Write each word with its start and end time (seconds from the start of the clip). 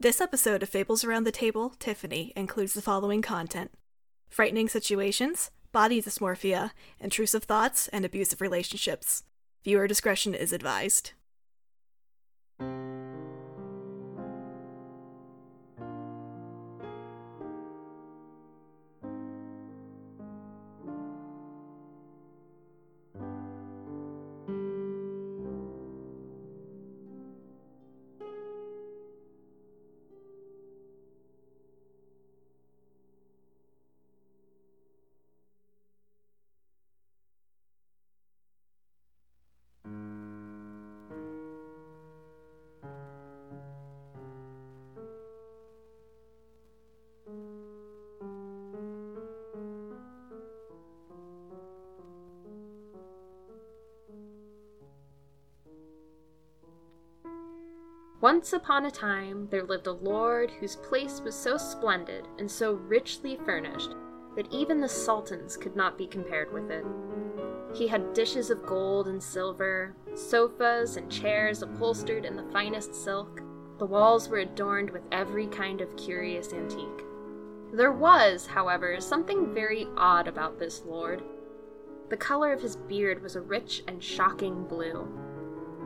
This 0.00 0.22
episode 0.22 0.62
of 0.62 0.70
Fables 0.70 1.04
Around 1.04 1.24
the 1.24 1.30
Table, 1.30 1.74
Tiffany, 1.78 2.32
includes 2.34 2.72
the 2.72 2.80
following 2.80 3.20
content 3.20 3.70
frightening 4.30 4.66
situations, 4.66 5.50
body 5.72 6.00
dysmorphia, 6.00 6.70
intrusive 6.98 7.44
thoughts, 7.44 7.86
and 7.88 8.02
abusive 8.02 8.40
relationships. 8.40 9.24
Viewer 9.62 9.86
discretion 9.86 10.34
is 10.34 10.54
advised. 10.54 11.12
Once 58.32 58.52
upon 58.52 58.86
a 58.86 58.90
time, 58.92 59.48
there 59.50 59.64
lived 59.64 59.88
a 59.88 59.92
lord 59.92 60.52
whose 60.52 60.76
place 60.76 61.20
was 61.20 61.34
so 61.34 61.56
splendid 61.56 62.28
and 62.38 62.48
so 62.48 62.74
richly 62.74 63.36
furnished 63.44 63.96
that 64.36 64.46
even 64.52 64.80
the 64.80 64.88
sultans 64.88 65.56
could 65.56 65.74
not 65.74 65.98
be 65.98 66.06
compared 66.06 66.52
with 66.52 66.70
it. 66.70 66.84
He 67.74 67.88
had 67.88 68.12
dishes 68.12 68.48
of 68.48 68.64
gold 68.64 69.08
and 69.08 69.20
silver, 69.20 69.96
sofas 70.14 70.96
and 70.96 71.10
chairs 71.10 71.62
upholstered 71.62 72.24
in 72.24 72.36
the 72.36 72.48
finest 72.52 72.94
silk. 72.94 73.42
The 73.80 73.86
walls 73.86 74.28
were 74.28 74.38
adorned 74.38 74.90
with 74.90 75.02
every 75.10 75.48
kind 75.48 75.80
of 75.80 75.96
curious 75.96 76.52
antique. 76.52 77.04
There 77.72 77.90
was, 77.90 78.46
however, 78.46 79.00
something 79.00 79.52
very 79.52 79.88
odd 79.96 80.28
about 80.28 80.56
this 80.56 80.84
lord. 80.86 81.20
The 82.10 82.16
color 82.16 82.52
of 82.52 82.62
his 82.62 82.76
beard 82.76 83.24
was 83.24 83.34
a 83.34 83.40
rich 83.40 83.82
and 83.88 84.00
shocking 84.00 84.66
blue. 84.68 85.19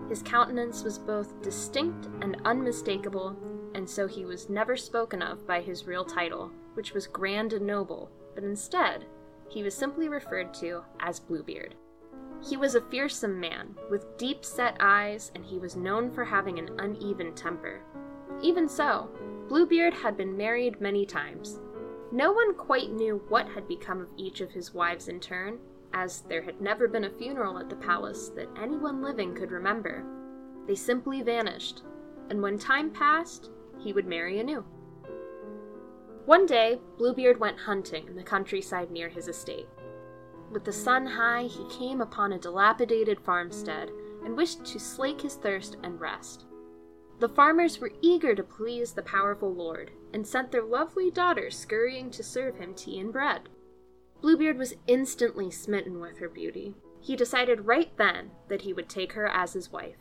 His 0.09 0.23
countenance 0.23 0.85
was 0.85 0.99
both 0.99 1.41
distinct 1.43 2.09
and 2.21 2.37
unmistakable, 2.45 3.37
and 3.75 3.89
so 3.89 4.07
he 4.07 4.25
was 4.25 4.49
never 4.49 4.77
spoken 4.77 5.23
of 5.23 5.47
by 5.47 5.61
his 5.61 5.87
real 5.87 6.05
title, 6.05 6.51
which 6.75 6.93
was 6.93 7.07
Grand 7.07 7.53
and 7.53 7.67
Noble, 7.67 8.11
but 8.35 8.45
instead, 8.45 9.07
he 9.49 9.63
was 9.63 9.75
simply 9.75 10.09
referred 10.09 10.53
to 10.55 10.83
as 11.01 11.21
Bluebeard. 11.21 11.75
He 12.47 12.57
was 12.57 12.75
a 12.75 12.81
fearsome 12.83 13.41
man, 13.41 13.75
with 13.91 14.19
deep 14.19 14.45
set 14.45 14.77
eyes, 14.79 15.33
and 15.35 15.45
he 15.45 15.59
was 15.59 15.77
known 15.77 16.11
for 16.11 16.25
having 16.25 16.59
an 16.59 16.79
uneven 16.79 17.35
temper. 17.35 17.81
Even 18.43 18.69
so, 18.69 19.09
Bluebeard 19.49 19.95
had 19.95 20.17
been 20.17 20.37
married 20.37 20.81
many 20.81 21.07
times. 21.07 21.61
No 22.13 22.33
one 22.33 22.55
quite 22.55 22.93
knew 22.93 23.23
what 23.29 23.49
had 23.49 23.67
become 23.67 24.01
of 24.01 24.09
each 24.17 24.41
of 24.41 24.51
his 24.51 24.75
wives 24.75 25.09
in 25.09 25.21
turn, 25.21 25.59
as 25.95 26.23
there 26.23 26.43
had 26.43 26.61
never 26.61 26.89
been 26.89 27.05
a 27.05 27.11
funeral 27.11 27.59
at 27.59 27.71
the 27.71 27.77
palace 27.77 28.29
that 28.31 28.51
anyone 28.61 29.01
living 29.01 29.35
could 29.35 29.51
remember. 29.51 30.05
They 30.67 30.75
simply 30.75 31.23
vanished, 31.23 31.83
and 32.29 32.43
when 32.43 32.59
time 32.59 32.91
passed, 32.91 33.51
he 33.79 33.93
would 33.93 34.07
marry 34.07 34.41
anew. 34.41 34.65
One 36.27 36.47
day, 36.47 36.81
Bluebeard 36.99 37.39
went 37.39 37.59
hunting 37.59 38.09
in 38.09 38.17
the 38.17 38.23
countryside 38.23 38.91
near 38.91 39.09
his 39.09 39.29
estate. 39.29 39.69
With 40.51 40.65
the 40.65 40.73
sun 40.73 41.07
high, 41.07 41.45
he 41.45 41.69
came 41.69 42.01
upon 42.01 42.33
a 42.33 42.39
dilapidated 42.39 43.21
farmstead 43.21 43.91
and 44.25 44.37
wished 44.37 44.65
to 44.67 44.81
slake 44.81 45.21
his 45.21 45.35
thirst 45.35 45.77
and 45.83 46.01
rest. 46.01 46.47
The 47.21 47.29
farmers 47.29 47.79
were 47.79 47.93
eager 48.01 48.35
to 48.35 48.43
please 48.43 48.93
the 48.93 49.03
powerful 49.03 49.53
lord 49.55 49.93
and 50.13 50.27
sent 50.27 50.51
their 50.51 50.65
lovely 50.65 51.11
daughters 51.11 51.57
scurrying 51.57 52.11
to 52.11 52.23
serve 52.23 52.57
him 52.57 52.75
tea 52.75 52.99
and 52.99 53.13
bread. 53.13 53.49
Bluebeard 54.25 54.57
was 54.57 54.75
instantly 54.87 55.51
smitten 55.51 56.01
with 56.01 56.17
her 56.17 56.31
beauty. 56.31 56.73
He 56.99 57.15
decided 57.15 57.67
right 57.67 57.95
then 57.99 58.31
that 58.49 58.63
he 58.63 58.73
would 58.73 58.89
take 58.89 59.13
her 59.13 59.27
as 59.27 59.53
his 59.53 59.71
wife. 59.71 59.99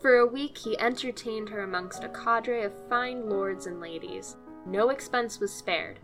For 0.00 0.18
a 0.18 0.26
week, 0.26 0.56
he 0.56 0.78
entertained 0.78 1.48
her 1.48 1.64
amongst 1.64 2.04
a 2.04 2.10
cadre 2.10 2.62
of 2.62 2.88
fine 2.88 3.28
lords 3.28 3.66
and 3.66 3.80
ladies. 3.80 4.36
No 4.66 4.90
expense 4.90 5.40
was 5.40 5.52
spared. 5.52 5.98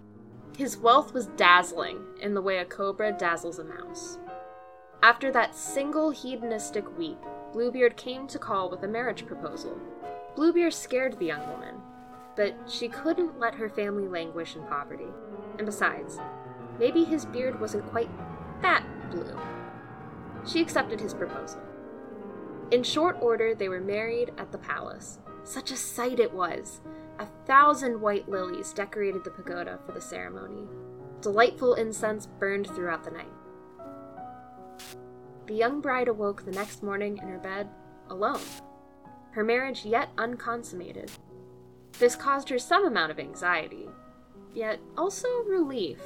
His 0.58 0.76
wealth 0.76 1.14
was 1.14 1.28
dazzling 1.36 2.04
in 2.20 2.34
the 2.34 2.42
way 2.42 2.58
a 2.58 2.64
cobra 2.64 3.12
dazzles 3.12 3.60
a 3.60 3.64
mouse. 3.64 4.18
After 5.04 5.30
that 5.30 5.54
single 5.54 6.10
hedonistic 6.10 6.98
week, 6.98 7.18
Bluebeard 7.52 7.96
came 7.96 8.26
to 8.26 8.40
call 8.40 8.68
with 8.68 8.82
a 8.82 8.88
marriage 8.88 9.24
proposal. 9.24 9.78
Bluebeard 10.34 10.74
scared 10.74 11.16
the 11.20 11.26
young 11.26 11.48
woman, 11.48 11.76
but 12.34 12.56
she 12.66 12.88
couldn't 12.88 13.38
let 13.38 13.54
her 13.54 13.68
family 13.68 14.08
languish 14.08 14.56
in 14.56 14.64
poverty. 14.64 15.12
And 15.58 15.64
besides, 15.64 16.18
maybe 16.78 17.04
his 17.04 17.24
beard 17.24 17.60
wasn't 17.60 17.88
quite 17.90 18.10
that 18.62 18.84
blue. 19.10 19.38
She 20.46 20.60
accepted 20.60 21.00
his 21.00 21.14
proposal. 21.14 21.60
In 22.70 22.82
short 22.82 23.16
order, 23.20 23.54
they 23.54 23.68
were 23.68 23.80
married 23.80 24.32
at 24.38 24.52
the 24.52 24.58
palace. 24.58 25.18
Such 25.44 25.70
a 25.70 25.76
sight 25.76 26.18
it 26.18 26.32
was! 26.32 26.80
A 27.18 27.26
thousand 27.46 28.00
white 28.00 28.28
lilies 28.28 28.72
decorated 28.72 29.24
the 29.24 29.30
pagoda 29.30 29.78
for 29.86 29.92
the 29.92 30.00
ceremony. 30.00 30.68
Delightful 31.20 31.74
incense 31.74 32.26
burned 32.26 32.66
throughout 32.66 33.04
the 33.04 33.10
night. 33.10 33.32
The 35.46 35.54
young 35.54 35.80
bride 35.80 36.08
awoke 36.08 36.44
the 36.44 36.50
next 36.50 36.82
morning 36.82 37.18
in 37.18 37.28
her 37.28 37.38
bed, 37.38 37.68
alone, 38.10 38.40
her 39.30 39.44
marriage 39.44 39.84
yet 39.84 40.10
unconsummated. 40.18 41.10
This 41.98 42.16
caused 42.16 42.48
her 42.48 42.58
some 42.58 42.84
amount 42.84 43.12
of 43.12 43.18
anxiety, 43.18 43.88
yet 44.54 44.80
also 44.96 45.28
relief. 45.46 46.00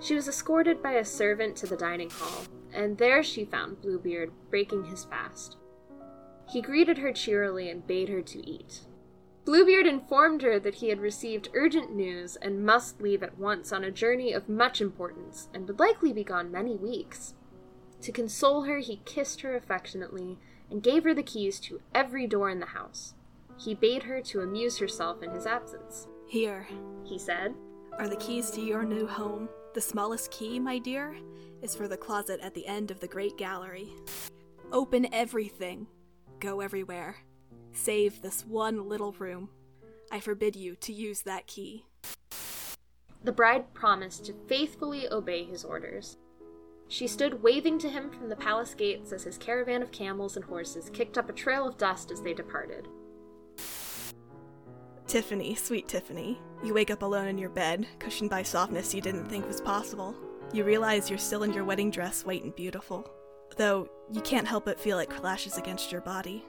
She 0.00 0.14
was 0.14 0.28
escorted 0.28 0.82
by 0.82 0.92
a 0.92 1.04
servant 1.04 1.56
to 1.56 1.66
the 1.66 1.76
dining 1.76 2.10
hall, 2.10 2.44
and 2.72 2.96
there 2.96 3.22
she 3.22 3.44
found 3.44 3.82
Bluebeard 3.82 4.32
breaking 4.48 4.84
his 4.84 5.04
fast. 5.04 5.58
He 6.50 6.62
greeted 6.62 6.98
her 6.98 7.12
cheerily 7.12 7.68
and 7.68 7.86
bade 7.86 8.08
her 8.08 8.22
to 8.22 8.38
eat. 8.48 8.80
Bluebeard 9.44 9.86
informed 9.86 10.42
her 10.42 10.58
that 10.58 10.76
he 10.76 10.88
had 10.88 11.00
received 11.00 11.50
urgent 11.54 11.94
news 11.94 12.36
and 12.36 12.64
must 12.64 13.00
leave 13.00 13.22
at 13.22 13.38
once 13.38 13.72
on 13.72 13.84
a 13.84 13.90
journey 13.90 14.32
of 14.32 14.48
much 14.48 14.80
importance 14.80 15.48
and 15.52 15.66
would 15.66 15.78
likely 15.78 16.12
be 16.12 16.24
gone 16.24 16.50
many 16.50 16.76
weeks. 16.76 17.34
To 18.02 18.12
console 18.12 18.62
her, 18.62 18.78
he 18.78 19.02
kissed 19.04 19.42
her 19.42 19.54
affectionately 19.54 20.38
and 20.70 20.82
gave 20.82 21.04
her 21.04 21.14
the 21.14 21.22
keys 21.22 21.60
to 21.60 21.80
every 21.94 22.26
door 22.26 22.48
in 22.48 22.60
the 22.60 22.66
house. 22.66 23.14
He 23.58 23.74
bade 23.74 24.04
her 24.04 24.22
to 24.22 24.40
amuse 24.40 24.78
herself 24.78 25.22
in 25.22 25.30
his 25.30 25.46
absence. 25.46 26.06
Here 26.26 26.66
He 27.04 27.18
said, 27.18 27.54
are 27.98 28.08
the 28.08 28.16
keys 28.16 28.50
to 28.52 28.60
your 28.60 28.84
new 28.84 29.06
home. 29.06 29.48
The 29.72 29.80
smallest 29.80 30.32
key, 30.32 30.58
my 30.58 30.78
dear, 30.78 31.16
is 31.62 31.76
for 31.76 31.86
the 31.86 31.96
closet 31.96 32.40
at 32.42 32.54
the 32.54 32.66
end 32.66 32.90
of 32.90 32.98
the 32.98 33.06
great 33.06 33.38
gallery. 33.38 33.92
Open 34.72 35.06
everything, 35.14 35.86
go 36.40 36.60
everywhere. 36.60 37.16
Save 37.72 38.20
this 38.20 38.44
one 38.44 38.88
little 38.88 39.12
room. 39.12 39.48
I 40.10 40.18
forbid 40.18 40.56
you 40.56 40.74
to 40.76 40.92
use 40.92 41.22
that 41.22 41.46
key. 41.46 41.84
The 43.22 43.30
bride 43.30 43.72
promised 43.72 44.24
to 44.24 44.34
faithfully 44.48 45.08
obey 45.08 45.44
his 45.44 45.64
orders. 45.64 46.16
She 46.88 47.06
stood 47.06 47.40
waving 47.40 47.78
to 47.80 47.88
him 47.88 48.10
from 48.10 48.28
the 48.28 48.34
palace 48.34 48.74
gates 48.74 49.12
as 49.12 49.22
his 49.22 49.38
caravan 49.38 49.82
of 49.82 49.92
camels 49.92 50.34
and 50.34 50.44
horses 50.44 50.90
kicked 50.92 51.16
up 51.16 51.30
a 51.30 51.32
trail 51.32 51.68
of 51.68 51.78
dust 51.78 52.10
as 52.10 52.22
they 52.22 52.34
departed. 52.34 52.88
Tiffany, 55.10 55.56
sweet 55.56 55.88
Tiffany, 55.88 56.38
you 56.62 56.72
wake 56.72 56.88
up 56.88 57.02
alone 57.02 57.26
in 57.26 57.36
your 57.36 57.50
bed, 57.50 57.84
cushioned 57.98 58.30
by 58.30 58.44
softness 58.44 58.94
you 58.94 59.00
didn't 59.00 59.26
think 59.26 59.44
was 59.44 59.60
possible. 59.60 60.14
You 60.52 60.62
realize 60.62 61.10
you're 61.10 61.18
still 61.18 61.42
in 61.42 61.52
your 61.52 61.64
wedding 61.64 61.90
dress, 61.90 62.24
white 62.24 62.44
and 62.44 62.54
beautiful, 62.54 63.10
though 63.56 63.90
you 64.12 64.20
can't 64.20 64.46
help 64.46 64.66
but 64.66 64.78
feel 64.78 65.00
it 65.00 65.10
clashes 65.10 65.58
against 65.58 65.90
your 65.90 66.00
body. 66.00 66.44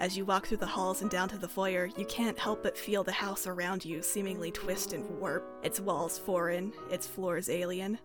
As 0.00 0.16
you 0.16 0.24
walk 0.24 0.46
through 0.46 0.56
the 0.56 0.66
halls 0.66 1.02
and 1.02 1.10
down 1.10 1.28
to 1.28 1.36
the 1.36 1.46
foyer, 1.46 1.90
you 1.98 2.06
can't 2.06 2.38
help 2.38 2.62
but 2.62 2.78
feel 2.78 3.04
the 3.04 3.12
house 3.12 3.46
around 3.46 3.84
you 3.84 4.00
seemingly 4.00 4.50
twist 4.50 4.94
and 4.94 5.06
warp, 5.20 5.46
its 5.62 5.78
walls 5.78 6.18
foreign, 6.18 6.72
its 6.90 7.06
floors 7.06 7.50
alien. 7.50 7.98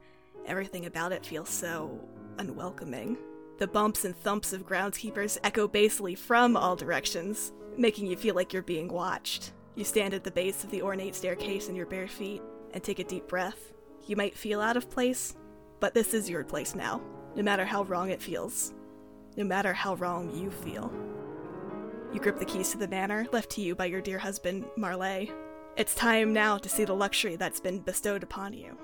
Everything 0.45 0.87
about 0.87 1.13
it 1.13 1.25
feels 1.25 1.49
so 1.49 1.97
unwelcoming. 2.37 3.17
The 3.59 3.67
bumps 3.67 4.03
and 4.03 4.17
thumps 4.17 4.51
of 4.51 4.67
groundskeepers 4.67 5.37
echo 5.45 5.69
basely 5.69 6.15
from 6.15 6.57
all 6.57 6.75
directions, 6.75 7.53
making 7.77 8.07
you 8.07 8.17
feel 8.17 8.35
like 8.35 8.51
you're 8.51 8.61
being 8.61 8.89
watched. 8.89 9.53
You 9.75 9.85
stand 9.85 10.13
at 10.13 10.23
the 10.23 10.31
base 10.31 10.63
of 10.63 10.71
the 10.71 10.81
ornate 10.81 11.15
staircase 11.15 11.69
in 11.69 11.75
your 11.75 11.85
bare 11.85 12.07
feet 12.07 12.41
and 12.73 12.83
take 12.83 12.99
a 12.99 13.03
deep 13.03 13.27
breath. 13.27 13.71
You 14.05 14.15
might 14.15 14.37
feel 14.37 14.59
out 14.59 14.77
of 14.77 14.89
place, 14.89 15.35
but 15.79 15.93
this 15.93 16.13
is 16.13 16.29
your 16.29 16.43
place 16.43 16.75
now, 16.75 17.01
no 17.35 17.43
matter 17.43 17.63
how 17.63 17.83
wrong 17.83 18.09
it 18.09 18.21
feels, 18.21 18.73
no 19.37 19.43
matter 19.43 19.73
how 19.73 19.95
wrong 19.95 20.29
you 20.35 20.51
feel. 20.51 20.91
You 22.13 22.19
grip 22.19 22.37
the 22.37 22.45
keys 22.45 22.71
to 22.71 22.77
the 22.77 22.87
manor, 22.87 23.25
left 23.31 23.51
to 23.51 23.61
you 23.61 23.73
by 23.73 23.85
your 23.85 24.01
dear 24.01 24.17
husband, 24.17 24.65
Marley. 24.75 25.31
It's 25.77 25.95
time 25.95 26.33
now 26.33 26.57
to 26.57 26.67
see 26.67 26.83
the 26.83 26.93
luxury 26.93 27.37
that's 27.37 27.61
been 27.61 27.79
bestowed 27.79 28.23
upon 28.23 28.51
you. 28.51 28.77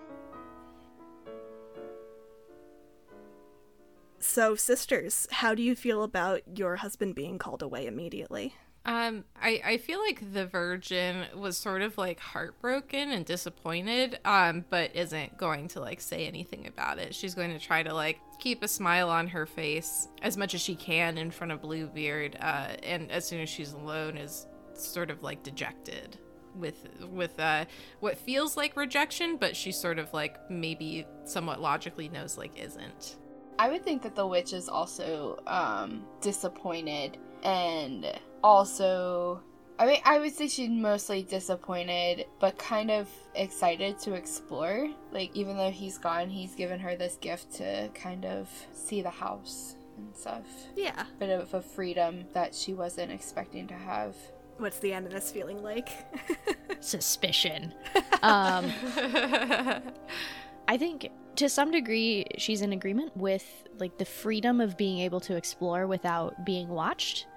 So, 4.19 4.55
sisters, 4.55 5.27
how 5.31 5.53
do 5.53 5.61
you 5.61 5.75
feel 5.75 6.03
about 6.03 6.41
your 6.57 6.77
husband 6.77 7.15
being 7.15 7.37
called 7.37 7.61
away 7.61 7.85
immediately? 7.85 8.53
Um, 8.87 9.25
I, 9.41 9.61
I 9.65 9.77
feel 9.77 9.99
like 9.99 10.31
the 10.31 10.45
virgin 10.45 11.25
was 11.35 11.57
sort 11.57 11.81
of 11.81 11.97
like 11.97 12.21
heartbroken 12.21 13.11
and 13.11 13.25
disappointed, 13.25 14.17
um, 14.23 14.63
but 14.69 14.95
isn't 14.95 15.37
going 15.37 15.67
to 15.69 15.81
like 15.81 15.99
say 15.99 16.25
anything 16.25 16.67
about 16.67 16.97
it. 16.97 17.13
She's 17.13 17.35
going 17.35 17.51
to 17.51 17.59
try 17.59 17.83
to 17.83 17.93
like 17.93 18.21
keep 18.39 18.63
a 18.63 18.67
smile 18.67 19.09
on 19.09 19.27
her 19.27 19.45
face 19.45 20.07
as 20.21 20.37
much 20.37 20.53
as 20.53 20.61
she 20.61 20.73
can 20.73 21.17
in 21.17 21.31
front 21.31 21.51
of 21.51 21.61
Bluebeard, 21.61 22.37
uh, 22.39 22.77
and 22.81 23.11
as 23.11 23.27
soon 23.27 23.41
as 23.41 23.49
she's 23.49 23.73
alone, 23.73 24.15
is 24.15 24.47
sort 24.73 25.11
of 25.11 25.21
like 25.21 25.43
dejected 25.43 26.17
with 26.55 26.87
with 27.11 27.37
uh, 27.41 27.65
what 27.99 28.17
feels 28.17 28.55
like 28.55 28.77
rejection, 28.77 29.35
but 29.35 29.53
she 29.53 29.73
sort 29.73 29.99
of 29.99 30.13
like 30.13 30.49
maybe 30.49 31.05
somewhat 31.25 31.59
logically 31.59 32.07
knows 32.07 32.37
like 32.37 32.57
isn't. 32.57 33.17
I 33.59 33.69
would 33.69 33.83
think 33.83 34.01
that 34.03 34.15
the 34.15 34.25
witch 34.25 34.53
is 34.53 34.69
also 34.69 35.39
um, 35.47 36.05
disappointed 36.21 37.17
and 37.43 38.19
also 38.43 39.41
I 39.79 39.85
mean 39.85 40.01
I 40.05 40.19
would 40.19 40.33
say 40.33 40.47
she's 40.47 40.69
mostly 40.69 41.23
disappointed 41.23 42.25
but 42.39 42.57
kind 42.57 42.91
of 42.91 43.09
excited 43.35 43.99
to 43.99 44.13
explore. 44.13 44.89
Like 45.11 45.35
even 45.35 45.57
though 45.57 45.71
he's 45.71 45.97
gone, 45.97 46.29
he's 46.29 46.55
given 46.55 46.79
her 46.79 46.95
this 46.95 47.17
gift 47.19 47.53
to 47.55 47.89
kind 47.93 48.25
of 48.25 48.49
see 48.73 49.01
the 49.01 49.09
house 49.09 49.75
and 49.97 50.15
stuff. 50.15 50.45
Yeah. 50.75 51.03
Bit 51.19 51.29
of 51.29 51.53
a 51.53 51.61
freedom 51.61 52.25
that 52.33 52.53
she 52.55 52.73
wasn't 52.73 53.11
expecting 53.11 53.67
to 53.67 53.73
have. 53.73 54.15
What's 54.57 54.79
the 54.79 54.93
end 54.93 55.05
of 55.05 55.11
this 55.11 55.31
feeling 55.31 55.61
like? 55.61 55.89
Suspicion. 56.79 57.73
Um, 58.23 58.73
I 60.67 60.77
think 60.77 61.09
to 61.37 61.47
some 61.49 61.71
degree 61.71 62.25
she's 62.37 62.61
in 62.61 62.73
agreement 62.73 63.15
with 63.15 63.45
like 63.79 63.97
the 63.97 64.05
freedom 64.05 64.59
of 64.59 64.75
being 64.77 64.99
able 64.99 65.19
to 65.21 65.35
explore 65.35 65.87
without 65.87 66.45
being 66.45 66.67
watched. 66.69 67.27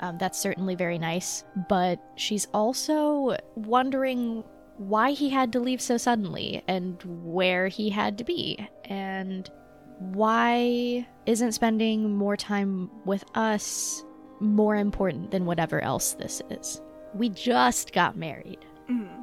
Um, 0.00 0.16
that's 0.18 0.38
certainly 0.38 0.74
very 0.74 0.98
nice, 0.98 1.44
but 1.68 2.00
she's 2.16 2.46
also 2.54 3.36
wondering 3.54 4.42
why 4.78 5.10
he 5.10 5.28
had 5.28 5.52
to 5.52 5.60
leave 5.60 5.82
so 5.82 5.98
suddenly 5.98 6.62
and 6.66 7.02
where 7.04 7.68
he 7.68 7.90
had 7.90 8.16
to 8.16 8.24
be 8.24 8.66
and 8.86 9.50
why 9.98 11.06
isn't 11.26 11.52
spending 11.52 12.16
more 12.16 12.34
time 12.34 12.90
with 13.04 13.22
us 13.34 14.02
more 14.40 14.74
important 14.76 15.30
than 15.30 15.44
whatever 15.44 15.82
else 15.82 16.14
this 16.14 16.40
is. 16.48 16.80
We 17.12 17.28
just 17.28 17.92
got 17.92 18.16
married. 18.16 18.64
Mhm. 18.88 19.19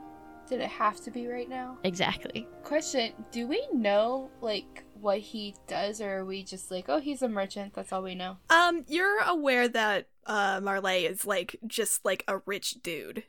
Did 0.47 0.61
it 0.61 0.69
have 0.69 1.01
to 1.01 1.11
be 1.11 1.27
right 1.27 1.49
now? 1.49 1.77
Exactly. 1.83 2.47
Question, 2.63 3.11
do 3.31 3.47
we 3.47 3.67
know 3.73 4.29
like 4.41 4.85
what 4.99 5.19
he 5.19 5.55
does 5.67 5.99
or 6.01 6.19
are 6.19 6.25
we 6.25 6.41
just 6.43 6.71
like, 6.71 6.85
oh 6.87 6.99
he's 6.99 7.21
a 7.21 7.27
merchant, 7.27 7.73
that's 7.73 7.91
all 7.91 8.01
we 8.01 8.15
know? 8.15 8.37
Um, 8.49 8.85
you're 8.87 9.19
aware 9.23 9.67
that 9.67 10.07
uh 10.25 10.59
Marley 10.63 11.05
is 11.05 11.25
like 11.25 11.57
just 11.67 12.05
like 12.05 12.23
a 12.27 12.39
rich 12.45 12.75
dude. 12.81 13.23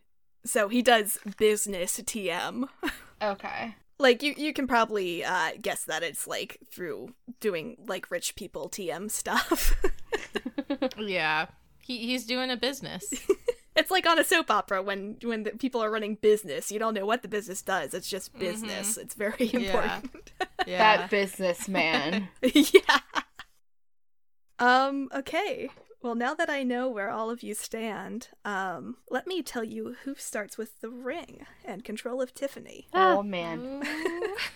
So 0.45 0.69
he 0.69 0.81
does 0.83 1.19
business 1.37 1.99
TM. 2.01 2.69
Okay. 3.21 3.75
like 3.99 4.23
you 4.23 4.33
you 4.37 4.53
can 4.53 4.69
probably 4.69 5.25
uh 5.25 5.51
guess 5.61 5.83
that 5.87 6.05
it's 6.05 6.29
like 6.29 6.59
through 6.71 7.15
doing 7.41 7.77
like 7.89 8.13
rich 8.13 8.37
people 8.37 8.69
TM 8.71 9.11
stuff. 9.11 9.75
yeah, 10.99 11.47
he, 11.83 11.99
he's 12.07 12.25
doing 12.27 12.49
a 12.49 12.57
business. 12.57 13.13
it's 13.79 13.91
like 13.91 14.07
on 14.07 14.19
a 14.19 14.25
soap 14.25 14.51
opera 14.51 14.83
when 14.83 15.17
when 15.23 15.45
the 15.45 15.51
people 15.51 15.83
are 15.83 15.91
running 15.91 16.17
business. 16.17 16.71
You 16.71 16.79
don't 16.79 16.95
know 16.95 17.07
what 17.07 17.23
the 17.23 17.29
business 17.29 17.63
does. 17.63 17.95
It's 17.95 18.09
just 18.11 18.39
business. 18.39 18.97
It's 18.97 19.15
very 19.15 19.51
important. 19.53 20.33
Yeah. 20.67 20.97
That 20.97 21.11
businessman. 21.11 22.29
yeah. 22.43 22.99
Um, 24.59 25.09
okay. 25.15 25.71
Well, 26.03 26.15
now 26.15 26.35
that 26.35 26.51
I 26.51 26.63
know 26.63 26.89
where 26.89 27.11
all 27.11 27.31
of 27.31 27.43
you 27.43 27.55
stand, 27.55 28.29
um, 28.45 28.97
let 29.09 29.27
me 29.27 29.43
tell 29.43 29.65
you 29.65 29.97
who 30.05 30.15
starts 30.17 30.59
with 30.59 30.81
the 30.81 30.91
ring 30.91 31.47
and 31.65 31.85
control 31.85 32.21
of 32.21 32.35
Tiffany. 32.35 32.89
oh 32.93 33.23
man. 33.23 33.83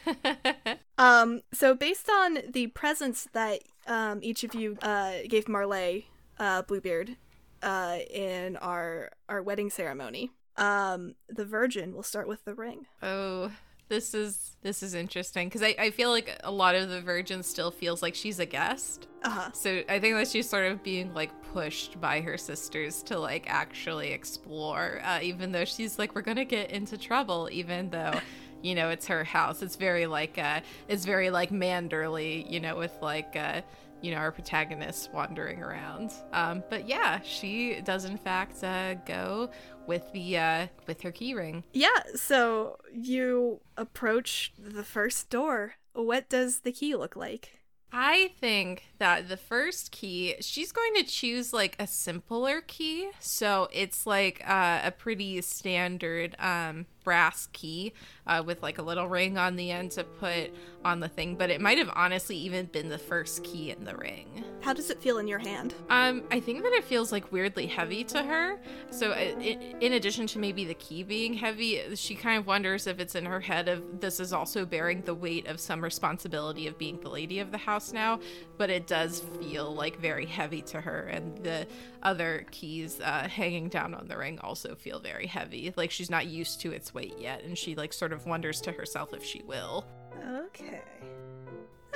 Um, 0.98 1.40
so 1.52 1.74
based 1.74 2.08
on 2.10 2.38
the 2.52 2.66
presents 2.68 3.26
that 3.32 3.60
um 3.88 4.20
each 4.22 4.44
of 4.44 4.54
you 4.54 4.76
uh 4.82 5.12
gave 5.28 5.48
Marley, 5.48 6.08
uh, 6.38 6.62
Bluebeard, 6.62 7.16
uh, 7.62 7.98
in 8.10 8.56
our 8.56 9.10
our 9.28 9.42
wedding 9.42 9.70
ceremony, 9.70 10.30
um, 10.56 11.14
the 11.28 11.44
Virgin 11.44 11.94
will 11.94 12.02
start 12.02 12.28
with 12.28 12.44
the 12.44 12.54
ring. 12.54 12.86
oh, 13.02 13.50
this 13.88 14.14
is 14.14 14.56
this 14.62 14.82
is 14.82 14.94
interesting 14.94 15.48
because 15.48 15.62
I, 15.62 15.74
I 15.78 15.90
feel 15.90 16.08
like 16.10 16.40
a 16.44 16.50
lot 16.50 16.74
of 16.74 16.88
the 16.88 17.02
virgin 17.02 17.42
still 17.42 17.70
feels 17.70 18.00
like 18.00 18.14
she's 18.14 18.38
a 18.38 18.46
guest. 18.46 19.06
Uh 19.22 19.30
huh. 19.30 19.50
So 19.52 19.82
I 19.86 19.98
think 19.98 20.16
that 20.16 20.28
she's 20.28 20.48
sort 20.48 20.64
of 20.70 20.82
being 20.82 21.12
like 21.12 21.30
pushed 21.52 22.00
by 22.00 22.22
her 22.22 22.38
sisters 22.38 23.02
to 23.04 23.18
like 23.18 23.44
actually 23.48 24.12
explore, 24.12 25.02
uh, 25.04 25.18
even 25.20 25.52
though 25.52 25.66
she's 25.66 25.98
like, 25.98 26.14
we're 26.14 26.22
gonna 26.22 26.46
get 26.46 26.70
into 26.70 26.96
trouble, 26.96 27.50
even 27.52 27.90
though, 27.90 28.18
you 28.62 28.74
know, 28.74 28.88
it's 28.88 29.06
her 29.08 29.24
house. 29.24 29.60
It's 29.60 29.76
very 29.76 30.06
like, 30.06 30.38
uh, 30.38 30.60
it's 30.88 31.04
very 31.04 31.28
like 31.28 31.50
Manderley, 31.50 32.50
you 32.50 32.60
know, 32.60 32.76
with 32.76 32.94
like, 33.02 33.36
uh, 33.36 33.60
you 34.02 34.10
know, 34.10 34.18
our 34.18 34.32
protagonist 34.32 35.10
wandering 35.12 35.62
around. 35.62 36.12
Um, 36.32 36.62
but 36.68 36.88
yeah, 36.88 37.20
she 37.22 37.80
does 37.82 38.04
in 38.04 38.18
fact 38.18 38.62
uh, 38.62 38.94
go 39.06 39.50
with 39.86 40.12
the 40.12 40.38
uh, 40.38 40.66
with 40.86 41.00
her 41.02 41.12
keyring. 41.12 41.62
Yeah. 41.72 41.88
So 42.14 42.76
you 42.92 43.60
approach 43.76 44.52
the 44.58 44.84
first 44.84 45.30
door. 45.30 45.74
What 45.94 46.28
does 46.28 46.60
the 46.60 46.72
key 46.72 46.96
look 46.96 47.16
like? 47.16 47.58
I 47.94 48.32
think 48.40 48.84
that 48.98 49.28
the 49.28 49.36
first 49.36 49.92
key, 49.92 50.36
she's 50.40 50.72
going 50.72 50.94
to 50.94 51.02
choose 51.04 51.52
like 51.52 51.76
a 51.78 51.86
simpler 51.86 52.62
key. 52.62 53.10
So 53.20 53.68
it's 53.70 54.06
like 54.06 54.42
uh, 54.48 54.80
a 54.82 54.90
pretty 54.90 55.42
standard 55.42 56.34
um, 56.38 56.86
brass 57.04 57.48
key 57.52 57.92
uh, 58.26 58.42
with 58.44 58.62
like 58.62 58.78
a 58.78 58.82
little 58.82 59.08
ring 59.08 59.38
on 59.38 59.56
the 59.56 59.70
end 59.70 59.90
to 59.92 60.04
put 60.04 60.52
on 60.84 61.00
the 61.00 61.08
thing. 61.08 61.36
But 61.36 61.50
it 61.50 61.60
might 61.60 61.78
have 61.78 61.90
honestly 61.94 62.36
even 62.36 62.66
been 62.66 62.88
the 62.88 62.98
first 62.98 63.44
key 63.44 63.70
in 63.70 63.84
the 63.84 63.96
ring. 63.96 64.44
How 64.60 64.72
does 64.72 64.90
it 64.90 65.00
feel 65.02 65.18
in 65.18 65.26
your 65.26 65.40
hand? 65.40 65.74
Um, 65.90 66.22
I 66.30 66.38
think 66.38 66.62
that 66.62 66.72
it 66.72 66.84
feels 66.84 67.10
like 67.10 67.32
weirdly 67.32 67.66
heavy 67.66 68.04
to 68.04 68.22
her. 68.22 68.60
So, 68.90 69.10
uh, 69.10 69.16
i 69.16 69.58
in 69.80 69.94
addition 69.94 70.26
to 70.28 70.38
maybe 70.38 70.64
the 70.64 70.74
key 70.74 71.02
being 71.02 71.34
heavy, 71.34 71.82
she 71.96 72.14
kind 72.14 72.38
of 72.38 72.46
wonders 72.46 72.86
if 72.86 73.00
it's 73.00 73.16
in 73.16 73.24
her 73.24 73.40
head 73.40 73.68
of 73.68 74.00
this 74.00 74.20
is 74.20 74.32
also 74.32 74.64
bearing 74.64 75.02
the 75.02 75.14
weight 75.14 75.46
of 75.48 75.58
some 75.58 75.82
responsibility 75.82 76.68
of 76.68 76.78
being 76.78 77.00
the 77.00 77.08
lady 77.08 77.40
of 77.40 77.50
the 77.50 77.58
house 77.58 77.92
now. 77.92 78.20
But 78.56 78.70
it 78.70 78.86
does 78.86 79.20
feel 79.40 79.74
like 79.74 79.98
very 79.98 80.26
heavy 80.26 80.62
to 80.62 80.80
her, 80.80 81.02
and 81.06 81.36
the 81.42 81.66
other 82.02 82.46
keys 82.50 83.00
uh, 83.00 83.28
hanging 83.28 83.68
down 83.68 83.94
on 83.94 84.06
the 84.06 84.16
ring 84.16 84.38
also 84.40 84.74
feel 84.74 85.00
very 85.00 85.26
heavy. 85.26 85.72
Like 85.76 85.90
she's 85.90 86.10
not 86.10 86.26
used 86.26 86.60
to 86.60 86.72
its 86.72 86.91
weight 86.94 87.18
yet, 87.18 87.42
and 87.44 87.56
she 87.56 87.74
like 87.74 87.92
sort 87.92 88.12
of 88.12 88.26
wonders 88.26 88.60
to 88.62 88.72
herself 88.72 89.12
if 89.12 89.24
she 89.24 89.42
will. 89.42 89.86
Okay. 90.26 90.82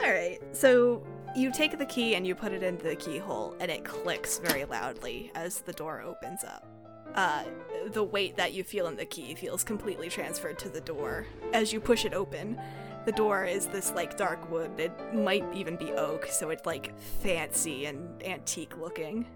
All 0.03 0.11
right. 0.11 0.39
So 0.53 1.07
you 1.35 1.53
take 1.53 1.79
the 1.79 1.87
key 1.87 2.15
and 2.15 2.27
you 2.27 2.35
put 2.35 2.53
it 2.53 2.63
into 2.63 2.85
the 2.85 2.97
keyhole, 2.97 3.57
and 3.61 3.71
it 3.71 3.85
clicks 3.85 4.39
very 4.39 4.65
loudly 4.65 5.31
as 5.35 5.61
the 5.61 5.73
door 5.73 6.03
opens 6.03 6.45
up. 6.45 6.67
Uh, 7.15 7.45
the 7.93 8.05
weight 8.05 8.37
that 8.37 8.53
you 8.53 8.63
feel 8.63 8.89
in 8.89 8.97
the 8.97 9.07
key 9.07 9.35
feels 9.35 9.65
completely 9.65 10.09
transferred 10.09 10.59
to 10.59 10.69
the 10.69 10.81
door. 10.81 11.27
As 11.53 11.73
you 11.73 11.81
push 11.81 12.05
it 12.05 12.13
open, 12.13 12.61
the 13.07 13.13
door 13.13 13.45
is 13.45 13.67
this 13.67 13.93
like 13.93 14.17
dark 14.17 14.51
wood. 14.51 14.79
It 14.79 14.93
might 15.15 15.45
even 15.55 15.77
be 15.77 15.93
oak, 15.93 16.27
so 16.27 16.51
it's 16.51 16.67
like 16.67 16.99
fancy 16.99 17.87
and 17.87 18.23
antique 18.25 18.77
looking. 18.77 19.27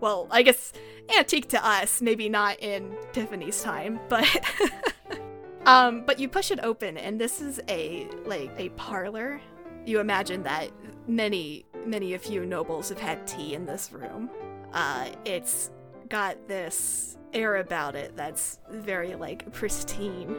Well, 0.00 0.26
I 0.30 0.42
guess 0.42 0.72
antique 1.16 1.48
to 1.50 1.66
us, 1.66 2.00
maybe 2.00 2.28
not 2.28 2.60
in 2.60 2.96
Tiffany's 3.12 3.62
time, 3.62 4.00
but 4.08 4.26
um 5.66 6.04
but 6.06 6.18
you 6.18 6.28
push 6.28 6.50
it 6.50 6.58
open 6.62 6.96
and 6.96 7.20
this 7.20 7.40
is 7.40 7.60
a 7.68 8.08
like 8.24 8.50
a 8.58 8.70
parlor. 8.70 9.40
You 9.86 10.00
imagine 10.00 10.42
that 10.44 10.70
many 11.06 11.66
many 11.86 12.14
of 12.14 12.24
you 12.26 12.44
nobles 12.46 12.88
have 12.88 13.00
had 13.00 13.26
tea 13.26 13.54
in 13.54 13.66
this 13.66 13.92
room. 13.92 14.30
Uh 14.72 15.08
it's 15.24 15.70
got 16.08 16.48
this 16.48 17.16
air 17.32 17.56
about 17.56 17.94
it 17.94 18.16
that's 18.16 18.58
very 18.70 19.14
like 19.14 19.52
pristine. 19.52 20.34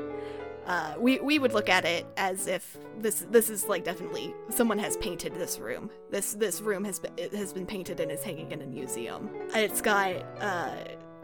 Uh, 0.65 0.93
we 0.97 1.19
we 1.19 1.39
would 1.39 1.53
look 1.53 1.69
at 1.69 1.85
it 1.85 2.05
as 2.17 2.47
if 2.47 2.77
this 2.99 3.25
this 3.31 3.49
is 3.49 3.65
like 3.65 3.83
definitely 3.83 4.33
someone 4.49 4.77
has 4.77 4.97
painted 4.97 5.33
this 5.33 5.59
room. 5.59 5.89
This 6.09 6.33
this 6.33 6.61
room 6.61 6.83
has 6.83 6.99
been 6.99 7.13
has 7.33 7.53
been 7.53 7.65
painted 7.65 7.99
and 7.99 8.11
is 8.11 8.23
hanging 8.23 8.51
in 8.51 8.61
a 8.61 8.65
museum. 8.65 9.29
It's 9.53 9.81
got 9.81 10.15
uh, 10.39 10.75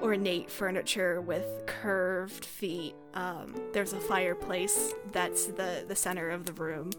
ornate 0.02 0.50
furniture 0.50 1.22
with 1.22 1.46
curved 1.66 2.46
feet. 2.46 2.96
Um, 3.14 3.56
there's 3.74 3.94
a 3.94 4.00
fireplace 4.00 4.94
that's 5.12 5.46
the 5.48 5.86
the 5.88 5.96
center 5.96 6.30
of 6.30 6.46
the 6.46 6.54
room. 6.54 6.92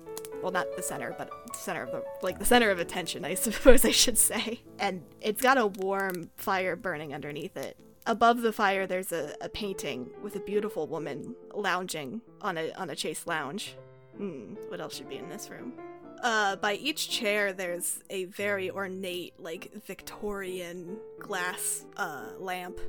Well, 0.42 0.52
not 0.52 0.66
the 0.76 0.82
center, 0.82 1.14
but 1.18 1.30
the 1.52 1.58
center 1.58 1.82
of 1.82 1.90
the 1.90 2.04
like 2.22 2.38
the 2.38 2.44
center 2.44 2.70
of 2.70 2.78
attention, 2.78 3.24
I 3.24 3.34
suppose 3.34 3.84
I 3.84 3.90
should 3.90 4.18
say. 4.18 4.60
And 4.78 5.02
it's 5.20 5.42
got 5.42 5.58
a 5.58 5.66
warm 5.66 6.30
fire 6.36 6.76
burning 6.76 7.14
underneath 7.14 7.56
it. 7.56 7.76
Above 8.08 8.40
the 8.40 8.54
fire, 8.54 8.86
there's 8.86 9.12
a, 9.12 9.34
a 9.42 9.50
painting 9.50 10.08
with 10.22 10.34
a 10.34 10.40
beautiful 10.40 10.86
woman 10.86 11.36
lounging 11.54 12.22
on 12.40 12.56
a 12.56 12.72
on 12.72 12.88
a 12.88 12.96
chaise 12.96 13.26
lounge. 13.26 13.76
Hmm, 14.16 14.54
what 14.68 14.80
else 14.80 14.96
should 14.96 15.10
be 15.10 15.16
in 15.16 15.28
this 15.28 15.50
room? 15.50 15.74
Uh, 16.22 16.56
by 16.56 16.74
each 16.74 17.10
chair, 17.10 17.52
there's 17.52 18.02
a 18.08 18.24
very 18.24 18.70
ornate, 18.70 19.34
like 19.38 19.70
Victorian 19.84 20.96
glass 21.20 21.84
uh, 21.98 22.30
lamp 22.38 22.80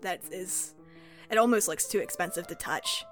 that 0.00 0.22
is. 0.32 0.74
It 1.30 1.38
almost 1.38 1.68
looks 1.68 1.86
too 1.86 2.00
expensive 2.00 2.48
to 2.48 2.56
touch. 2.56 3.04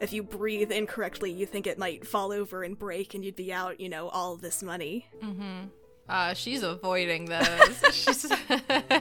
If 0.00 0.12
you 0.12 0.22
breathe 0.22 0.70
incorrectly, 0.70 1.30
you 1.32 1.44
think 1.44 1.66
it 1.66 1.76
might 1.76 2.06
fall 2.06 2.32
over 2.32 2.62
and 2.62 2.78
break, 2.78 3.14
and 3.14 3.24
you'd 3.24 3.36
be 3.36 3.52
out, 3.52 3.80
you 3.80 3.88
know, 3.88 4.08
all 4.08 4.36
this 4.36 4.62
money. 4.62 5.06
Mm-hmm. 5.22 5.66
Uh, 6.10 6.34
she's 6.34 6.62
avoiding 6.62 7.24
those. 7.26 7.82
she's 7.92 8.30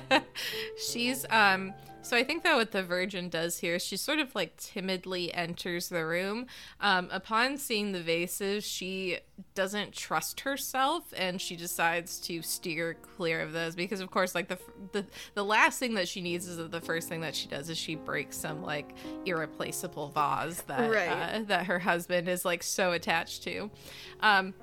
she's 0.92 1.26
um 1.30 1.74
so 2.02 2.16
I 2.18 2.24
think 2.24 2.44
that 2.44 2.56
what 2.56 2.72
the 2.72 2.82
Virgin 2.82 3.30
does 3.30 3.60
here 3.60 3.76
is 3.76 3.84
she 3.84 3.96
sort 3.98 4.18
of 4.20 4.34
like 4.34 4.56
timidly 4.58 5.32
enters 5.34 5.90
the 5.90 6.04
room. 6.06 6.48
Um, 6.80 7.10
upon 7.12 7.58
seeing 7.58 7.92
the 7.92 8.00
vases, 8.02 8.66
she 8.66 9.20
doesn't 9.54 9.94
trust 9.94 10.40
herself 10.40 11.14
and 11.16 11.40
she 11.42 11.56
decides 11.58 12.18
to 12.22 12.42
steer 12.42 12.96
clear 12.96 13.42
of 13.42 13.52
those 13.52 13.76
because, 13.76 14.00
of 14.00 14.10
course, 14.10 14.34
like 14.34 14.48
the 14.48 14.58
the 14.94 15.06
the 15.36 15.44
last 15.46 15.78
thing 15.78 15.94
that 15.96 16.08
she 16.08 16.22
needs 16.22 16.48
is 16.48 16.58
the 16.70 16.82
first 16.82 17.10
thing 17.10 17.20
that 17.22 17.36
she 17.36 17.48
does 17.48 17.70
is 17.70 17.78
she 17.78 17.94
breaks 17.96 18.38
some 18.38 18.64
like 18.64 18.96
irreplaceable 19.26 20.08
vase 20.08 20.62
that 20.62 20.90
Right. 20.90 21.10
uh, 21.10 21.44
that 21.48 21.66
her 21.68 21.80
husband 21.80 22.28
is 22.30 22.44
like 22.46 22.64
so 22.64 22.94
attached 22.94 23.44
to. 23.44 23.70
Um, 24.22 24.54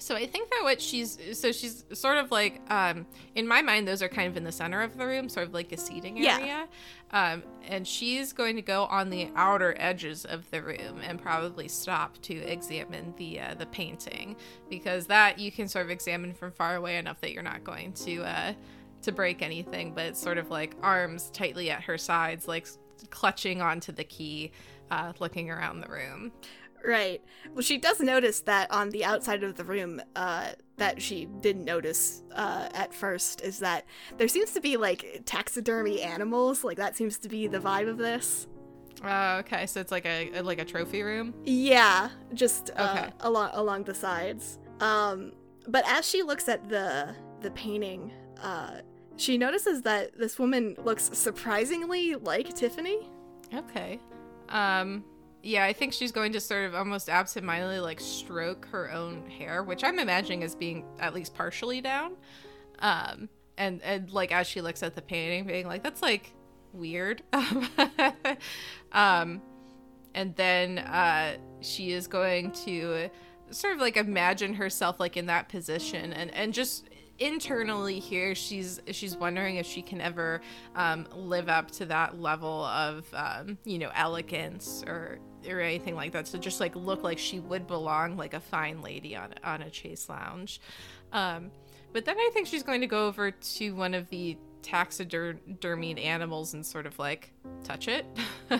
so 0.00 0.14
I 0.16 0.26
think 0.26 0.50
that 0.50 0.60
what 0.62 0.80
she's 0.80 1.18
so 1.38 1.52
she's 1.52 1.84
sort 1.92 2.16
of 2.18 2.30
like 2.30 2.60
um 2.70 3.06
in 3.34 3.46
my 3.46 3.62
mind 3.62 3.86
those 3.86 4.02
are 4.02 4.08
kind 4.08 4.28
of 4.28 4.36
in 4.36 4.44
the 4.44 4.52
center 4.52 4.82
of 4.82 4.96
the 4.96 5.06
room, 5.06 5.28
sort 5.28 5.46
of 5.46 5.54
like 5.54 5.70
a 5.72 5.76
seating 5.76 6.16
Yeah. 6.16 6.38
area. 6.38 6.68
Um 7.12 7.42
and 7.68 7.86
she's 7.86 8.32
going 8.32 8.56
to 8.56 8.62
go 8.62 8.84
on 8.84 9.10
the 9.10 9.28
outer 9.36 9.74
edges 9.78 10.24
of 10.24 10.50
the 10.50 10.62
room 10.62 11.00
and 11.06 11.20
probably 11.20 11.68
stop 11.68 12.20
to 12.22 12.34
examine 12.34 13.14
the 13.16 13.40
uh, 13.40 13.54
the 13.54 13.66
painting 13.66 14.36
because 14.68 15.06
that 15.06 15.38
you 15.38 15.52
can 15.52 15.68
sort 15.68 15.84
of 15.84 15.90
examine 15.90 16.32
from 16.34 16.50
far 16.52 16.76
away 16.76 16.96
enough 16.96 17.20
that 17.20 17.32
you're 17.32 17.42
not 17.42 17.62
going 17.64 17.92
to 17.92 18.22
uh 18.22 18.52
to 19.02 19.12
break 19.12 19.40
anything, 19.40 19.94
but 19.94 20.04
it's 20.06 20.20
sort 20.20 20.36
of 20.36 20.50
like 20.50 20.76
arms 20.82 21.30
tightly 21.32 21.70
at 21.70 21.82
her 21.84 21.96
sides 21.96 22.46
like 22.46 22.66
clutching 23.10 23.62
onto 23.62 23.92
the 23.92 24.04
key 24.04 24.52
uh 24.90 25.12
looking 25.20 25.50
around 25.50 25.80
the 25.80 25.88
room. 25.88 26.32
Right. 26.86 27.22
Well, 27.52 27.62
she 27.62 27.78
does 27.78 28.00
notice 28.00 28.40
that 28.40 28.70
on 28.70 28.90
the 28.90 29.04
outside 29.04 29.42
of 29.42 29.56
the 29.56 29.64
room, 29.64 30.00
uh, 30.16 30.50
that 30.76 31.02
she 31.02 31.26
didn't 31.40 31.64
notice 31.64 32.22
uh, 32.34 32.68
at 32.72 32.94
first 32.94 33.42
is 33.42 33.58
that 33.58 33.84
there 34.16 34.28
seems 34.28 34.52
to 34.52 34.60
be 34.60 34.76
like 34.78 35.22
taxidermy 35.26 36.00
animals. 36.00 36.64
Like 36.64 36.78
that 36.78 36.96
seems 36.96 37.18
to 37.18 37.28
be 37.28 37.46
the 37.46 37.58
vibe 37.58 37.88
of 37.88 37.98
this. 37.98 38.46
Uh, 39.04 39.36
okay, 39.40 39.66
so 39.66 39.80
it's 39.80 39.90
like 39.92 40.04
a 40.06 40.40
like 40.42 40.58
a 40.58 40.64
trophy 40.64 41.02
room. 41.02 41.34
Yeah, 41.44 42.10
just 42.34 42.70
uh, 42.76 42.96
Okay. 42.98 43.12
along 43.20 43.50
along 43.54 43.84
the 43.84 43.94
sides. 43.94 44.58
Um, 44.80 45.32
but 45.68 45.84
as 45.86 46.06
she 46.08 46.22
looks 46.22 46.48
at 46.48 46.68
the 46.68 47.14
the 47.40 47.50
painting, 47.52 48.10
uh, 48.42 48.80
she 49.16 49.36
notices 49.38 49.82
that 49.82 50.18
this 50.18 50.38
woman 50.38 50.76
looks 50.84 51.10
surprisingly 51.12 52.14
like 52.14 52.54
Tiffany. 52.54 53.08
Okay. 53.54 54.00
Um 54.48 55.04
yeah, 55.42 55.64
I 55.64 55.72
think 55.72 55.92
she's 55.92 56.12
going 56.12 56.32
to 56.32 56.40
sort 56.40 56.66
of 56.66 56.74
almost 56.74 57.08
absentmindedly 57.08 57.80
like 57.80 58.00
stroke 58.00 58.66
her 58.66 58.90
own 58.90 59.28
hair, 59.28 59.62
which 59.62 59.82
I'm 59.84 59.98
imagining 59.98 60.42
as 60.44 60.54
being 60.54 60.84
at 60.98 61.14
least 61.14 61.34
partially 61.34 61.80
down. 61.80 62.12
Um 62.80 63.28
and 63.56 63.82
and 63.82 64.10
like 64.10 64.32
as 64.32 64.46
she 64.46 64.60
looks 64.60 64.82
at 64.82 64.94
the 64.94 65.02
painting 65.02 65.46
being 65.46 65.66
like 65.66 65.82
that's 65.82 66.02
like 66.02 66.32
weird. 66.72 67.22
um 68.92 69.40
and 70.14 70.34
then 70.36 70.78
uh 70.78 71.36
she 71.60 71.92
is 71.92 72.06
going 72.06 72.52
to 72.52 73.08
sort 73.50 73.74
of 73.74 73.80
like 73.80 73.96
imagine 73.96 74.54
herself 74.54 75.00
like 75.00 75.16
in 75.16 75.26
that 75.26 75.48
position 75.48 76.12
and 76.12 76.32
and 76.34 76.54
just 76.54 76.88
internally 77.20 77.98
here 77.98 78.34
she's 78.34 78.80
she's 78.90 79.14
wondering 79.14 79.56
if 79.56 79.66
she 79.66 79.82
can 79.82 80.00
ever 80.00 80.40
um, 80.74 81.06
live 81.14 81.48
up 81.48 81.70
to 81.70 81.84
that 81.86 82.20
level 82.20 82.64
of 82.64 83.06
um, 83.14 83.58
you 83.64 83.78
know 83.78 83.90
elegance 83.94 84.82
or 84.86 85.18
or 85.48 85.60
anything 85.60 85.94
like 85.94 86.12
that. 86.12 86.26
So 86.26 86.38
just 86.38 86.60
like 86.60 86.74
look 86.74 87.02
like 87.02 87.18
she 87.18 87.40
would 87.40 87.66
belong 87.66 88.16
like 88.16 88.34
a 88.34 88.40
fine 88.40 88.82
lady 88.82 89.14
on 89.14 89.34
on 89.44 89.62
a 89.62 89.72
chaise 89.72 90.08
lounge. 90.08 90.60
Um, 91.12 91.50
but 91.92 92.04
then 92.04 92.16
i 92.16 92.30
think 92.32 92.46
she's 92.46 92.62
going 92.62 92.80
to 92.80 92.86
go 92.86 93.08
over 93.08 93.32
to 93.32 93.72
one 93.72 93.94
of 93.94 94.08
the 94.10 94.38
taxidermied 94.62 96.00
animals 96.00 96.54
and 96.54 96.64
sort 96.64 96.86
of 96.86 96.98
like 96.98 97.32
touch 97.64 97.88
it. 97.88 98.06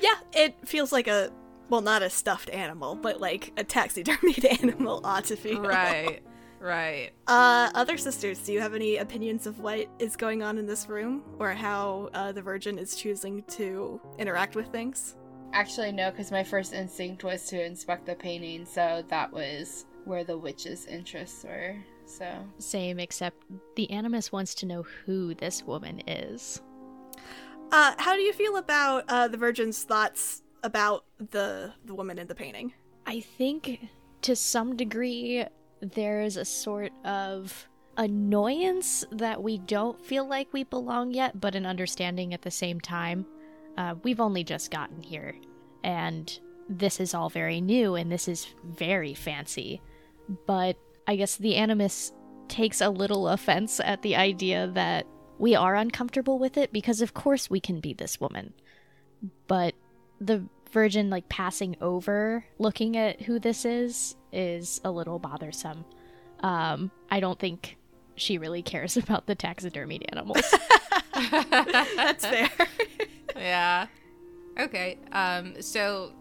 Yeah, 0.00 0.14
it 0.32 0.54
feels 0.66 0.92
like 0.92 1.08
a 1.08 1.30
well, 1.68 1.82
not 1.82 2.02
a 2.02 2.08
stuffed 2.08 2.48
animal, 2.48 2.94
but 2.94 3.20
like 3.20 3.52
a 3.58 3.64
taxidermied 3.64 4.62
animal 4.62 5.00
ought 5.04 5.26
to 5.26 5.36
feel. 5.36 5.60
right 5.60 6.22
right 6.60 7.10
Uh, 7.26 7.70
other 7.74 7.96
sisters, 7.96 8.38
do 8.40 8.52
you 8.52 8.60
have 8.60 8.74
any 8.74 8.96
opinions 8.96 9.46
of 9.46 9.60
what 9.60 9.86
is 9.98 10.16
going 10.16 10.42
on 10.42 10.58
in 10.58 10.66
this 10.66 10.88
room, 10.88 11.22
or 11.38 11.52
how 11.52 12.08
uh, 12.14 12.32
the 12.32 12.42
Virgin 12.42 12.78
is 12.78 12.96
choosing 12.96 13.42
to 13.44 14.00
interact 14.18 14.56
with 14.56 14.68
things? 14.68 15.16
Actually, 15.52 15.92
no, 15.92 16.10
because 16.10 16.30
my 16.30 16.44
first 16.44 16.72
instinct 16.74 17.24
was 17.24 17.46
to 17.46 17.64
inspect 17.64 18.06
the 18.06 18.14
painting, 18.14 18.66
so 18.66 19.02
that 19.08 19.32
was 19.32 19.86
where 20.04 20.24
the 20.24 20.36
witch's 20.36 20.86
interests 20.86 21.44
were. 21.44 21.76
So, 22.06 22.26
Same, 22.58 22.98
except 22.98 23.44
the 23.76 23.90
Animus 23.90 24.32
wants 24.32 24.54
to 24.56 24.66
know 24.66 24.82
who 25.04 25.34
this 25.34 25.62
woman 25.64 26.02
is. 26.06 26.62
Uh, 27.70 27.94
how 27.98 28.14
do 28.14 28.22
you 28.22 28.32
feel 28.32 28.56
about 28.56 29.04
uh, 29.08 29.28
the 29.28 29.36
Virgin's 29.36 29.84
thoughts 29.84 30.42
about 30.62 31.04
the 31.30 31.72
the 31.84 31.94
woman 31.94 32.18
in 32.18 32.26
the 32.26 32.34
painting? 32.34 32.72
I 33.06 33.20
think 33.20 33.88
to 34.22 34.34
some 34.34 34.74
degree 34.76 35.44
there's 35.80 36.36
a 36.36 36.44
sort 36.44 36.92
of 37.04 37.68
annoyance 37.96 39.04
that 39.10 39.42
we 39.42 39.58
don't 39.58 40.04
feel 40.04 40.26
like 40.26 40.52
we 40.52 40.64
belong 40.64 41.12
yet, 41.12 41.40
but 41.40 41.54
an 41.54 41.66
understanding 41.66 42.32
at 42.32 42.42
the 42.42 42.50
same 42.50 42.80
time. 42.80 43.26
Uh, 43.76 43.94
we've 44.02 44.20
only 44.20 44.44
just 44.44 44.70
gotten 44.70 45.02
here, 45.02 45.34
and 45.84 46.38
this 46.68 47.00
is 47.00 47.14
all 47.14 47.30
very 47.30 47.60
new 47.60 47.94
and 47.94 48.12
this 48.12 48.28
is 48.28 48.46
very 48.64 49.14
fancy. 49.14 49.80
But 50.46 50.76
I 51.06 51.16
guess 51.16 51.36
the 51.36 51.56
Animus 51.56 52.12
takes 52.48 52.80
a 52.80 52.90
little 52.90 53.28
offense 53.28 53.80
at 53.80 54.02
the 54.02 54.16
idea 54.16 54.70
that 54.74 55.06
we 55.38 55.54
are 55.54 55.74
uncomfortable 55.74 56.38
with 56.38 56.56
it 56.56 56.72
because, 56.72 57.00
of 57.00 57.14
course, 57.14 57.48
we 57.48 57.60
can 57.60 57.80
be 57.80 57.94
this 57.94 58.20
woman. 58.20 58.52
But 59.46 59.74
the 60.20 60.44
Virgin, 60.72 61.10
like, 61.10 61.28
passing 61.28 61.76
over 61.80 62.44
looking 62.58 62.96
at 62.96 63.22
who 63.22 63.38
this 63.38 63.64
is, 63.64 64.16
is 64.32 64.80
a 64.84 64.90
little 64.90 65.18
bothersome. 65.18 65.84
Um, 66.40 66.90
I 67.10 67.20
don't 67.20 67.38
think 67.38 67.76
she 68.16 68.38
really 68.38 68.62
cares 68.62 68.96
about 69.02 69.26
the 69.26 69.34
taxidermied 69.36 70.04
animals. 70.10 70.42
That's 71.14 72.24
fair. 72.26 72.50
yeah. 73.36 73.86
Okay. 74.58 74.98
Um. 75.12 75.60
So 75.62 76.12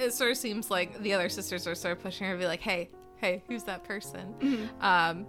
it 0.00 0.12
sort 0.14 0.30
of 0.32 0.36
seems 0.36 0.70
like 0.70 1.00
the 1.02 1.12
other 1.14 1.28
sisters 1.28 1.66
are 1.66 1.74
sort 1.74 1.96
of 1.96 2.02
pushing 2.02 2.26
her 2.26 2.32
to 2.34 2.38
be 2.38 2.46
like, 2.46 2.60
"Hey, 2.60 2.90
hey, 3.16 3.42
who's 3.48 3.64
that 3.64 3.84
person?" 3.84 4.34
Mhm. 4.40 4.82
Um. 4.82 5.26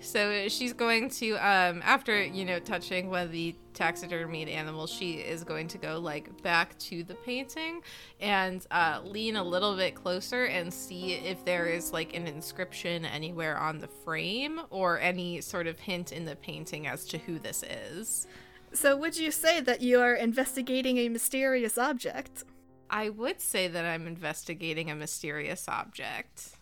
So 0.00 0.48
she's 0.48 0.72
going 0.72 1.10
to 1.10 1.32
um 1.34 1.80
after 1.84 2.22
you 2.22 2.44
know 2.44 2.58
touching 2.58 3.08
one 3.08 3.22
of 3.22 3.32
the 3.32 3.54
taxidermied 3.72 4.48
animals, 4.48 4.90
she 4.90 5.14
is 5.14 5.44
going 5.44 5.68
to 5.68 5.78
go 5.78 5.98
like 5.98 6.42
back 6.42 6.78
to 6.78 7.02
the 7.04 7.14
painting 7.14 7.82
and 8.20 8.66
uh, 8.70 9.00
lean 9.04 9.36
a 9.36 9.42
little 9.42 9.76
bit 9.76 9.94
closer 9.94 10.44
and 10.44 10.72
see 10.72 11.14
if 11.14 11.44
there 11.44 11.66
is 11.66 11.92
like 11.92 12.14
an 12.14 12.26
inscription 12.26 13.04
anywhere 13.04 13.56
on 13.58 13.78
the 13.78 13.88
frame 13.88 14.60
or 14.70 15.00
any 15.00 15.40
sort 15.40 15.66
of 15.66 15.78
hint 15.78 16.12
in 16.12 16.24
the 16.24 16.36
painting 16.36 16.86
as 16.86 17.04
to 17.06 17.18
who 17.18 17.38
this 17.38 17.62
is. 17.62 18.26
so, 18.72 18.96
would 18.96 19.16
you 19.16 19.30
say 19.30 19.60
that 19.60 19.80
you 19.80 20.00
are 20.00 20.14
investigating 20.14 20.98
a 20.98 21.08
mysterious 21.08 21.78
object? 21.78 22.44
I 22.90 23.08
would 23.08 23.40
say 23.40 23.68
that 23.68 23.86
I'm 23.86 24.06
investigating 24.06 24.90
a 24.90 24.94
mysterious 24.94 25.66
object. 25.66 26.58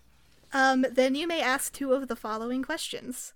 Um, 0.53 0.85
then 0.91 1.15
you 1.15 1.27
may 1.27 1.41
ask 1.41 1.73
two 1.73 1.93
of 1.93 2.09
the 2.09 2.17
following 2.17 2.63
questions: 2.63 3.35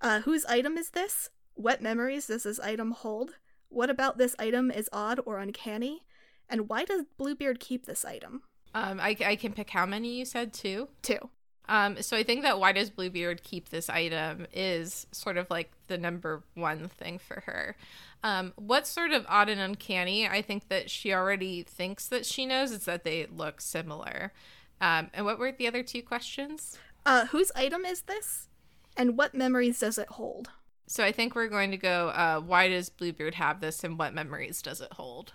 uh, 0.00 0.20
Whose 0.20 0.44
item 0.46 0.76
is 0.76 0.90
this? 0.90 1.30
What 1.54 1.82
memories 1.82 2.26
does 2.26 2.44
this 2.44 2.60
item 2.60 2.92
hold? 2.92 3.36
What 3.68 3.90
about 3.90 4.18
this 4.18 4.34
item 4.38 4.70
is 4.70 4.88
odd 4.92 5.20
or 5.24 5.38
uncanny? 5.38 6.04
And 6.48 6.68
why 6.68 6.84
does 6.84 7.04
Bluebeard 7.16 7.60
keep 7.60 7.86
this 7.86 8.04
item? 8.04 8.42
Um, 8.74 9.00
I, 9.00 9.16
I 9.24 9.36
can 9.36 9.52
pick 9.52 9.70
how 9.70 9.86
many 9.86 10.18
you 10.18 10.24
said 10.24 10.52
two? 10.52 10.88
Two. 11.02 11.30
Um, 11.68 12.02
so 12.02 12.16
I 12.16 12.24
think 12.24 12.42
that 12.42 12.58
why 12.58 12.72
does 12.72 12.90
Bluebeard 12.90 13.44
keep 13.44 13.68
this 13.68 13.88
item 13.88 14.46
is 14.52 15.06
sort 15.12 15.36
of 15.36 15.48
like 15.50 15.70
the 15.86 15.98
number 15.98 16.42
one 16.54 16.88
thing 16.88 17.18
for 17.20 17.44
her. 17.46 17.76
Um, 18.24 18.52
what's 18.56 18.90
sort 18.90 19.12
of 19.12 19.24
odd 19.28 19.48
and 19.48 19.60
uncanny, 19.60 20.26
I 20.26 20.42
think 20.42 20.68
that 20.68 20.90
she 20.90 21.14
already 21.14 21.62
thinks 21.62 22.08
that 22.08 22.26
she 22.26 22.44
knows, 22.44 22.72
is 22.72 22.86
that 22.86 23.04
they 23.04 23.26
look 23.26 23.60
similar. 23.60 24.32
Um, 24.80 25.10
and 25.12 25.24
what 25.24 25.38
were 25.38 25.52
the 25.52 25.68
other 25.68 25.82
two 25.82 26.02
questions? 26.02 26.78
Uh, 27.04 27.26
whose 27.26 27.52
item 27.54 27.84
is 27.84 28.02
this? 28.02 28.48
And 28.96 29.16
what 29.16 29.34
memories 29.34 29.80
does 29.80 29.98
it 29.98 30.08
hold? 30.08 30.50
So 30.86 31.04
I 31.04 31.12
think 31.12 31.34
we're 31.34 31.48
going 31.48 31.70
to 31.70 31.76
go. 31.76 32.08
Uh, 32.08 32.40
why 32.40 32.68
does 32.68 32.88
Bluebeard 32.88 33.36
have 33.36 33.60
this, 33.60 33.84
and 33.84 33.98
what 33.98 34.14
memories 34.14 34.60
does 34.60 34.80
it 34.80 34.92
hold? 34.94 35.32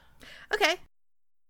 Okay. 0.54 0.76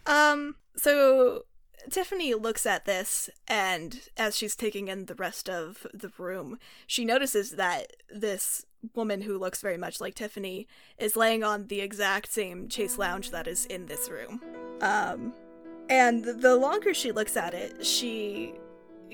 Um, 0.06 0.56
so 0.76 1.46
Tiffany 1.90 2.34
looks 2.36 2.66
at 2.66 2.86
this, 2.86 3.30
and 3.48 4.02
as 4.18 4.38
she's 4.38 4.56
taking 4.56 4.88
in 4.88 5.06
the 5.06 5.16
rest 5.16 5.50
of 5.50 5.88
the 5.94 6.12
room, 6.18 6.60
she 6.86 7.06
notices 7.06 7.52
that 7.52 7.94
this 8.10 8.66
woman 8.94 9.22
who 9.22 9.38
looks 9.38 9.62
very 9.62 9.78
much 9.78 10.00
like 10.00 10.14
Tiffany 10.14 10.68
is 10.98 11.16
laying 11.16 11.44
on 11.44 11.68
the 11.68 11.82
exact 11.82 12.32
same 12.32 12.70
chaise 12.70 12.98
lounge 12.98 13.32
that 13.32 13.48
is 13.48 13.66
in 13.66 13.88
this 13.88 14.10
room. 14.10 14.42
Um, 14.82 15.34
and 15.90 16.24
the 16.24 16.56
longer 16.56 16.94
she 16.94 17.12
looks 17.12 17.38
at 17.38 17.54
it, 17.54 17.86
she 17.86 18.56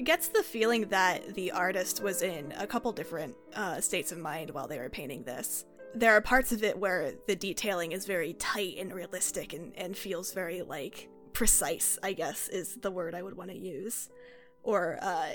gets 0.03 0.29
the 0.29 0.43
feeling 0.43 0.87
that 0.87 1.35
the 1.35 1.51
artist 1.51 2.01
was 2.01 2.21
in 2.21 2.53
a 2.57 2.65
couple 2.65 2.91
different 2.91 3.35
uh, 3.55 3.81
states 3.81 4.11
of 4.11 4.17
mind 4.17 4.49
while 4.51 4.67
they 4.67 4.79
were 4.79 4.89
painting 4.89 5.23
this. 5.23 5.65
There 5.93 6.15
are 6.15 6.21
parts 6.21 6.51
of 6.51 6.63
it 6.63 6.77
where 6.77 7.13
the 7.27 7.35
detailing 7.35 7.91
is 7.91 8.05
very 8.05 8.33
tight 8.33 8.77
and 8.77 8.93
realistic 8.93 9.53
and, 9.53 9.75
and 9.77 9.97
feels 9.97 10.33
very 10.33 10.61
like 10.61 11.09
precise, 11.33 11.99
I 12.01 12.13
guess 12.13 12.47
is 12.47 12.75
the 12.75 12.91
word 12.91 13.13
I 13.13 13.21
would 13.21 13.35
want 13.35 13.49
to 13.49 13.57
use. 13.57 14.09
Or 14.63 14.97
uh, 15.01 15.29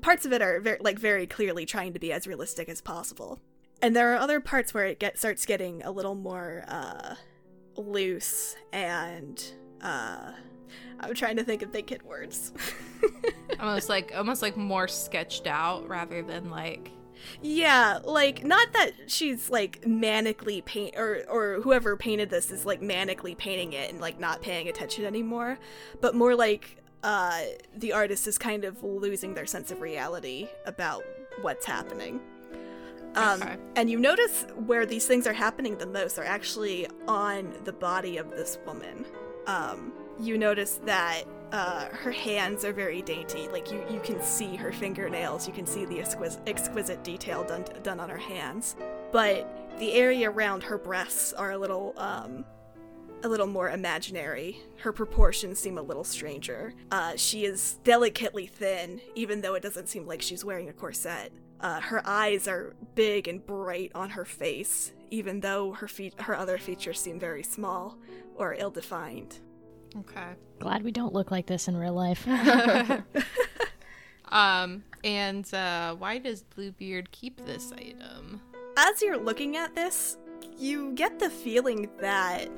parts 0.00 0.24
of 0.24 0.32
it 0.32 0.40
are 0.40 0.60
very, 0.60 0.78
like 0.80 0.98
very 0.98 1.26
clearly 1.26 1.66
trying 1.66 1.92
to 1.92 1.98
be 1.98 2.12
as 2.12 2.26
realistic 2.26 2.68
as 2.68 2.80
possible. 2.80 3.38
And 3.82 3.94
there 3.94 4.12
are 4.12 4.16
other 4.16 4.40
parts 4.40 4.72
where 4.72 4.86
it 4.86 4.98
get 4.98 5.18
starts 5.18 5.44
getting 5.46 5.82
a 5.82 5.90
little 5.90 6.14
more 6.14 6.64
uh, 6.66 7.14
loose 7.76 8.56
and 8.72 9.44
uh, 9.82 10.32
I'm 11.00 11.14
trying 11.14 11.36
to 11.36 11.44
think 11.44 11.62
of 11.62 11.72
big 11.72 11.86
kid 11.86 12.02
words. 12.02 12.52
almost 13.60 13.88
like 13.88 14.12
almost 14.16 14.42
like 14.42 14.56
more 14.56 14.88
sketched 14.88 15.46
out 15.46 15.88
rather 15.88 16.22
than 16.22 16.50
like 16.50 16.90
yeah, 17.42 17.98
like 18.04 18.44
not 18.44 18.72
that 18.74 18.92
she's 19.08 19.50
like 19.50 19.82
manically 19.82 20.64
paint 20.64 20.94
or 20.96 21.24
or 21.28 21.60
whoever 21.62 21.96
painted 21.96 22.30
this 22.30 22.50
is 22.50 22.64
like 22.64 22.80
manically 22.80 23.36
painting 23.36 23.72
it 23.72 23.90
and 23.90 24.00
like 24.00 24.20
not 24.20 24.40
paying 24.42 24.68
attention 24.68 25.04
anymore, 25.04 25.58
but 26.00 26.14
more 26.14 26.34
like 26.36 26.76
uh 27.02 27.40
the 27.76 27.92
artist 27.92 28.26
is 28.26 28.38
kind 28.38 28.64
of 28.64 28.82
losing 28.82 29.34
their 29.34 29.46
sense 29.46 29.70
of 29.70 29.80
reality 29.80 30.48
about 30.66 31.04
what's 31.42 31.66
happening. 31.66 32.20
Um, 33.14 33.40
Okay. 33.42 33.56
and 33.76 33.90
you 33.90 33.98
notice 33.98 34.46
where 34.66 34.84
these 34.86 35.06
things 35.06 35.26
are 35.26 35.32
happening 35.32 35.76
the 35.78 35.86
most 35.86 36.18
are 36.18 36.24
actually 36.24 36.86
on 37.08 37.52
the 37.64 37.72
body 37.72 38.16
of 38.18 38.30
this 38.30 38.58
woman. 38.66 39.06
Um, 39.48 39.92
you 40.20 40.38
notice 40.38 40.80
that 40.84 41.24
uh, 41.52 41.86
her 41.86 42.12
hands 42.12 42.64
are 42.64 42.72
very 42.72 43.02
dainty. 43.02 43.48
Like 43.48 43.72
you, 43.72 43.82
you 43.90 44.00
can 44.00 44.22
see 44.22 44.54
her 44.56 44.70
fingernails. 44.70 45.46
You 45.46 45.54
can 45.54 45.66
see 45.66 45.84
the 45.86 45.98
exquisite, 45.98 46.42
exquisite 46.46 47.02
detail 47.02 47.44
done 47.44 47.64
done 47.82 47.98
on 47.98 48.08
her 48.08 48.18
hands. 48.18 48.76
But 49.10 49.78
the 49.78 49.94
area 49.94 50.30
around 50.30 50.62
her 50.64 50.78
breasts 50.78 51.32
are 51.32 51.52
a 51.52 51.58
little 51.58 51.94
um, 51.96 52.44
a 53.22 53.28
little 53.28 53.46
more 53.46 53.70
imaginary. 53.70 54.60
Her 54.76 54.92
proportions 54.92 55.58
seem 55.58 55.78
a 55.78 55.82
little 55.82 56.04
stranger. 56.04 56.74
Uh, 56.90 57.14
she 57.16 57.44
is 57.44 57.78
delicately 57.82 58.46
thin, 58.46 59.00
even 59.14 59.40
though 59.40 59.54
it 59.54 59.62
doesn't 59.62 59.88
seem 59.88 60.06
like 60.06 60.22
she's 60.22 60.44
wearing 60.44 60.68
a 60.68 60.72
corset. 60.72 61.32
Uh, 61.60 61.80
her 61.80 62.06
eyes 62.06 62.46
are 62.46 62.76
big 62.94 63.26
and 63.26 63.44
bright 63.44 63.90
on 63.94 64.10
her 64.10 64.24
face, 64.24 64.92
even 65.10 65.40
though 65.40 65.72
her 65.72 65.88
fe- 65.88 66.12
her 66.18 66.36
other 66.36 66.58
features 66.58 67.00
seem 67.00 67.18
very 67.18 67.42
small 67.42 67.98
or 68.34 68.54
ill-defined. 68.58 69.38
okay. 69.96 70.28
Glad 70.60 70.82
we 70.82 70.90
don't 70.90 71.12
look 71.14 71.30
like 71.30 71.46
this 71.46 71.68
in 71.68 71.76
real 71.76 71.92
life. 71.94 72.26
Um, 74.30 74.84
and 75.04 75.52
uh, 75.54 75.94
why 75.94 76.18
does 76.18 76.42
Bluebeard 76.42 77.10
keep 77.12 77.44
this 77.46 77.72
item? 77.72 78.40
As 78.76 79.00
you're 79.02 79.16
looking 79.16 79.56
at 79.56 79.74
this, 79.74 80.18
you 80.56 80.92
get 80.92 81.18
the 81.18 81.30
feeling 81.30 81.88
that 82.00 82.48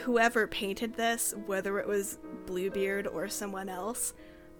whoever 0.00 0.46
painted 0.46 0.94
this, 0.94 1.34
whether 1.46 1.78
it 1.78 1.86
was 1.88 2.18
Bluebeard 2.46 3.06
or 3.06 3.28
someone 3.28 3.68
else, 3.68 4.12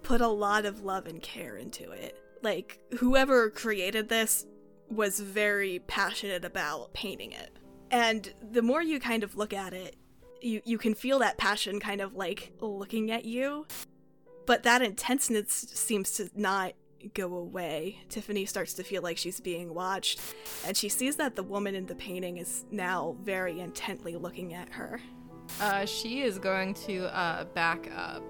put 0.03 0.21
a 0.21 0.27
lot 0.27 0.65
of 0.65 0.83
love 0.83 1.05
and 1.05 1.21
care 1.21 1.57
into 1.57 1.91
it. 1.91 2.17
Like, 2.41 2.79
whoever 2.97 3.49
created 3.49 4.09
this 4.09 4.45
was 4.89 5.19
very 5.19 5.79
passionate 5.87 6.45
about 6.45 6.93
painting 6.93 7.31
it. 7.31 7.57
And 7.91 8.33
the 8.51 8.61
more 8.61 8.81
you 8.81 8.99
kind 8.99 9.23
of 9.23 9.35
look 9.35 9.53
at 9.53 9.73
it, 9.73 9.95
you, 10.41 10.61
you 10.65 10.77
can 10.77 10.93
feel 10.93 11.19
that 11.19 11.37
passion 11.37 11.79
kind 11.79 12.01
of 12.01 12.13
like 12.13 12.51
looking 12.59 13.11
at 13.11 13.25
you. 13.25 13.65
But 14.45 14.63
that 14.63 14.81
intenseness 14.81 15.51
seems 15.51 16.11
to 16.13 16.29
not 16.35 16.73
go 17.13 17.35
away. 17.35 17.99
Tiffany 18.09 18.45
starts 18.45 18.73
to 18.75 18.83
feel 18.83 19.01
like 19.01 19.17
she's 19.17 19.39
being 19.39 19.73
watched, 19.73 20.19
and 20.65 20.75
she 20.75 20.89
sees 20.89 21.15
that 21.17 21.35
the 21.35 21.43
woman 21.43 21.75
in 21.75 21.85
the 21.85 21.95
painting 21.95 22.37
is 22.37 22.65
now 22.71 23.15
very 23.21 23.59
intently 23.59 24.15
looking 24.15 24.53
at 24.53 24.69
her. 24.69 24.99
Uh, 25.61 25.85
she 25.85 26.21
is 26.21 26.39
going 26.39 26.73
to 26.73 27.05
uh, 27.15 27.45
back 27.45 27.89
up 27.95 28.23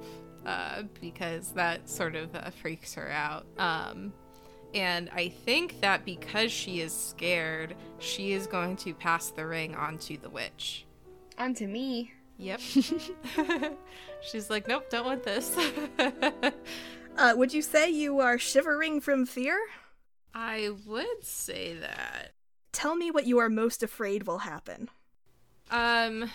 uh, 0.46 0.84
because 1.02 1.52
that 1.54 1.90
sort 1.90 2.16
of 2.16 2.34
uh, 2.36 2.50
freaks 2.50 2.94
her 2.94 3.10
out. 3.10 3.46
Um, 3.58 4.14
and 4.76 5.10
I 5.14 5.30
think 5.30 5.82
that 5.82 6.06
because 6.06 6.52
she 6.52 6.82
is 6.82 6.94
scared, 6.94 7.76
she 8.00 8.34
is 8.34 8.46
going 8.46 8.76
to 8.78 8.94
pass 8.94 9.32
the 9.32 9.48
ring 9.48 9.74
on 9.74 9.98
to 10.00 10.18
the 10.18 10.30
witch. 10.30 10.86
Onto 11.38 11.68
me. 11.68 12.12
Yep. 12.38 12.60
She's 14.22 14.50
like, 14.50 14.68
nope, 14.68 14.90
don't 14.90 15.06
want 15.06 15.24
this. 15.24 15.56
Uh, 17.18 17.34
would 17.36 17.54
you 17.54 17.62
say 17.62 17.90
you 17.90 18.20
are 18.20 18.38
shivering 18.38 19.00
from 19.00 19.26
fear? 19.26 19.58
I 20.34 20.72
would 20.86 21.24
say 21.24 21.74
that. 21.76 22.34
Tell 22.74 22.96
me 22.96 23.10
what 23.10 23.26
you 23.26 23.38
are 23.38 23.50
most 23.50 23.82
afraid 23.82 24.28
will 24.28 24.40
happen. 24.40 24.90
Um, 25.72 26.30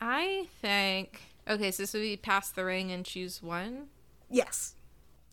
I 0.00 0.46
think. 0.62 1.20
Okay, 1.48 1.72
so 1.72 1.82
this 1.82 1.92
would 1.92 2.02
be 2.02 2.16
pass 2.16 2.50
the 2.50 2.64
ring 2.64 2.92
and 2.92 3.04
choose 3.04 3.42
one. 3.42 3.88
Yes. 4.30 4.74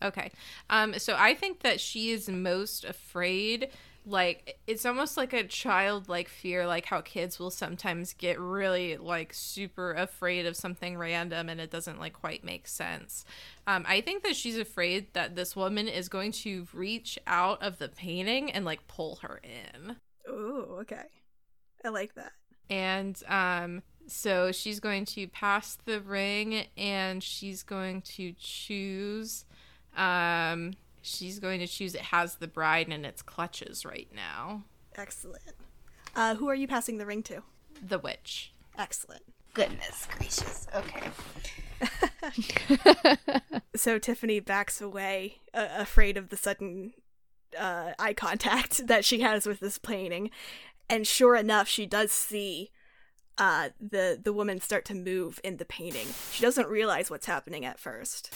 Okay. 0.02 0.30
Um 0.70 0.98
so 0.98 1.16
I 1.18 1.34
think 1.34 1.60
that 1.60 1.80
she 1.80 2.10
is 2.10 2.28
most 2.28 2.84
afraid 2.84 3.70
like 4.06 4.58
it's 4.66 4.86
almost 4.86 5.16
like 5.16 5.32
a 5.32 5.44
childlike 5.44 6.28
fear 6.28 6.66
like 6.66 6.86
how 6.86 7.00
kids 7.00 7.38
will 7.38 7.50
sometimes 7.50 8.14
get 8.14 8.40
really 8.40 8.96
like 8.96 9.34
super 9.34 9.92
afraid 9.92 10.46
of 10.46 10.56
something 10.56 10.96
random 10.96 11.48
and 11.48 11.60
it 11.60 11.70
doesn't 11.70 12.00
like 12.00 12.14
quite 12.14 12.42
make 12.44 12.66
sense. 12.66 13.24
Um 13.66 13.84
I 13.88 14.00
think 14.00 14.22
that 14.22 14.36
she's 14.36 14.56
afraid 14.56 15.12
that 15.14 15.36
this 15.36 15.54
woman 15.54 15.88
is 15.88 16.08
going 16.08 16.32
to 16.32 16.66
reach 16.72 17.18
out 17.26 17.62
of 17.62 17.78
the 17.78 17.88
painting 17.88 18.50
and 18.50 18.64
like 18.64 18.86
pull 18.88 19.16
her 19.22 19.40
in. 19.42 19.96
Ooh, 20.28 20.78
okay. 20.80 21.06
I 21.84 21.88
like 21.88 22.14
that. 22.14 22.32
And 22.70 23.20
um 23.28 23.82
so 24.06 24.52
she's 24.52 24.80
going 24.80 25.04
to 25.04 25.28
pass 25.28 25.76
the 25.84 26.00
ring 26.00 26.66
and 26.78 27.22
she's 27.22 27.62
going 27.62 28.00
to 28.02 28.32
choose 28.38 29.44
um 29.98 30.72
she's 31.02 31.38
going 31.38 31.60
to 31.60 31.66
choose 31.66 31.94
it 31.94 32.00
has 32.00 32.36
the 32.36 32.48
bride 32.48 32.88
in 32.88 33.04
its 33.04 33.22
clutches 33.22 33.84
right 33.84 34.08
now. 34.14 34.64
Excellent. 34.96 35.42
Uh, 36.14 36.34
who 36.34 36.48
are 36.48 36.54
you 36.54 36.66
passing 36.66 36.98
the 36.98 37.06
ring 37.06 37.22
to? 37.22 37.42
The 37.86 37.98
witch. 37.98 38.52
Excellent. 38.76 39.22
Goodness 39.54 40.06
gracious. 40.16 40.66
Okay. 40.74 41.10
So 43.78 43.98
Tiffany 43.98 44.40
backs 44.40 44.80
away, 44.80 45.36
uh, 45.54 45.68
afraid 45.70 46.16
of 46.16 46.30
the 46.30 46.36
sudden 46.36 46.94
uh, 47.56 47.92
eye 47.96 48.12
contact 48.12 48.86
that 48.88 49.04
she 49.04 49.20
has 49.20 49.46
with 49.46 49.60
this 49.60 49.78
painting, 49.78 50.30
and 50.90 51.06
sure 51.06 51.36
enough, 51.36 51.68
she 51.68 51.86
does 51.86 52.10
see 52.10 52.70
uh, 53.38 53.68
the 53.80 54.18
the 54.20 54.32
woman 54.32 54.60
start 54.60 54.84
to 54.86 54.94
move 54.94 55.38
in 55.44 55.58
the 55.58 55.64
painting. 55.64 56.08
She 56.32 56.42
doesn't 56.42 56.66
realize 56.66 57.08
what's 57.08 57.26
happening 57.26 57.64
at 57.64 57.78
first. 57.78 58.34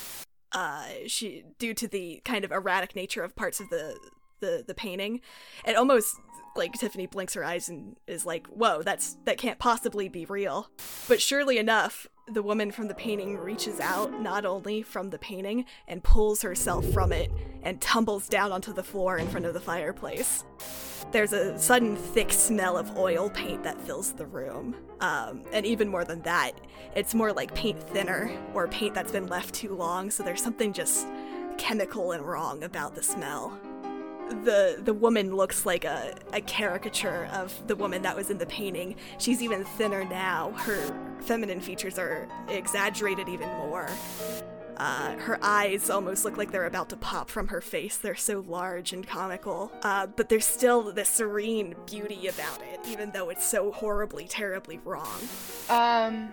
Uh, 0.54 0.84
she 1.06 1.44
due 1.58 1.74
to 1.74 1.88
the 1.88 2.20
kind 2.24 2.44
of 2.44 2.52
erratic 2.52 2.94
nature 2.94 3.22
of 3.22 3.34
parts 3.34 3.60
of 3.60 3.70
the 3.70 3.96
the 4.40 4.64
the 4.66 4.74
painting, 4.74 5.20
it 5.64 5.76
almost 5.76 6.16
like 6.54 6.72
Tiffany 6.74 7.06
blinks 7.06 7.34
her 7.34 7.44
eyes 7.44 7.68
and 7.68 7.96
is 8.06 8.26
like, 8.26 8.46
"Whoa, 8.48 8.82
that's 8.82 9.16
that 9.24 9.38
can't 9.38 9.58
possibly 9.58 10.08
be 10.08 10.24
real." 10.26 10.68
But 11.08 11.22
surely 11.22 11.58
enough, 11.58 12.06
the 12.26 12.42
woman 12.42 12.70
from 12.70 12.88
the 12.88 12.94
painting 12.94 13.36
reaches 13.36 13.80
out 13.80 14.20
not 14.20 14.44
only 14.44 14.82
from 14.82 15.10
the 15.10 15.18
painting 15.18 15.64
and 15.88 16.02
pulls 16.04 16.42
herself 16.42 16.84
from 16.90 17.12
it 17.12 17.30
and 17.62 17.80
tumbles 17.80 18.28
down 18.28 18.52
onto 18.52 18.72
the 18.72 18.82
floor 18.82 19.18
in 19.18 19.26
front 19.26 19.44
of 19.44 19.54
the 19.54 19.60
fireplace. 19.60 20.44
There's 21.10 21.32
a 21.32 21.58
sudden 21.58 21.96
thick 21.96 22.32
smell 22.32 22.76
of 22.78 22.96
oil 22.96 23.28
paint 23.28 23.64
that 23.64 23.80
fills 23.80 24.12
the 24.12 24.26
room. 24.26 24.76
Um, 25.00 25.42
and 25.52 25.66
even 25.66 25.88
more 25.88 26.04
than 26.04 26.22
that, 26.22 26.52
it's 26.94 27.14
more 27.14 27.32
like 27.32 27.54
paint 27.54 27.82
thinner 27.82 28.30
or 28.54 28.68
paint 28.68 28.94
that's 28.94 29.12
been 29.12 29.26
left 29.26 29.52
too 29.54 29.74
long, 29.74 30.10
so 30.10 30.22
there's 30.22 30.42
something 30.42 30.72
just 30.72 31.06
chemical 31.58 32.12
and 32.12 32.24
wrong 32.24 32.62
about 32.62 32.94
the 32.94 33.02
smell 33.02 33.60
the 34.44 34.78
the 34.82 34.94
woman 34.94 35.34
looks 35.34 35.66
like 35.66 35.84
a, 35.84 36.14
a 36.32 36.40
caricature 36.40 37.28
of 37.32 37.66
the 37.66 37.76
woman 37.76 38.02
that 38.02 38.16
was 38.16 38.30
in 38.30 38.38
the 38.38 38.46
painting. 38.46 38.96
She's 39.18 39.42
even 39.42 39.64
thinner 39.64 40.04
now. 40.04 40.52
Her 40.52 40.94
feminine 41.20 41.60
features 41.60 41.98
are 41.98 42.28
exaggerated 42.48 43.28
even 43.28 43.48
more. 43.48 43.88
Uh, 44.76 45.12
her 45.18 45.38
eyes 45.42 45.90
almost 45.90 46.24
look 46.24 46.36
like 46.36 46.50
they're 46.50 46.66
about 46.66 46.88
to 46.88 46.96
pop 46.96 47.28
from 47.28 47.48
her 47.48 47.60
face. 47.60 47.98
They're 47.98 48.16
so 48.16 48.44
large 48.48 48.92
and 48.92 49.06
comical. 49.06 49.70
Uh, 49.82 50.06
but 50.06 50.28
there's 50.28 50.46
still 50.46 50.92
this 50.92 51.08
serene 51.08 51.76
beauty 51.86 52.26
about 52.26 52.60
it, 52.62 52.80
even 52.88 53.12
though 53.12 53.28
it's 53.28 53.46
so 53.46 53.70
horribly, 53.70 54.26
terribly 54.26 54.80
wrong. 54.84 55.20
Um, 55.68 56.32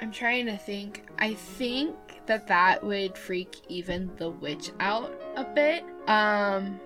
I'm 0.00 0.12
trying 0.12 0.46
to 0.46 0.56
think. 0.56 1.08
I 1.18 1.34
think 1.34 1.96
that 2.26 2.46
that 2.46 2.84
would 2.84 3.16
freak 3.16 3.56
even 3.68 4.10
the 4.16 4.30
witch 4.30 4.70
out 4.78 5.12
a 5.36 5.44
bit. 5.44 5.82
Um, 6.06 6.78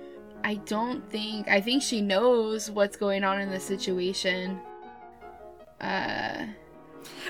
I 0.46 0.54
don't 0.54 1.10
think. 1.10 1.48
I 1.48 1.60
think 1.60 1.82
she 1.82 2.00
knows 2.00 2.70
what's 2.70 2.96
going 2.96 3.24
on 3.24 3.40
in 3.40 3.50
the 3.50 3.58
situation. 3.58 4.60
Uh, 5.80 6.46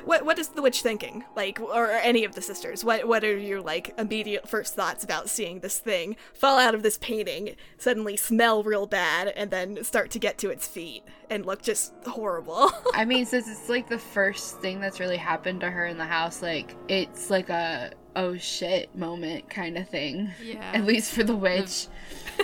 What 0.05 0.26
what 0.26 0.38
is 0.38 0.48
the 0.48 0.61
witch 0.61 0.83
thinking? 0.83 1.24
Like, 1.35 1.59
or 1.59 1.90
any 1.90 2.24
of 2.24 2.35
the 2.35 2.42
sisters? 2.42 2.85
What 2.85 3.09
what 3.09 3.24
are 3.24 3.37
your 3.37 3.62
like 3.62 3.94
immediate 3.98 4.46
first 4.48 4.74
thoughts 4.74 5.02
about 5.02 5.31
seeing 5.31 5.61
this 5.61 5.79
thing 5.79 6.16
fall 6.35 6.59
out 6.59 6.74
of 6.74 6.83
this 6.83 6.98
painting, 6.98 7.57
suddenly 7.79 8.18
smell 8.18 8.62
real 8.62 8.87
bad, 8.87 9.29
and 9.29 9.50
then 9.50 9.83
start 9.83 10.11
to 10.11 10.18
get 10.18 10.37
to 10.38 10.50
its 10.50 10.68
feet 10.68 11.02
and 11.31 11.46
look 11.46 11.62
just 11.62 11.94
horrible? 12.07 12.70
I 12.94 13.07
mean, 13.07 13.24
since 13.24 13.48
it's 13.48 13.70
like 13.70 13.88
the 13.88 13.98
first 13.98 14.61
thing 14.61 14.79
that's 14.79 15.00
really 15.00 15.16
happened 15.16 15.61
to 15.62 15.70
her 15.70 15.87
in 15.87 15.96
the 15.96 16.05
house, 16.05 16.42
like 16.42 16.76
it's 16.88 17.31
like 17.31 17.48
a 17.48 17.92
oh 18.14 18.37
shit 18.37 18.94
moment 18.94 19.48
kind 19.48 19.79
of 19.79 19.88
thing. 19.88 20.31
Yeah. 20.42 20.72
At 20.74 20.85
least 20.85 21.12
for 21.12 21.22
the 21.24 21.37
witch. 21.37 21.87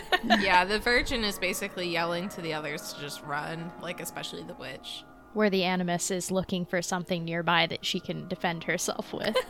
yeah, 0.40 0.64
the 0.64 0.78
virgin 0.78 1.24
is 1.24 1.38
basically 1.38 1.88
yelling 1.88 2.28
to 2.31 2.40
the 2.40 2.55
others 2.55 2.92
to 2.92 3.00
just 3.00 3.22
run, 3.22 3.70
like 3.81 4.00
especially 4.00 4.42
the 4.42 4.55
witch. 4.55 5.05
Where 5.35 5.50
the 5.50 5.64
animus 5.64 6.11
is 6.11 6.31
looking 6.31 6.66
for 6.66 6.83
something 6.83 7.24
nearby 7.24 7.66
that 7.68 7.85
she 7.87 8.00
can 8.00 8.28
defend 8.28 8.64
herself 8.64 9.12
with. 9.12 9.37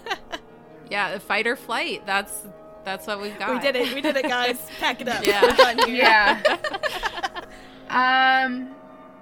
Yeah, 0.90 1.16
fight 1.18 1.46
or 1.46 1.56
flight. 1.56 2.04
That's 2.04 2.46
that's 2.84 3.06
what 3.06 3.22
we've 3.22 3.38
got. 3.38 3.50
we 3.54 3.58
did 3.60 3.76
it. 3.76 3.94
We 3.94 4.02
did 4.02 4.14
it, 4.14 4.22
guys. 4.28 4.58
Pack 4.78 5.00
it 5.00 5.08
up. 5.08 5.26
Yeah. 5.26 5.40
We're 5.42 5.56
done 5.56 5.78
here. 5.88 5.96
yeah. 5.96 7.44
um 7.88 8.74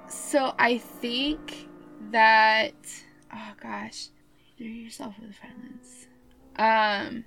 so 0.09 0.53
I 0.59 0.79
think 0.79 1.69
that 2.11 2.75
oh 3.33 3.53
gosh, 3.63 4.09
do 4.59 4.65
yourself 4.65 5.15
with 5.21 5.37
violence. 5.39 6.07
Um 6.57 7.25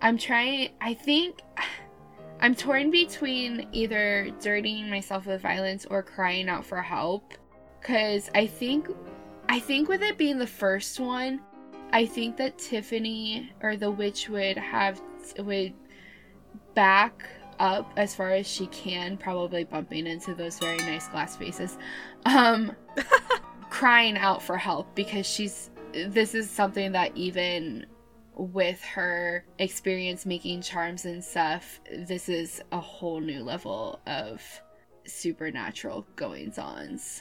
I'm 0.00 0.16
trying 0.16 0.70
I 0.80 0.94
think 0.94 1.40
I'm 2.42 2.54
torn 2.54 2.90
between 2.90 3.68
either 3.72 4.30
dirtying 4.40 4.88
myself 4.88 5.26
with 5.26 5.42
violence 5.42 5.84
or 5.84 6.02
crying 6.02 6.48
out 6.48 6.64
for 6.64 6.80
help 6.80 7.34
cuz 7.82 8.30
I 8.34 8.46
think 8.46 8.88
I 9.48 9.60
think 9.60 9.88
with 9.88 10.02
it 10.02 10.16
being 10.16 10.38
the 10.38 10.46
first 10.46 11.00
one, 11.00 11.40
I 11.92 12.06
think 12.06 12.36
that 12.38 12.56
Tiffany 12.56 13.52
or 13.62 13.76
the 13.76 13.90
witch 13.90 14.28
would 14.28 14.56
have 14.56 15.00
would 15.38 15.74
back 16.74 17.28
up 17.58 17.92
as 17.96 18.14
far 18.14 18.30
as 18.30 18.46
she 18.46 18.66
can, 18.68 19.18
probably 19.18 19.64
bumping 19.64 20.06
into 20.06 20.34
those 20.34 20.58
very 20.58 20.78
nice 20.78 21.08
glass 21.08 21.36
faces. 21.36 21.76
Um 22.24 22.74
crying 23.70 24.16
out 24.16 24.42
for 24.42 24.56
help 24.56 24.94
because 24.94 25.26
she's 25.26 25.70
this 25.92 26.34
is 26.34 26.48
something 26.48 26.92
that 26.92 27.14
even 27.16 27.86
with 28.40 28.82
her 28.82 29.44
experience 29.58 30.24
making 30.24 30.62
charms 30.62 31.04
and 31.04 31.22
stuff, 31.22 31.78
this 31.94 32.28
is 32.28 32.62
a 32.72 32.80
whole 32.80 33.20
new 33.20 33.42
level 33.44 34.00
of 34.06 34.42
supernatural 35.04 36.06
goings 36.16 36.58
ons. 36.58 37.20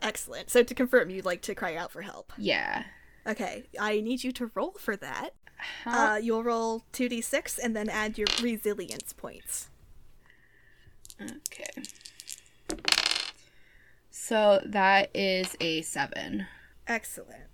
Excellent. 0.00 0.48
So 0.48 0.62
to 0.62 0.74
confirm, 0.74 1.10
you'd 1.10 1.24
like 1.24 1.42
to 1.42 1.54
cry 1.54 1.74
out 1.74 1.90
for 1.90 2.02
help. 2.02 2.32
Yeah. 2.38 2.84
Okay, 3.26 3.64
I 3.78 4.00
need 4.00 4.22
you 4.24 4.32
to 4.32 4.50
roll 4.54 4.72
for 4.78 4.96
that. 4.96 5.30
How- 5.56 6.12
Uh, 6.12 6.16
you'll 6.16 6.44
roll 6.44 6.84
2d6 6.92 7.58
and 7.58 7.74
then 7.74 7.88
add 7.88 8.16
your 8.16 8.28
resilience 8.40 9.12
points. 9.12 9.68
okay. 11.20 11.82
So 14.10 14.62
that 14.64 15.10
is 15.14 15.56
a 15.60 15.82
seven. 15.82 16.46
Excellent. 16.86 17.44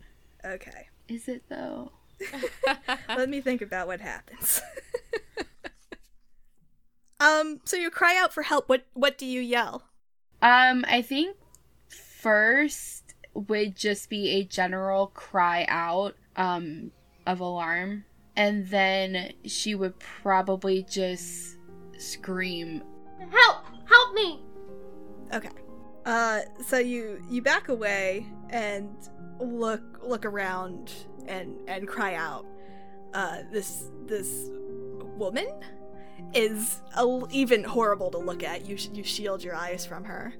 Okay. 0.44 0.88
Is 1.08 1.28
it 1.28 1.44
though? 1.48 1.92
Let 3.08 3.28
me 3.28 3.40
think 3.40 3.62
about 3.62 3.86
what 3.86 4.00
happens. 4.00 4.60
um, 7.20 7.60
so 7.64 7.76
you 7.76 7.90
cry 7.90 8.16
out 8.16 8.32
for 8.32 8.42
help. 8.42 8.68
What 8.68 8.84
what 8.94 9.18
do 9.18 9.26
you 9.26 9.40
yell? 9.40 9.84
Um, 10.42 10.84
I 10.88 11.02
think 11.02 11.36
first 11.88 13.14
would 13.34 13.76
just 13.76 14.08
be 14.08 14.30
a 14.30 14.44
general 14.44 15.08
cry 15.08 15.66
out 15.68 16.14
um 16.36 16.90
of 17.26 17.40
alarm 17.40 18.04
and 18.34 18.66
then 18.68 19.32
she 19.44 19.74
would 19.74 19.98
probably 19.98 20.82
just 20.82 21.56
scream 21.98 22.82
Help! 23.30 23.64
Help 23.88 24.14
me! 24.14 24.40
Okay. 25.32 25.50
Uh, 26.04 26.40
so 26.64 26.78
you 26.78 27.20
you 27.28 27.42
back 27.42 27.68
away 27.68 28.26
and 28.50 28.88
look 29.40 30.00
look 30.02 30.24
around 30.24 30.92
and 31.28 31.56
and 31.68 31.86
cry 31.86 32.14
out. 32.14 32.46
Uh, 33.14 33.38
this 33.50 33.90
this 34.06 34.50
woman 35.16 35.48
is 36.34 36.82
a, 36.96 37.20
even 37.30 37.64
horrible 37.64 38.10
to 38.10 38.18
look 38.18 38.42
at. 38.42 38.66
You 38.66 38.76
you 38.92 39.04
shield 39.04 39.42
your 39.42 39.54
eyes 39.54 39.86
from 39.86 40.04
her, 40.04 40.34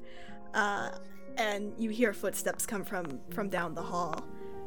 uh, 0.55 0.90
and 1.37 1.72
you 1.79 1.90
hear 1.90 2.12
footsteps 2.12 2.66
come 2.66 2.85
from 2.85 3.20
from 3.31 3.49
down 3.49 3.75
the 3.75 3.83
hall, 3.83 4.25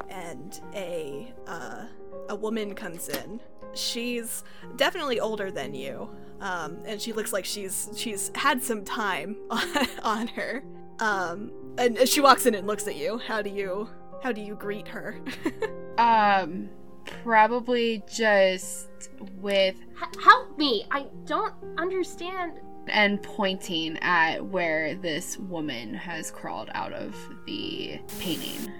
and 0.08 0.60
a 0.74 1.32
uh, 1.46 1.86
a 2.28 2.34
woman 2.34 2.74
comes 2.74 3.08
in. 3.08 3.40
She's 3.74 4.42
definitely 4.76 5.20
older 5.20 5.50
than 5.50 5.74
you, 5.74 6.10
um, 6.40 6.78
and 6.84 7.00
she 7.00 7.12
looks 7.12 7.32
like 7.32 7.44
she's 7.44 7.88
she's 7.96 8.30
had 8.34 8.62
some 8.62 8.84
time 8.84 9.36
on, 9.50 9.68
on 10.02 10.26
her. 10.28 10.62
Um, 10.98 11.52
and 11.78 12.06
she 12.06 12.20
walks 12.20 12.44
in 12.46 12.54
and 12.54 12.66
looks 12.66 12.86
at 12.86 12.96
you. 12.96 13.18
How 13.18 13.40
do 13.40 13.48
you 13.50 13.88
how 14.22 14.32
do 14.32 14.40
you 14.40 14.54
greet 14.54 14.86
her? 14.88 15.20
um 15.98 16.68
probably 17.24 18.02
just 18.12 18.88
with 19.36 19.76
H- 20.00 20.22
help 20.22 20.56
me! 20.58 20.84
I 20.90 21.06
don't 21.24 21.54
understand. 21.78 22.52
and 22.88 23.22
pointing 23.22 23.98
at 23.98 24.44
where 24.44 24.94
this 24.94 25.38
woman 25.38 25.94
has 25.94 26.30
crawled 26.30 26.70
out 26.74 26.92
of 26.92 27.14
the 27.46 27.98
painting. 28.18 28.70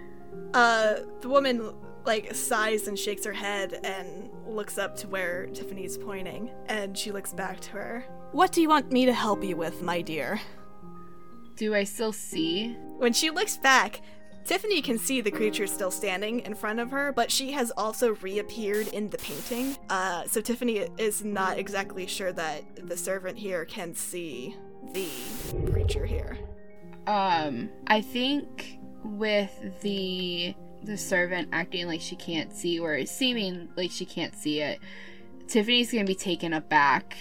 uh, 0.54 0.96
the 1.20 1.28
woman 1.28 1.72
like 2.06 2.34
sighs 2.34 2.88
and 2.88 2.98
shakes 2.98 3.24
her 3.24 3.32
head 3.32 3.78
and 3.84 4.30
looks 4.46 4.78
up 4.78 4.96
to 4.96 5.08
where 5.08 5.46
Tiffany's 5.46 5.98
pointing, 5.98 6.50
and 6.66 6.96
she 6.96 7.12
looks 7.12 7.32
back 7.32 7.60
to 7.60 7.70
her. 7.72 8.04
What 8.32 8.52
do 8.52 8.60
you 8.62 8.68
want 8.68 8.90
me 8.90 9.06
to 9.06 9.12
help 9.12 9.44
you 9.44 9.56
with, 9.56 9.82
my 9.82 10.00
dear? 10.02 10.40
Do 11.56 11.74
I 11.74 11.84
still 11.84 12.12
see? 12.12 12.72
When 12.96 13.12
she 13.12 13.30
looks 13.30 13.58
back, 13.58 14.00
Tiffany 14.44 14.82
can 14.82 14.98
see 14.98 15.20
the 15.20 15.30
creature 15.30 15.66
still 15.66 15.90
standing 15.90 16.40
in 16.40 16.54
front 16.54 16.80
of 16.80 16.90
her, 16.90 17.12
but 17.12 17.30
she 17.30 17.52
has 17.52 17.70
also 17.76 18.14
reappeared 18.16 18.88
in 18.88 19.10
the 19.10 19.18
painting. 19.18 19.76
Uh, 19.88 20.24
so 20.26 20.40
Tiffany 20.40 20.88
is 20.98 21.24
not 21.24 21.58
exactly 21.58 22.06
sure 22.06 22.32
that 22.32 22.64
the 22.88 22.96
servant 22.96 23.38
here 23.38 23.64
can 23.64 23.94
see 23.94 24.56
the 24.92 25.08
creature 25.70 26.06
here. 26.06 26.38
Um, 27.06 27.70
I 27.86 28.00
think 28.00 28.78
with 29.04 29.50
the 29.80 30.54
the 30.82 30.96
servant 30.96 31.48
acting 31.52 31.86
like 31.86 32.00
she 32.00 32.16
can't 32.16 32.54
see 32.54 32.78
or 32.78 33.04
seeming 33.04 33.68
like 33.76 33.90
she 33.90 34.04
can't 34.06 34.34
see 34.34 34.60
it, 34.60 34.80
Tiffany's 35.46 35.92
gonna 35.92 36.04
be 36.04 36.14
taken 36.14 36.54
aback 36.54 37.16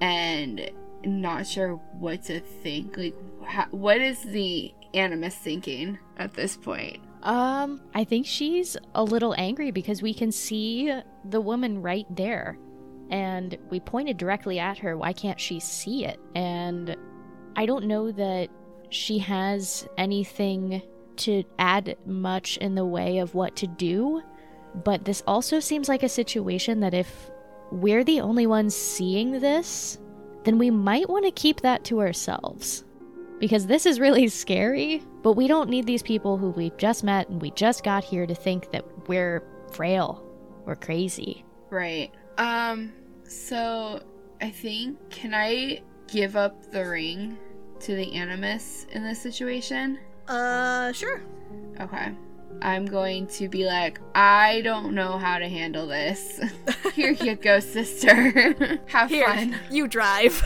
and 0.00 0.70
not 1.04 1.46
sure 1.46 1.74
what 1.98 2.24
to 2.24 2.40
think. 2.40 2.96
Like, 2.96 3.14
ha- 3.44 3.68
what 3.70 3.98
is 4.00 4.22
the 4.22 4.72
animus 4.94 5.34
thinking 5.34 5.98
at 6.16 6.34
this 6.34 6.56
point? 6.56 7.00
Um, 7.22 7.80
I 7.94 8.04
think 8.04 8.26
she's 8.26 8.76
a 8.94 9.02
little 9.02 9.34
angry 9.36 9.70
because 9.70 10.02
we 10.02 10.14
can 10.14 10.30
see 10.32 10.92
the 11.24 11.40
woman 11.40 11.82
right 11.82 12.06
there. 12.14 12.58
And 13.10 13.56
we 13.70 13.80
pointed 13.80 14.18
directly 14.18 14.58
at 14.58 14.78
her. 14.78 14.96
Why 14.96 15.12
can't 15.12 15.40
she 15.40 15.60
see 15.60 16.04
it? 16.04 16.20
And 16.34 16.96
I 17.56 17.66
don't 17.66 17.86
know 17.86 18.12
that 18.12 18.50
she 18.90 19.18
has 19.18 19.88
anything 19.96 20.82
to 21.16 21.42
add 21.58 21.96
much 22.06 22.56
in 22.58 22.74
the 22.74 22.84
way 22.84 23.18
of 23.18 23.34
what 23.34 23.56
to 23.56 23.66
do. 23.66 24.22
But 24.84 25.04
this 25.04 25.22
also 25.26 25.58
seems 25.58 25.88
like 25.88 26.02
a 26.02 26.08
situation 26.08 26.80
that 26.80 26.94
if 26.94 27.30
we're 27.72 28.04
the 28.04 28.20
only 28.20 28.46
ones 28.46 28.76
seeing 28.76 29.40
this, 29.40 29.98
then 30.44 30.58
we 30.58 30.70
might 30.70 31.08
want 31.08 31.24
to 31.24 31.30
keep 31.30 31.62
that 31.62 31.84
to 31.84 32.00
ourselves 32.00 32.84
because 33.38 33.66
this 33.66 33.86
is 33.86 34.00
really 34.00 34.28
scary, 34.28 35.02
but 35.22 35.32
we 35.32 35.46
don't 35.46 35.68
need 35.68 35.86
these 35.86 36.02
people 36.02 36.36
who 36.36 36.50
we've 36.50 36.76
just 36.76 37.04
met 37.04 37.28
and 37.28 37.40
we 37.40 37.50
just 37.52 37.84
got 37.84 38.04
here 38.04 38.26
to 38.26 38.34
think 38.34 38.70
that 38.72 38.84
we're 39.08 39.42
frail 39.72 40.22
or 40.66 40.76
crazy. 40.76 41.44
Right. 41.70 42.10
Um, 42.38 42.92
so 43.24 44.00
I 44.40 44.50
think, 44.50 44.98
can 45.10 45.34
I 45.34 45.82
give 46.06 46.36
up 46.36 46.70
the 46.70 46.86
ring 46.86 47.36
to 47.80 47.94
the 47.94 48.14
animus 48.14 48.86
in 48.92 49.02
this 49.02 49.20
situation? 49.20 49.98
Uh, 50.26 50.92
sure. 50.92 51.22
Okay. 51.80 52.12
I'm 52.62 52.86
going 52.86 53.26
to 53.28 53.48
be 53.48 53.64
like, 53.64 54.00
I 54.14 54.62
don't 54.62 54.94
know 54.94 55.18
how 55.18 55.38
to 55.38 55.48
handle 55.48 55.86
this. 55.86 56.40
Here 56.94 57.12
you 57.12 57.36
go, 57.36 57.60
sister. 57.60 58.80
Have 58.86 59.10
Here, 59.10 59.26
fun. 59.26 59.56
you 59.70 59.86
drive. 59.86 60.42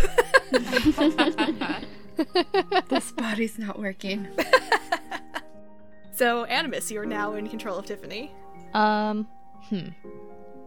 This 2.88 3.12
body's 3.12 3.58
not 3.58 3.78
working. 3.78 4.28
so, 6.12 6.44
Animus, 6.44 6.90
you're 6.90 7.06
now 7.06 7.34
in 7.34 7.48
control 7.48 7.78
of 7.78 7.86
Tiffany. 7.86 8.32
Um, 8.74 9.26
hmm. 9.68 9.88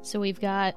So 0.01 0.19
we've 0.19 0.39
got 0.39 0.75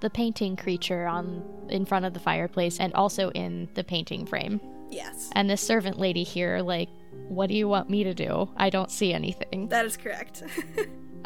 the 0.00 0.10
painting 0.10 0.56
creature 0.56 1.06
on 1.06 1.42
in 1.68 1.84
front 1.84 2.04
of 2.04 2.14
the 2.14 2.20
fireplace 2.20 2.80
and 2.80 2.92
also 2.94 3.30
in 3.30 3.68
the 3.74 3.84
painting 3.84 4.26
frame. 4.26 4.60
Yes, 4.90 5.30
And 5.34 5.48
this 5.48 5.60
servant 5.60 5.98
lady 6.00 6.24
here, 6.24 6.60
like, 6.60 6.88
what 7.28 7.48
do 7.48 7.54
you 7.54 7.68
want 7.68 7.88
me 7.88 8.02
to 8.04 8.12
do? 8.14 8.50
I 8.56 8.70
don't 8.70 8.90
see 8.90 9.12
anything. 9.12 9.68
that 9.68 9.84
is 9.86 9.96
correct. 9.96 10.42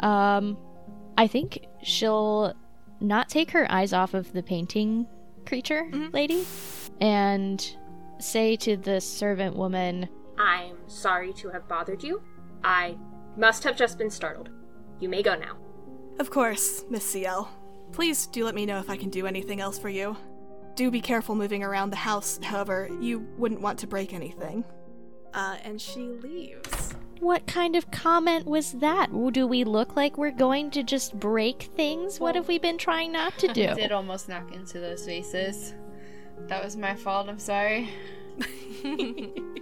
Um, 0.01 0.57
I 1.17 1.25
think 1.27 1.65
she'll 1.81 2.53
not 2.99 3.29
take 3.29 3.51
her 3.51 3.65
eyes 3.71 3.93
off 3.93 4.13
of 4.13 4.33
the 4.33 4.43
painting 4.43 5.07
creature 5.45 5.83
Mhm. 5.89 6.13
lady 6.13 6.43
and 6.99 7.65
say 8.19 8.55
to 8.57 8.77
the 8.77 8.99
servant 9.01 9.55
woman, 9.55 10.09
I'm 10.37 10.77
sorry 10.87 11.33
to 11.33 11.49
have 11.49 11.67
bothered 11.67 12.03
you. 12.03 12.21
I 12.63 12.97
must 13.37 13.63
have 13.63 13.77
just 13.77 13.97
been 13.97 14.09
startled. 14.09 14.49
You 14.99 15.09
may 15.09 15.21
go 15.23 15.35
now. 15.35 15.57
of 16.19 16.29
course, 16.29 16.85
Miss 16.89 17.03
CL. 17.09 17.49
Please 17.91 18.27
do 18.27 18.45
let 18.45 18.55
me 18.55 18.65
know 18.65 18.79
if 18.79 18.89
I 18.89 18.97
can 18.97 19.09
do 19.09 19.27
anything 19.27 19.61
else 19.61 19.77
for 19.77 19.89
you. 19.89 20.17
Do 20.75 20.91
be 20.91 21.01
careful 21.01 21.35
moving 21.35 21.63
around 21.63 21.89
the 21.91 21.95
house, 21.97 22.39
however, 22.43 22.89
you 22.99 23.19
wouldn't 23.37 23.61
want 23.61 23.79
to 23.79 23.87
break 23.87 24.13
anything. 24.13 24.65
Uh, 25.33 25.57
and 25.63 25.79
she 25.79 26.01
leaves. 26.01 26.93
What 27.19 27.47
kind 27.47 27.75
of 27.77 27.91
comment 27.91 28.45
was 28.45 28.73
that? 28.73 29.09
Do 29.31 29.47
we 29.47 29.63
look 29.63 29.95
like 29.95 30.17
we're 30.17 30.31
going 30.31 30.71
to 30.71 30.83
just 30.83 31.17
break 31.17 31.69
things? 31.75 32.19
What 32.19 32.35
have 32.35 32.47
we 32.49 32.59
been 32.59 32.77
trying 32.77 33.13
not 33.13 33.37
to 33.39 33.47
do? 33.47 33.67
I 33.69 33.73
did 33.75 33.91
almost 33.93 34.27
knock 34.27 34.53
into 34.53 34.79
those 34.79 35.05
vases. 35.05 35.73
That 36.41 36.63
was 36.63 36.77
my 36.77 36.95
fault. 36.95 37.27
I'm 37.27 37.39
sorry. 37.39 37.89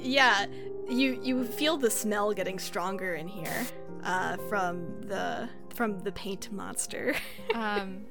Yeah, 0.00 0.46
you 0.88 1.20
you 1.22 1.44
feel 1.44 1.76
the 1.76 1.90
smell 1.90 2.32
getting 2.32 2.58
stronger 2.58 3.14
in 3.14 3.28
here 3.28 3.66
uh, 4.04 4.36
from 4.48 5.02
the 5.02 5.48
from 5.74 6.00
the 6.00 6.12
paint 6.12 6.52
monster. 6.52 7.14
um, 7.54 8.06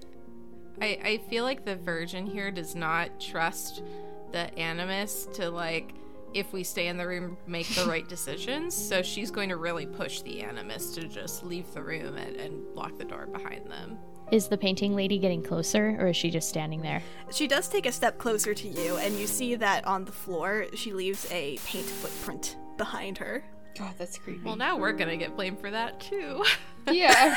I 0.81 0.99
I 1.03 1.21
feel 1.29 1.43
like 1.43 1.65
the 1.65 1.75
Virgin 1.75 2.25
here 2.25 2.51
does 2.51 2.75
not 2.75 3.19
trust 3.19 3.83
the 4.31 4.53
Animus 4.59 5.27
to 5.33 5.49
like 5.49 5.93
if 6.33 6.51
we 6.51 6.63
stay 6.63 6.87
in 6.87 6.97
the 6.97 7.07
room 7.07 7.37
make 7.47 7.67
the 7.69 7.85
right 7.85 8.07
decisions. 8.07 8.75
So 8.75 9.01
she's 9.01 9.31
going 9.31 9.49
to 9.49 9.57
really 9.57 9.85
push 9.85 10.21
the 10.21 10.41
Animus 10.41 10.93
to 10.95 11.07
just 11.07 11.45
leave 11.45 11.73
the 11.73 11.81
room 11.81 12.17
and, 12.17 12.35
and 12.35 12.65
lock 12.75 12.97
the 12.97 13.05
door 13.05 13.25
behind 13.27 13.71
them. 13.71 13.97
Is 14.31 14.47
the 14.47 14.57
painting 14.57 14.95
lady 14.95 15.19
getting 15.19 15.43
closer 15.43 15.95
or 15.99 16.07
is 16.07 16.17
she 16.17 16.31
just 16.31 16.49
standing 16.49 16.81
there? 16.81 17.01
She 17.31 17.47
does 17.47 17.67
take 17.67 17.85
a 17.85 17.91
step 17.91 18.17
closer 18.17 18.53
to 18.55 18.67
you, 18.67 18.97
and 18.97 19.17
you 19.19 19.27
see 19.27 19.55
that 19.55 19.85
on 19.85 20.03
the 20.05 20.11
floor 20.11 20.65
she 20.73 20.93
leaves 20.93 21.27
a 21.31 21.57
paint 21.65 21.85
footprint 21.85 22.57
behind 22.77 23.19
her. 23.19 23.43
God, 23.77 23.93
that's 23.97 24.17
creepy. 24.17 24.41
Well, 24.43 24.55
now 24.55 24.77
we're 24.77 24.93
gonna 24.93 25.17
get 25.17 25.35
blamed 25.35 25.59
for 25.59 25.69
that 25.69 25.99
too. 25.99 26.43
yeah. 26.91 27.35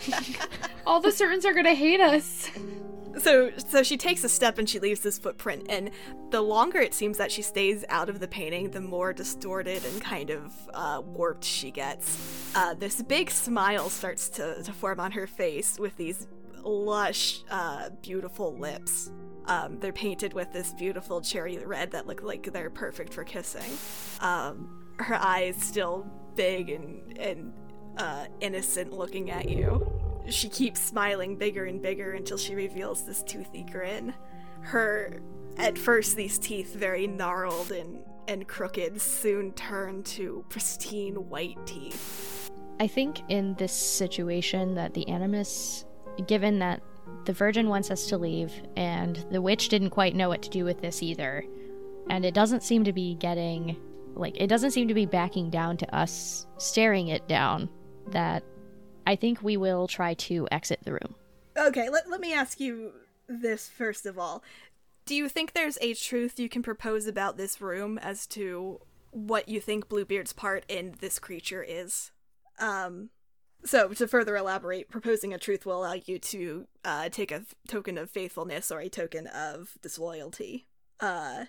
All 0.86 1.00
the 1.00 1.12
servants 1.12 1.46
are 1.46 1.54
gonna 1.54 1.74
hate 1.74 2.00
us. 2.00 2.50
So 3.18 3.50
so 3.56 3.82
she 3.82 3.96
takes 3.96 4.24
a 4.24 4.28
step 4.28 4.58
and 4.58 4.68
she 4.68 4.80
leaves 4.80 5.00
this 5.00 5.18
footprint, 5.18 5.66
and 5.68 5.90
the 6.30 6.40
longer 6.40 6.80
it 6.80 6.94
seems 6.94 7.18
that 7.18 7.30
she 7.30 7.42
stays 7.42 7.84
out 7.88 8.08
of 8.08 8.20
the 8.20 8.28
painting, 8.28 8.70
the 8.70 8.80
more 8.80 9.12
distorted 9.12 9.84
and 9.84 10.00
kind 10.00 10.30
of 10.30 10.52
uh, 10.74 11.00
warped 11.04 11.44
she 11.44 11.70
gets. 11.70 12.52
Uh, 12.54 12.74
this 12.74 13.02
big 13.02 13.30
smile 13.30 13.88
starts 13.88 14.28
to, 14.30 14.62
to 14.62 14.72
form 14.72 15.00
on 15.00 15.12
her 15.12 15.26
face 15.26 15.78
with 15.78 15.96
these 15.96 16.26
lush, 16.62 17.42
uh, 17.50 17.90
beautiful 18.02 18.56
lips. 18.56 19.12
Um, 19.46 19.78
they're 19.78 19.92
painted 19.92 20.32
with 20.32 20.52
this 20.52 20.72
beautiful 20.72 21.20
cherry 21.20 21.58
red 21.58 21.90
that 21.92 22.06
look 22.06 22.22
like 22.22 22.52
they're 22.52 22.70
perfect 22.70 23.12
for 23.12 23.24
kissing. 23.24 23.78
Um, 24.20 24.86
her 24.98 25.16
eyes 25.16 25.56
still 25.56 26.06
big 26.34 26.70
and 26.70 27.18
and 27.18 27.52
uh, 27.96 28.26
innocent, 28.40 28.92
looking 28.92 29.30
at 29.30 29.48
you. 29.48 30.13
She 30.28 30.48
keeps 30.48 30.80
smiling 30.80 31.36
bigger 31.36 31.64
and 31.66 31.82
bigger 31.82 32.12
until 32.12 32.38
she 32.38 32.54
reveals 32.54 33.04
this 33.04 33.22
toothy 33.22 33.64
grin. 33.70 34.14
Her, 34.60 35.20
at 35.58 35.76
first, 35.76 36.16
these 36.16 36.38
teeth 36.38 36.74
very 36.74 37.06
gnarled 37.06 37.70
and 37.70 37.98
and 38.28 38.48
crooked 38.48 39.00
soon 39.00 39.52
turn 39.52 40.02
to 40.02 40.44
pristine 40.48 41.28
white 41.28 41.58
teeth. 41.66 42.50
I 42.80 42.86
think 42.86 43.20
in 43.28 43.54
this 43.54 43.72
situation 43.72 44.74
that 44.74 44.94
the 44.94 45.06
Animus, 45.08 45.84
given 46.26 46.58
that 46.60 46.82
the 47.24 47.32
Virgin 47.32 47.68
wants 47.68 47.90
us 47.90 48.06
to 48.06 48.18
leave 48.18 48.52
and 48.76 49.24
the 49.30 49.42
witch 49.42 49.68
didn't 49.68 49.90
quite 49.90 50.16
know 50.16 50.28
what 50.28 50.42
to 50.42 50.50
do 50.50 50.64
with 50.64 50.80
this 50.80 51.02
either, 51.02 51.44
and 52.10 52.24
it 52.24 52.34
doesn't 52.34 52.62
seem 52.62 52.84
to 52.84 52.92
be 52.92 53.14
getting, 53.14 53.76
like, 54.14 54.36
it 54.40 54.48
doesn't 54.48 54.72
seem 54.72 54.88
to 54.88 54.94
be 54.94 55.06
backing 55.06 55.50
down 55.50 55.76
to 55.76 55.94
us 55.94 56.46
staring 56.56 57.08
it 57.08 57.28
down, 57.28 57.68
that 58.08 58.42
I 59.06 59.16
think 59.16 59.42
we 59.42 59.56
will 59.56 59.86
try 59.86 60.14
to 60.14 60.48
exit 60.50 60.80
the 60.84 60.92
room. 60.92 61.14
Okay, 61.56 61.88
let, 61.88 62.10
let 62.10 62.20
me 62.20 62.32
ask 62.32 62.60
you 62.60 62.92
this 63.28 63.68
first 63.68 64.06
of 64.06 64.18
all. 64.18 64.42
Do 65.06 65.14
you 65.14 65.28
think 65.28 65.52
there's 65.52 65.78
a 65.80 65.94
truth 65.94 66.38
you 66.38 66.48
can 66.48 66.62
propose 66.62 67.06
about 67.06 67.36
this 67.36 67.60
room 67.60 67.98
as 67.98 68.26
to 68.28 68.80
what 69.10 69.48
you 69.48 69.60
think 69.60 69.88
Bluebeard's 69.88 70.32
part 70.32 70.64
in 70.68 70.94
this 71.00 71.18
creature 71.18 71.62
is? 71.62 72.10
Um, 72.58 73.10
so, 73.64 73.88
to 73.88 74.06
further 74.06 74.36
elaborate, 74.36 74.90
proposing 74.90 75.32
a 75.32 75.38
truth 75.38 75.64
will 75.64 75.80
allow 75.80 75.94
you 75.94 76.18
to 76.18 76.66
uh, 76.84 77.08
take 77.08 77.32
a 77.32 77.36
f- 77.36 77.54
token 77.66 77.96
of 77.96 78.10
faithfulness 78.10 78.70
or 78.70 78.80
a 78.80 78.88
token 78.88 79.26
of 79.26 79.78
disloyalty. 79.82 80.66
Uh, 81.00 81.46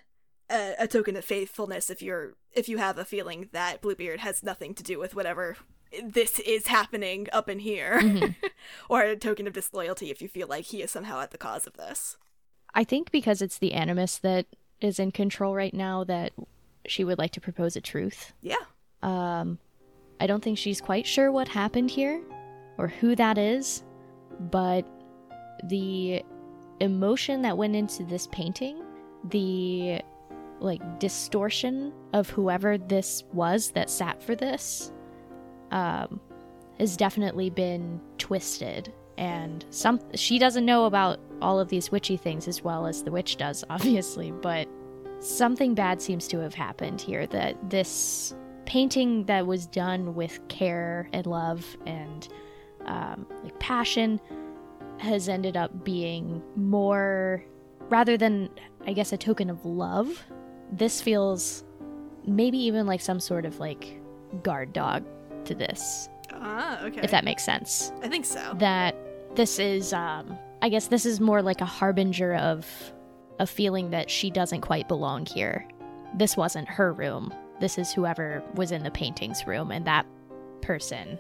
a, 0.50 0.76
a 0.80 0.88
token 0.88 1.16
of 1.16 1.26
faithfulness 1.26 1.90
if 1.90 2.02
you're 2.02 2.36
if 2.54 2.70
you 2.70 2.78
have 2.78 2.98
a 2.98 3.06
feeling 3.06 3.50
that 3.52 3.82
Bluebeard 3.82 4.20
has 4.20 4.44
nothing 4.44 4.74
to 4.76 4.84
do 4.84 5.00
with 5.00 5.16
whatever 5.16 5.58
this 6.04 6.40
is 6.40 6.68
happening 6.68 7.28
up 7.32 7.50
in 7.50 7.60
here, 7.60 8.36
or 8.90 9.02
a 9.02 9.16
token 9.16 9.48
of 9.48 9.54
disloyalty 9.54 10.12
if 10.12 10.22
you 10.22 10.28
feel 10.28 10.48
like 10.48 10.66
he 10.66 10.82
is 10.82 10.92
somehow 10.92 11.20
at 11.22 11.32
the 11.32 11.38
cause 11.38 11.68
of 11.68 11.74
this. 11.74 12.18
I 12.74 12.84
think 12.84 13.12
because 13.12 13.42
it's 13.42 13.58
the 13.58 13.74
Animus 13.74 14.18
that 14.20 14.46
is 14.82 15.00
in 15.00 15.12
control 15.12 15.56
right 15.56 15.74
now, 15.74 16.04
that 16.04 16.34
she 16.86 17.04
would 17.04 17.18
like 17.18 17.32
to 17.32 17.42
propose 17.42 17.76
a 17.76 17.82
truth. 17.82 18.34
Yeah. 18.42 18.56
Um, 19.02 19.60
I 20.20 20.28
don't 20.28 20.44
think 20.44 20.58
she's 20.58 20.82
quite 20.82 21.06
sure 21.06 21.32
what 21.32 21.48
happened 21.48 21.90
here 21.92 22.22
or 22.78 22.88
who 22.88 23.16
that 23.16 23.38
is, 23.38 23.84
but 24.40 24.86
the 25.64 26.24
emotion 26.80 27.42
that 27.42 27.58
went 27.58 27.76
into 27.76 28.04
this 28.04 28.28
painting, 28.32 28.84
the 29.30 30.02
like 30.60 31.00
distortion 31.00 31.94
of 32.14 32.30
whoever 32.30 32.78
this 32.78 33.24
was 33.34 33.72
that 33.72 33.90
sat 33.90 34.22
for 34.22 34.36
this, 34.36 34.92
um, 35.72 36.20
has 36.80 36.98
definitely 36.98 37.50
been 37.50 38.00
twisted. 38.18 38.94
And 39.18 39.64
some 39.70 40.00
she 40.14 40.40
doesn't 40.40 40.66
know 40.66 40.86
about 40.86 41.20
all 41.42 41.60
of 41.60 41.70
these 41.70 41.92
witchy 41.92 42.18
things 42.18 42.48
as 42.48 42.64
well 42.64 42.86
as 42.86 43.04
the 43.04 43.12
witch 43.12 43.38
does, 43.38 43.64
obviously, 43.70 44.32
but 44.32 44.68
something 45.20 45.74
bad 45.74 46.02
seems 46.02 46.28
to 46.30 46.40
have 46.40 46.54
happened 46.54 47.02
here. 47.02 47.28
That 47.28 47.70
this 47.70 48.36
painting 48.66 49.26
that 49.26 49.46
was 49.46 49.68
done 49.68 50.16
with 50.16 50.40
care 50.48 51.08
and 51.14 51.26
love 51.28 51.78
and 51.86 52.28
um, 52.86 53.26
like 53.44 53.58
passion 53.60 54.20
has 54.98 55.30
ended 55.30 55.56
up 55.58 55.84
being 55.84 56.42
more 56.56 57.44
rather 57.90 58.18
than 58.18 58.50
I 58.86 58.94
guess 58.94 59.14
a 59.14 59.18
token 59.18 59.50
of 59.50 59.66
love. 59.66 60.24
This 60.72 61.02
feels 61.02 61.64
maybe 62.26 62.58
even 62.58 62.88
like 62.88 63.02
some 63.02 63.20
sort 63.20 63.46
of 63.46 63.60
like 63.60 64.02
guard 64.44 64.74
dog 64.74 65.06
to 65.46 65.56
this, 65.56 66.10
Ah, 66.32 66.82
okay. 66.84 67.02
if 67.04 67.12
that 67.12 67.24
makes 67.24 67.44
sense. 67.44 67.92
I 68.02 68.08
think 68.08 68.26
so. 68.26 68.54
That 68.58 68.96
this 69.36 69.60
is 69.60 69.94
um 69.94 70.38
I 70.62 70.70
guess 70.70 70.88
this 70.88 71.06
is 71.06 71.20
more 71.20 71.42
like 71.42 71.62
a 71.62 71.66
harbinger 71.66 72.36
of 72.36 72.66
a 73.40 73.46
feeling 73.48 73.90
that 73.92 74.10
she 74.10 74.32
doesn't 74.32 74.62
quite 74.62 74.88
belong 74.88 75.26
here. 75.26 75.68
This 76.16 76.38
wasn't 76.38 76.68
her 76.70 76.94
room. 76.94 77.34
This 77.60 77.78
is 77.78 77.92
whoever 77.92 78.42
was 78.56 78.72
in 78.72 78.84
the 78.84 78.92
paintings 78.92 79.46
room 79.48 79.72
and 79.72 79.86
that 79.86 80.06
person 80.62 81.20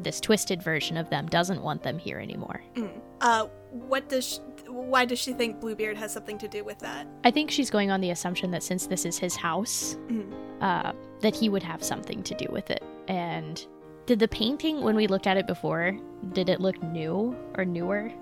this 0.00 0.20
twisted 0.20 0.62
version 0.62 0.98
of 0.98 1.08
them 1.08 1.26
doesn't 1.26 1.62
want 1.62 1.82
them 1.82 1.98
here 1.98 2.18
anymore. 2.18 2.62
Mm. 2.74 2.90
Uh, 3.22 3.46
what 3.70 4.10
does? 4.10 4.26
She, 4.26 4.40
why 4.68 5.06
does 5.06 5.18
she 5.18 5.32
think 5.32 5.58
Bluebeard 5.58 5.96
has 5.96 6.12
something 6.12 6.36
to 6.36 6.48
do 6.48 6.64
with 6.64 6.78
that? 6.80 7.06
I 7.24 7.30
think 7.30 7.50
she's 7.50 7.70
going 7.70 7.90
on 7.90 8.02
the 8.02 8.10
assumption 8.10 8.50
that 8.50 8.62
since 8.62 8.86
this 8.88 9.06
is 9.06 9.16
his 9.18 9.36
house, 9.36 9.96
Mm. 10.08 10.34
uh, 10.60 10.92
that 11.20 11.34
he 11.34 11.48
would 11.48 11.62
have 11.62 11.82
something 11.82 12.22
to 12.24 12.34
do 12.34 12.46
with 12.50 12.70
it. 12.70 12.82
And 13.08 13.64
did 14.06 14.18
the 14.18 14.28
painting, 14.28 14.82
when 14.82 14.96
we 14.96 15.06
looked 15.06 15.26
at 15.26 15.36
it 15.36 15.46
before, 15.46 15.96
did 16.32 16.48
it 16.48 16.60
look 16.60 16.80
new 16.82 17.36
or 17.56 17.64
newer? 17.64 18.12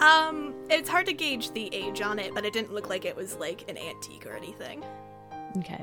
Um, 0.00 0.54
it's 0.68 0.88
hard 0.88 1.06
to 1.06 1.12
gauge 1.12 1.50
the 1.52 1.72
age 1.74 2.00
on 2.02 2.18
it, 2.18 2.34
but 2.34 2.44
it 2.44 2.52
didn't 2.52 2.72
look 2.72 2.88
like 2.88 3.04
it 3.04 3.16
was 3.16 3.36
like 3.36 3.68
an 3.70 3.78
antique 3.78 4.26
or 4.26 4.36
anything. 4.36 4.84
Okay. 5.58 5.82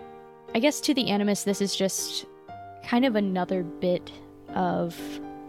I 0.54 0.60
guess 0.60 0.80
to 0.82 0.94
the 0.94 1.10
Animus, 1.10 1.44
this 1.44 1.62
is 1.62 1.76
just 1.76 2.26
kind 2.86 3.06
of 3.06 3.16
another 3.16 3.64
bit 3.64 4.12
of 4.50 5.00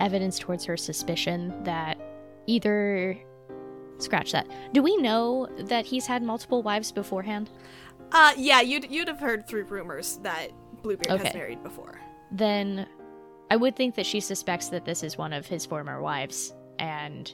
evidence 0.00 0.38
towards 0.38 0.64
her 0.64 0.76
suspicion 0.76 1.52
that 1.64 1.98
either 2.46 3.18
scratch 3.98 4.32
that. 4.32 4.46
Do 4.72 4.82
we 4.82 4.96
know 4.96 5.48
that 5.58 5.84
he's 5.84 6.06
had 6.06 6.22
multiple 6.22 6.62
wives 6.62 6.90
beforehand? 6.90 7.50
Uh, 8.12 8.32
yeah, 8.36 8.60
you'd 8.60 8.90
you'd 8.90 9.08
have 9.08 9.20
heard 9.20 9.46
through 9.46 9.64
rumors 9.64 10.18
that 10.22 10.48
Bluebeard 10.82 11.10
Okay. 11.10 11.24
has 11.26 11.34
married 11.34 11.62
before. 11.62 12.00
Then 12.34 12.86
I 13.50 13.56
would 13.56 13.76
think 13.76 13.94
that 13.94 14.06
she 14.06 14.20
suspects 14.20 14.68
that 14.68 14.84
this 14.84 15.02
is 15.02 15.16
one 15.16 15.32
of 15.32 15.46
his 15.46 15.64
former 15.64 16.02
wives, 16.02 16.52
and 16.78 17.32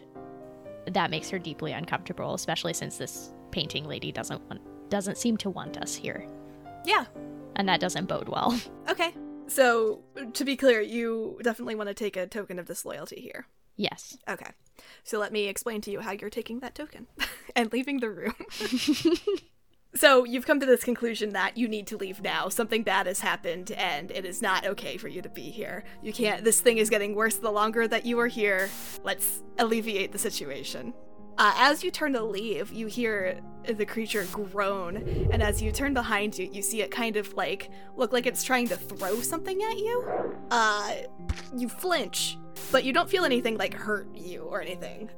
that 0.86 1.10
makes 1.10 1.30
her 1.30 1.38
deeply 1.38 1.72
uncomfortable, 1.72 2.34
especially 2.34 2.74
since 2.74 2.98
this 2.98 3.32
painting 3.50 3.84
lady 3.86 4.12
doesn't 4.12 4.40
want 4.48 4.60
doesn't 4.90 5.16
seem 5.18 5.36
to 5.38 5.50
want 5.50 5.78
us 5.78 5.94
here. 5.94 6.26
Yeah. 6.84 7.06
And 7.56 7.68
that 7.68 7.80
doesn't 7.80 8.06
bode 8.06 8.28
well. 8.28 8.58
Okay. 8.88 9.14
So 9.46 10.02
to 10.34 10.44
be 10.44 10.56
clear, 10.56 10.80
you 10.80 11.38
definitely 11.42 11.74
want 11.76 11.88
to 11.88 11.94
take 11.94 12.16
a 12.16 12.26
token 12.26 12.58
of 12.58 12.66
disloyalty 12.66 13.20
here. 13.20 13.46
yes. 13.76 14.16
Okay. 14.28 14.50
So 15.04 15.18
let 15.18 15.32
me 15.32 15.46
explain 15.48 15.80
to 15.82 15.90
you 15.90 16.00
how 16.00 16.12
you're 16.12 16.28
taking 16.30 16.60
that 16.60 16.74
token 16.74 17.06
and 17.56 17.72
leaving 17.72 18.00
the 18.00 18.10
room. 18.10 18.34
so 19.94 20.24
you've 20.24 20.46
come 20.46 20.60
to 20.60 20.66
this 20.66 20.84
conclusion 20.84 21.30
that 21.30 21.56
you 21.56 21.68
need 21.68 21.86
to 21.88 21.96
leave 21.96 22.22
now. 22.22 22.48
Something 22.48 22.82
bad 22.82 23.06
has 23.06 23.20
happened 23.20 23.72
and 23.72 24.10
it 24.10 24.24
is 24.24 24.40
not 24.40 24.66
okay 24.66 24.96
for 24.96 25.08
you 25.08 25.20
to 25.22 25.28
be 25.28 25.50
here. 25.50 25.84
You 26.02 26.12
can't 26.12 26.44
this 26.44 26.60
thing 26.60 26.78
is 26.78 26.90
getting 26.90 27.14
worse 27.14 27.36
the 27.36 27.50
longer 27.50 27.88
that 27.88 28.06
you 28.06 28.18
are 28.20 28.28
here. 28.28 28.70
Let's 29.02 29.42
alleviate 29.58 30.12
the 30.12 30.18
situation. 30.18 30.94
Uh, 31.38 31.54
as 31.56 31.82
you 31.82 31.90
turn 31.90 32.12
to 32.12 32.22
leave, 32.22 32.70
you 32.70 32.86
hear 32.86 33.40
the 33.64 33.86
creature 33.86 34.26
groan, 34.30 35.28
and 35.32 35.42
as 35.42 35.62
you 35.62 35.72
turn 35.72 35.94
behind 35.94 36.36
you, 36.36 36.46
you 36.52 36.60
see 36.60 36.82
it 36.82 36.90
kind 36.90 37.16
of 37.16 37.32
like 37.34 37.70
look 37.96 38.12
like 38.12 38.26
it's 38.26 38.44
trying 38.44 38.68
to 38.68 38.76
throw 38.76 39.20
something 39.22 39.62
at 39.62 39.78
you. 39.78 40.04
Uh, 40.50 40.96
you 41.56 41.68
flinch, 41.68 42.36
but 42.70 42.84
you 42.84 42.92
don't 42.92 43.08
feel 43.08 43.24
anything 43.24 43.56
like 43.56 43.72
hurt 43.72 44.14
you 44.14 44.42
or 44.42 44.60
anything. 44.60 45.08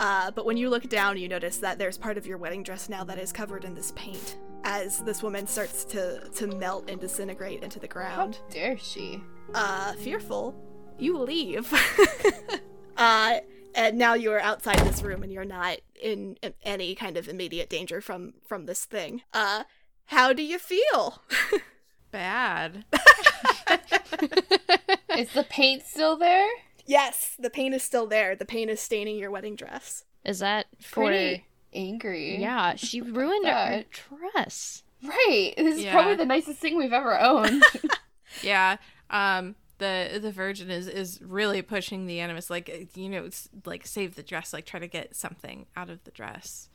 Uh, 0.00 0.30
but 0.30 0.46
when 0.46 0.56
you 0.56 0.68
look 0.70 0.88
down, 0.88 1.18
you 1.18 1.28
notice 1.28 1.58
that 1.58 1.78
there's 1.78 1.98
part 1.98 2.16
of 2.18 2.26
your 2.26 2.38
wedding 2.38 2.62
dress 2.62 2.88
now 2.88 3.04
that 3.04 3.18
is 3.18 3.32
covered 3.32 3.64
in 3.64 3.74
this 3.74 3.92
paint. 3.94 4.38
As 4.64 5.00
this 5.00 5.22
woman 5.22 5.46
starts 5.46 5.84
to 5.86 6.28
to 6.34 6.46
melt 6.46 6.90
and 6.90 7.00
disintegrate 7.00 7.62
into 7.62 7.78
the 7.78 7.86
How 7.86 7.92
ground. 7.92 8.38
dare 8.50 8.76
she? 8.78 9.22
Uh, 9.54 9.92
fearful, 9.94 10.54
you 10.98 11.16
leave. 11.18 11.72
uh, 12.96 13.38
and 13.74 13.96
now 13.98 14.14
you 14.14 14.32
are 14.32 14.40
outside 14.40 14.78
this 14.80 15.02
room 15.02 15.22
and 15.22 15.32
you're 15.32 15.44
not 15.44 15.78
in 16.00 16.36
in 16.42 16.54
any 16.62 16.94
kind 16.94 17.16
of 17.16 17.28
immediate 17.28 17.68
danger 17.70 18.00
from 18.00 18.34
from 18.46 18.66
this 18.66 18.84
thing. 18.84 19.22
Uh, 19.32 19.64
how 20.06 20.32
do 20.32 20.42
you 20.42 20.58
feel? 20.58 21.22
Bad. 22.10 22.84
Is 25.16 25.32
the 25.32 25.46
paint 25.48 25.84
still 25.84 26.16
there? 26.16 26.48
Yes, 26.90 27.34
the 27.38 27.50
paint 27.50 27.74
is 27.74 27.82
still 27.82 28.06
there. 28.06 28.34
The 28.34 28.44
paint 28.44 28.70
is 28.70 28.80
staining 28.80 29.16
your 29.16 29.30
wedding 29.30 29.54
dress. 29.56 30.04
Is 30.24 30.40
that 30.40 30.66
for 30.80 31.04
Pretty 31.06 31.46
angry. 31.72 32.36
Yeah, 32.40 32.74
she 32.74 33.00
ruined 33.00 33.46
her 33.46 33.84
dress. 34.32 34.82
Right. 35.02 35.54
This 35.56 35.76
is 35.76 35.84
Yeah. 35.84 35.92
probably 35.92 36.16
the 36.16 36.26
nicest 36.26 36.58
thing 36.60 36.76
we've 36.76 36.92
ever 36.92 37.18
owned. 37.18 37.62
Yeah. 38.42 38.76
Um 39.08 39.56
the 39.78 40.18
the 40.22 40.30
virgin 40.30 40.70
is 40.70 40.86
is 40.86 41.20
really 41.22 41.62
pushing 41.62 42.06
the 42.06 42.20
animus 42.20 42.48
like 42.50 42.90
you 42.96 43.08
know 43.08 43.24
it's 43.24 43.48
like 43.64 43.86
save 43.86 44.14
the 44.14 44.22
dress 44.22 44.52
like 44.52 44.66
try 44.66 44.78
to 44.78 44.86
get 44.86 45.16
something 45.16 45.66
out 45.76 45.90
of 45.90 46.04
the 46.04 46.10
dress. 46.12 46.68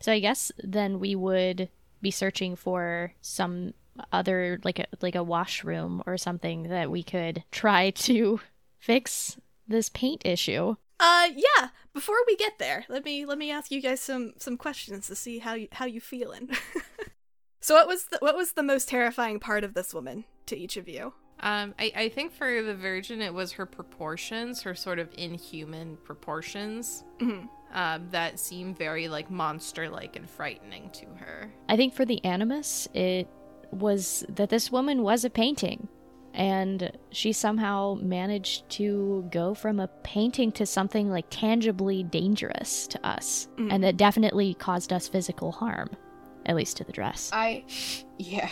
So 0.00 0.12
I 0.12 0.18
guess 0.20 0.50
then 0.62 0.98
we 1.00 1.14
would 1.14 1.68
be 2.00 2.10
searching 2.10 2.54
for 2.56 3.12
some 3.20 3.74
other 4.12 4.60
like 4.64 4.78
a 4.78 4.86
like 5.02 5.16
a 5.16 5.22
washroom 5.22 6.02
or 6.06 6.16
something 6.16 6.68
that 6.68 6.90
we 6.90 7.02
could 7.02 7.42
try 7.50 7.90
to 7.90 8.40
fix 8.78 9.38
this 9.66 9.88
paint 9.88 10.22
issue. 10.24 10.76
Uh, 11.00 11.28
yeah. 11.34 11.68
Before 11.94 12.16
we 12.26 12.36
get 12.36 12.58
there, 12.58 12.84
let 12.88 13.04
me 13.04 13.24
let 13.24 13.38
me 13.38 13.50
ask 13.50 13.70
you 13.70 13.80
guys 13.80 14.00
some 14.00 14.34
some 14.38 14.56
questions 14.56 15.06
to 15.08 15.14
see 15.14 15.38
how 15.38 15.54
you 15.54 15.68
how 15.72 15.84
you 15.86 16.00
feeling. 16.00 16.50
so, 17.60 17.74
what 17.74 17.86
was 17.86 18.04
the, 18.06 18.18
what 18.20 18.36
was 18.36 18.52
the 18.52 18.62
most 18.62 18.88
terrifying 18.88 19.38
part 19.40 19.64
of 19.64 19.74
this 19.74 19.94
woman 19.94 20.24
to 20.46 20.56
each 20.56 20.76
of 20.76 20.88
you? 20.88 21.14
Um 21.40 21.74
I, 21.78 21.92
I 21.94 22.08
think 22.08 22.32
for 22.32 22.62
the 22.62 22.74
virgin 22.74 23.22
it 23.22 23.32
was 23.32 23.52
her 23.52 23.66
proportions, 23.66 24.62
her 24.62 24.74
sort 24.74 24.98
of 24.98 25.08
inhuman 25.16 25.98
proportions. 26.04 27.04
Mhm. 27.20 27.48
Um, 27.70 28.08
that 28.12 28.40
seem 28.40 28.74
very 28.74 29.08
like 29.08 29.30
monster 29.30 29.90
like 29.90 30.16
and 30.16 30.28
frightening 30.28 30.88
to 30.94 31.06
her. 31.16 31.52
I 31.68 31.76
think 31.76 31.92
for 31.94 32.06
the 32.06 32.24
animus, 32.24 32.88
it 32.94 33.28
was 33.70 34.24
that 34.30 34.48
this 34.48 34.72
woman 34.72 35.02
was 35.02 35.24
a 35.24 35.30
painting. 35.30 35.86
And 36.34 36.92
she 37.10 37.32
somehow 37.32 37.94
managed 37.94 38.68
to 38.70 39.28
go 39.32 39.54
from 39.54 39.80
a 39.80 39.88
painting 40.04 40.52
to 40.52 40.66
something 40.66 41.10
like 41.10 41.26
tangibly 41.30 42.02
dangerous 42.02 42.86
to 42.88 43.06
us. 43.06 43.48
Mm. 43.56 43.72
And 43.72 43.84
that 43.84 43.96
definitely 43.96 44.54
caused 44.54 44.92
us 44.92 45.08
physical 45.08 45.52
harm, 45.52 45.90
at 46.46 46.54
least 46.54 46.76
to 46.78 46.84
the 46.84 46.92
dress. 46.92 47.30
I 47.32 47.64
yeah. 48.18 48.50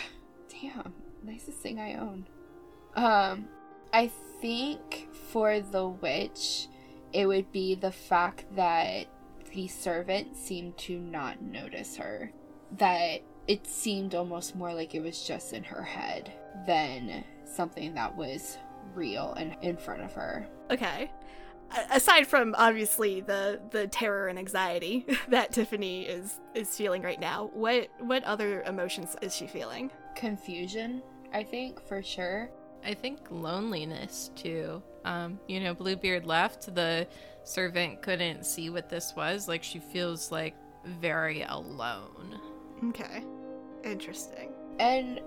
Damn. 0.61 0.93
Nicest 1.23 1.59
thing 1.59 1.79
I 1.79 1.95
own. 1.95 2.27
Um 2.95 3.47
I 3.93 4.11
think 4.41 5.07
for 5.29 5.61
the 5.61 5.87
witch 5.87 6.67
it 7.13 7.25
would 7.25 7.51
be 7.51 7.75
the 7.75 7.91
fact 7.91 8.43
that 8.55 9.07
the 9.53 9.67
servant 9.67 10.35
seemed 10.35 10.77
to 10.77 10.99
not 10.99 11.41
notice 11.41 11.95
her. 11.97 12.31
That 12.77 13.21
it 13.47 13.65
seemed 13.65 14.13
almost 14.13 14.55
more 14.55 14.73
like 14.73 14.93
it 14.93 15.01
was 15.01 15.25
just 15.25 15.53
in 15.53 15.63
her 15.63 15.83
head 15.83 16.33
than 16.65 17.23
something 17.47 17.93
that 17.95 18.15
was 18.15 18.57
real 18.93 19.33
and 19.37 19.55
in 19.61 19.77
front 19.77 20.01
of 20.01 20.13
her. 20.13 20.47
Okay. 20.71 21.11
Aside 21.91 22.25
from 22.27 22.55
obviously 22.57 23.19
the 23.19 23.59
the 23.71 23.87
terror 23.87 24.27
and 24.29 24.39
anxiety 24.39 25.05
that 25.27 25.51
Tiffany 25.51 26.03
is 26.05 26.39
is 26.55 26.75
feeling 26.75 27.01
right 27.01 27.19
now, 27.19 27.49
what 27.53 27.89
what 27.99 28.23
other 28.23 28.61
emotions 28.63 29.15
is 29.21 29.35
she 29.35 29.47
feeling? 29.47 29.91
Confusion, 30.15 31.01
I 31.33 31.43
think, 31.43 31.85
for 31.85 32.01
sure. 32.01 32.49
I 32.85 32.93
think 32.93 33.19
loneliness 33.29 34.31
too. 34.35 34.81
Um, 35.03 35.39
you 35.47 35.59
know, 35.59 35.73
Bluebeard 35.73 36.25
left, 36.25 36.73
the 36.73 37.05
servant 37.43 38.01
couldn't 38.01 38.45
see 38.45 38.69
what 38.69 38.89
this 38.89 39.13
was. 39.15 39.47
Like 39.49 39.61
she 39.63 39.79
feels 39.79 40.31
like 40.31 40.55
very 40.85 41.41
alone. 41.43 42.39
Okay. 42.89 43.23
Interesting. 43.83 44.51
and 44.79 45.19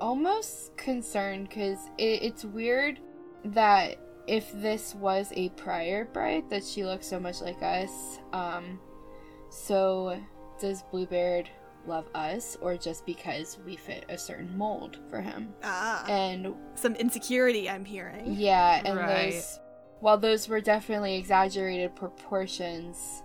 almost 0.00 0.76
concerned 0.76 1.48
because 1.48 1.78
it, 1.98 2.22
it's 2.22 2.44
weird 2.44 3.00
that 3.44 3.96
if 4.26 4.52
this 4.60 4.94
was 4.94 5.32
a 5.34 5.48
prior 5.50 6.04
bride 6.06 6.48
that 6.50 6.64
she 6.64 6.84
looks 6.84 7.06
so 7.06 7.18
much 7.18 7.40
like 7.40 7.60
us 7.62 8.18
um 8.32 8.78
so 9.48 10.18
does 10.60 10.82
bluebeard 10.90 11.48
love 11.86 12.06
us 12.14 12.56
or 12.60 12.76
just 12.76 13.04
because 13.06 13.58
we 13.64 13.74
fit 13.76 14.04
a 14.10 14.18
certain 14.18 14.56
mold 14.56 14.98
for 15.08 15.20
him 15.20 15.52
Ah, 15.64 16.04
and 16.08 16.54
some 16.74 16.94
insecurity 16.96 17.68
I'm 17.70 17.84
hearing. 17.84 18.34
yeah 18.36 18.82
and 18.84 18.98
Right. 18.98 19.32
those 19.32 19.58
while 20.00 20.18
those 20.18 20.48
were 20.48 20.60
definitely 20.60 21.16
exaggerated 21.16 21.96
proportions 21.96 23.22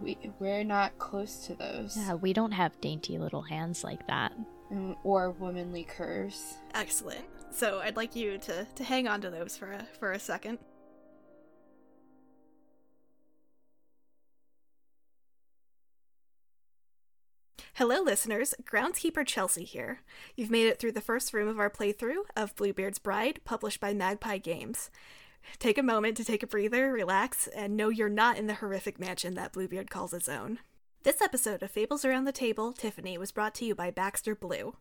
we 0.00 0.16
we're 0.38 0.62
not 0.64 0.96
close 0.98 1.46
to 1.46 1.54
those 1.56 1.96
Yeah, 1.96 2.14
we 2.14 2.32
don't 2.32 2.52
have 2.52 2.80
dainty 2.80 3.18
little 3.18 3.42
hands 3.42 3.82
like 3.82 4.06
that. 4.06 4.32
Mm, 4.72 4.96
or 5.02 5.30
womanly 5.30 5.84
curves 5.84 6.58
Excellent. 6.74 7.24
So 7.50 7.80
I'd 7.80 7.96
like 7.96 8.14
you 8.14 8.38
to 8.38 8.66
to 8.66 8.84
hang 8.84 9.08
on 9.08 9.20
to 9.22 9.30
those 9.30 9.56
for 9.56 9.72
a 9.72 9.86
for 9.98 10.12
a 10.12 10.18
second. 10.18 10.58
Hello, 17.74 18.02
listeners. 18.02 18.54
Groundskeeper 18.64 19.24
Chelsea 19.24 19.62
here. 19.62 20.00
You've 20.34 20.50
made 20.50 20.66
it 20.66 20.80
through 20.80 20.92
the 20.92 21.00
first 21.00 21.32
room 21.32 21.46
of 21.46 21.60
our 21.60 21.70
playthrough 21.70 22.24
of 22.36 22.56
Bluebeard's 22.56 22.98
Bride, 22.98 23.38
published 23.44 23.78
by 23.78 23.94
Magpie 23.94 24.38
Games. 24.38 24.90
Take 25.60 25.78
a 25.78 25.82
moment 25.84 26.16
to 26.16 26.24
take 26.24 26.42
a 26.42 26.48
breather, 26.48 26.92
relax, 26.92 27.46
and 27.46 27.76
know 27.76 27.88
you're 27.88 28.08
not 28.08 28.36
in 28.36 28.48
the 28.48 28.54
horrific 28.54 28.98
mansion 28.98 29.34
that 29.34 29.52
Bluebeard 29.52 29.90
calls 29.90 30.10
his 30.10 30.28
own. 30.28 30.58
This 31.04 31.22
episode 31.22 31.62
of 31.62 31.70
Fables 31.70 32.04
Around 32.04 32.24
the 32.24 32.32
Table, 32.32 32.72
Tiffany, 32.72 33.16
was 33.16 33.30
brought 33.30 33.54
to 33.56 33.64
you 33.64 33.72
by 33.72 33.92
Baxter 33.92 34.34
Blue. 34.34 34.74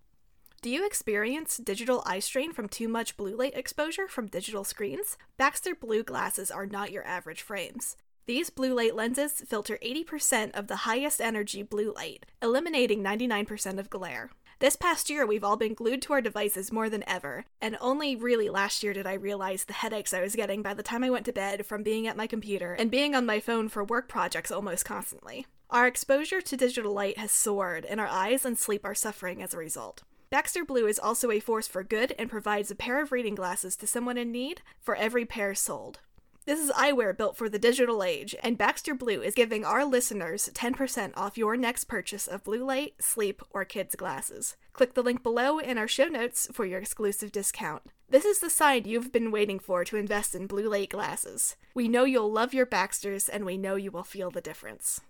Do 0.64 0.70
you 0.72 0.84
experience 0.84 1.58
digital 1.58 2.02
eye 2.08 2.18
strain 2.20 2.54
from 2.54 2.68
too 2.68 2.88
much 2.88 3.18
blue 3.18 3.36
light 3.36 3.56
exposure 3.56 4.08
from 4.08 4.26
digital 4.26 4.64
screens? 4.64 5.16
Baxter 5.38 5.76
Blue 5.76 6.02
glasses 6.02 6.50
are 6.50 6.66
not 6.66 6.92
your 6.92 7.06
average 7.06 7.44
frames. 7.44 7.98
These 8.26 8.50
blue 8.50 8.74
light 8.74 8.96
lenses 8.96 9.44
filter 9.48 9.78
80% 9.86 10.58
of 10.58 10.66
the 10.66 10.78
highest 10.78 11.22
energy 11.22 11.62
blue 11.62 11.94
light, 11.96 12.26
eliminating 12.42 13.04
99% 13.04 13.78
of 13.78 13.92
glare. 13.92 14.32
This 14.58 14.76
past 14.76 15.12
year, 15.12 15.24
we've 15.24 15.44
all 15.44 15.56
been 15.56 15.76
glued 15.76 16.02
to 16.02 16.14
our 16.14 16.22
devices 16.22 16.72
more 16.72 16.90
than 16.90 17.08
ever, 17.08 17.46
and 17.62 17.78
only 17.80 18.16
really 18.16 18.50
last 18.50 18.82
year 18.82 18.92
did 18.92 19.06
I 19.06 19.14
realize 19.14 19.66
the 19.66 19.74
headaches 19.74 20.16
I 20.16 20.22
was 20.22 20.36
getting 20.36 20.64
by 20.64 20.74
the 20.74 20.82
time 20.82 21.04
I 21.04 21.12
went 21.12 21.28
to 21.28 21.32
bed 21.32 21.68
from 21.68 21.84
being 21.84 22.08
at 22.08 22.18
my 22.18 22.26
computer 22.26 22.74
and 22.74 22.90
being 22.90 23.14
on 23.14 23.28
my 23.28 23.40
phone 23.40 23.70
for 23.70 23.84
work 23.84 24.10
projects 24.10 24.52
almost 24.52 24.84
constantly. 24.84 25.46
Our 25.70 25.86
exposure 25.86 26.40
to 26.40 26.56
digital 26.56 26.94
light 26.94 27.18
has 27.18 27.30
soared, 27.30 27.84
and 27.84 28.00
our 28.00 28.08
eyes 28.08 28.46
and 28.46 28.58
sleep 28.58 28.86
are 28.86 28.96
suffering 28.96 29.44
as 29.44 29.54
a 29.54 29.58
result. 29.58 30.04
Baxter 30.30 30.64
Blue 30.64 30.88
is 30.88 30.98
also 30.98 31.30
a 31.30 31.42
force 31.42 31.68
for 31.68 31.84
good 31.84 32.14
and 32.18 32.30
provides 32.30 32.72
a 32.72 32.76
pair 32.76 33.02
of 33.02 33.12
reading 33.12 33.36
glasses 33.36 33.76
to 33.78 33.88
someone 33.88 34.18
in 34.18 34.32
need 34.32 34.62
for 34.80 34.96
every 34.96 35.26
pair 35.26 35.54
sold. 35.54 36.00
This 36.46 36.62
is 36.62 36.72
eyewear 36.72 37.18
built 37.18 37.36
for 37.36 37.50
the 37.50 37.60
digital 37.60 38.02
age, 38.02 38.34
and 38.42 38.58
Baxter 38.58 38.94
Blue 38.96 39.22
is 39.22 39.34
giving 39.34 39.66
our 39.66 39.84
listeners 39.84 40.50
10% 40.54 41.12
off 41.18 41.38
your 41.38 41.58
next 41.58 41.84
purchase 41.84 42.28
of 42.28 42.46
blue 42.46 42.64
light, 42.64 42.94
sleep, 43.00 43.42
or 43.50 43.66
kids' 43.66 43.98
glasses. 43.98 44.56
Click 44.72 44.94
the 44.94 45.04
link 45.04 45.22
below 45.22 45.60
in 45.60 45.78
our 45.78 45.90
show 45.90 46.06
notes 46.06 46.48
for 46.54 46.66
your 46.66 46.80
exclusive 46.80 47.34
discount. 47.34 47.84
This 48.10 48.24
is 48.24 48.40
the 48.40 48.50
sign 48.50 48.86
you've 48.86 49.12
been 49.12 49.32
waiting 49.32 49.60
for 49.60 49.84
to 49.84 49.98
invest 49.98 50.34
in 50.34 50.48
blue 50.48 50.70
light 50.70 50.92
glasses. 50.92 51.58
We 51.74 51.90
know 51.90 52.06
you'll 52.06 52.32
love 52.32 52.54
your 52.54 52.66
Baxters, 52.66 53.28
and 53.28 53.46
we 53.46 53.58
know 53.58 53.76
you 53.76 53.92
will 53.92 54.06
feel 54.06 54.32
the 54.32 54.40
difference. 54.40 55.02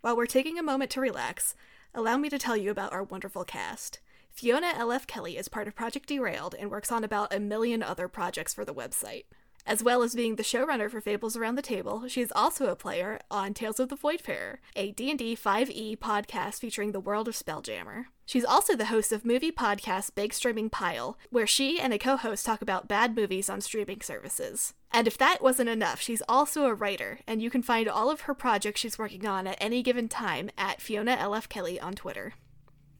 While 0.00 0.16
we're 0.16 0.26
taking 0.26 0.58
a 0.58 0.62
moment 0.62 0.92
to 0.92 1.00
relax, 1.00 1.56
allow 1.92 2.16
me 2.16 2.30
to 2.30 2.38
tell 2.38 2.56
you 2.56 2.70
about 2.70 2.92
our 2.92 3.02
wonderful 3.02 3.42
cast. 3.44 3.98
Fiona 4.30 4.72
L.F. 4.76 5.08
Kelly 5.08 5.36
is 5.36 5.48
part 5.48 5.66
of 5.66 5.74
Project 5.74 6.08
Derailed 6.08 6.54
and 6.56 6.70
works 6.70 6.92
on 6.92 7.02
about 7.02 7.34
a 7.34 7.40
million 7.40 7.82
other 7.82 8.06
projects 8.06 8.54
for 8.54 8.64
the 8.64 8.74
website. 8.74 9.24
As 9.66 9.82
well 9.82 10.04
as 10.04 10.14
being 10.14 10.36
the 10.36 10.44
showrunner 10.44 10.88
for 10.88 11.00
Fables 11.00 11.36
Around 11.36 11.56
the 11.56 11.62
Table, 11.62 12.06
she 12.06 12.20
is 12.20 12.32
also 12.36 12.68
a 12.68 12.76
player 12.76 13.18
on 13.28 13.54
Tales 13.54 13.80
of 13.80 13.88
the 13.88 13.96
Voidfarer, 13.96 14.58
a 14.76 14.92
D&D 14.92 15.34
5e 15.36 15.98
podcast 15.98 16.60
featuring 16.60 16.92
the 16.92 17.00
world 17.00 17.26
of 17.26 17.34
Spelljammer. 17.34 18.04
She's 18.24 18.44
also 18.44 18.76
the 18.76 18.86
host 18.86 19.10
of 19.10 19.24
movie 19.24 19.50
podcast 19.50 20.14
Big 20.14 20.32
Streaming 20.32 20.70
Pile, 20.70 21.18
where 21.30 21.46
she 21.46 21.80
and 21.80 21.92
a 21.92 21.98
co-host 21.98 22.46
talk 22.46 22.62
about 22.62 22.86
bad 22.86 23.16
movies 23.16 23.50
on 23.50 23.60
streaming 23.60 24.00
services. 24.00 24.74
And 24.90 25.06
if 25.06 25.18
that 25.18 25.42
wasn't 25.42 25.68
enough, 25.68 26.00
she's 26.00 26.22
also 26.28 26.64
a 26.64 26.74
writer, 26.74 27.20
and 27.26 27.42
you 27.42 27.50
can 27.50 27.62
find 27.62 27.88
all 27.88 28.10
of 28.10 28.22
her 28.22 28.34
projects 28.34 28.80
she's 28.80 28.98
working 28.98 29.26
on 29.26 29.46
at 29.46 29.58
any 29.60 29.82
given 29.82 30.08
time 30.08 30.50
at 30.56 30.80
Fiona 30.80 31.16
LF 31.16 31.48
Kelly 31.48 31.78
on 31.78 31.94
Twitter. 31.94 32.34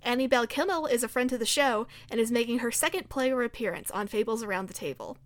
Annie 0.02 0.26
Bell 0.26 0.46
Kimmel 0.46 0.86
is 0.86 1.02
a 1.02 1.08
friend 1.08 1.28
to 1.30 1.38
the 1.38 1.46
show 1.46 1.86
and 2.10 2.20
is 2.20 2.30
making 2.30 2.60
her 2.60 2.70
second 2.70 3.08
player 3.08 3.42
appearance 3.42 3.90
on 3.90 4.06
Fables 4.06 4.42
Around 4.42 4.68
the 4.68 4.74
Table. 4.74 5.16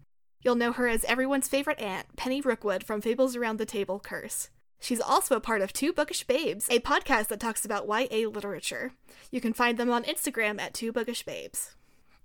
You'll 0.40 0.54
know 0.54 0.72
her 0.72 0.88
as 0.88 1.04
everyone's 1.04 1.48
favorite 1.48 1.80
aunt, 1.80 2.16
Penny 2.16 2.40
Rookwood 2.40 2.84
from 2.84 3.00
Fables 3.00 3.36
Around 3.36 3.58
the 3.58 3.66
Table 3.66 4.00
Curse. 4.00 4.48
She's 4.80 5.00
also 5.00 5.36
a 5.36 5.40
part 5.40 5.62
of 5.62 5.72
Two 5.72 5.92
Bookish 5.92 6.24
Babes, 6.24 6.68
a 6.68 6.80
podcast 6.80 7.28
that 7.28 7.38
talks 7.38 7.64
about 7.64 7.86
YA 7.86 8.28
literature. 8.28 8.92
You 9.30 9.40
can 9.40 9.52
find 9.52 9.78
them 9.78 9.90
on 9.90 10.02
Instagram 10.02 10.60
at 10.60 10.74
Two 10.74 10.90
Bookish 10.90 11.22
Babes. 11.22 11.76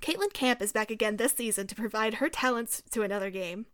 Caitlin 0.01 0.33
Camp 0.33 0.61
is 0.61 0.71
back 0.71 0.89
again 0.89 1.17
this 1.17 1.33
season 1.33 1.67
to 1.67 1.75
provide 1.75 2.15
her 2.15 2.29
talents 2.29 2.81
to 2.91 3.03
another 3.03 3.29
game. 3.29 3.67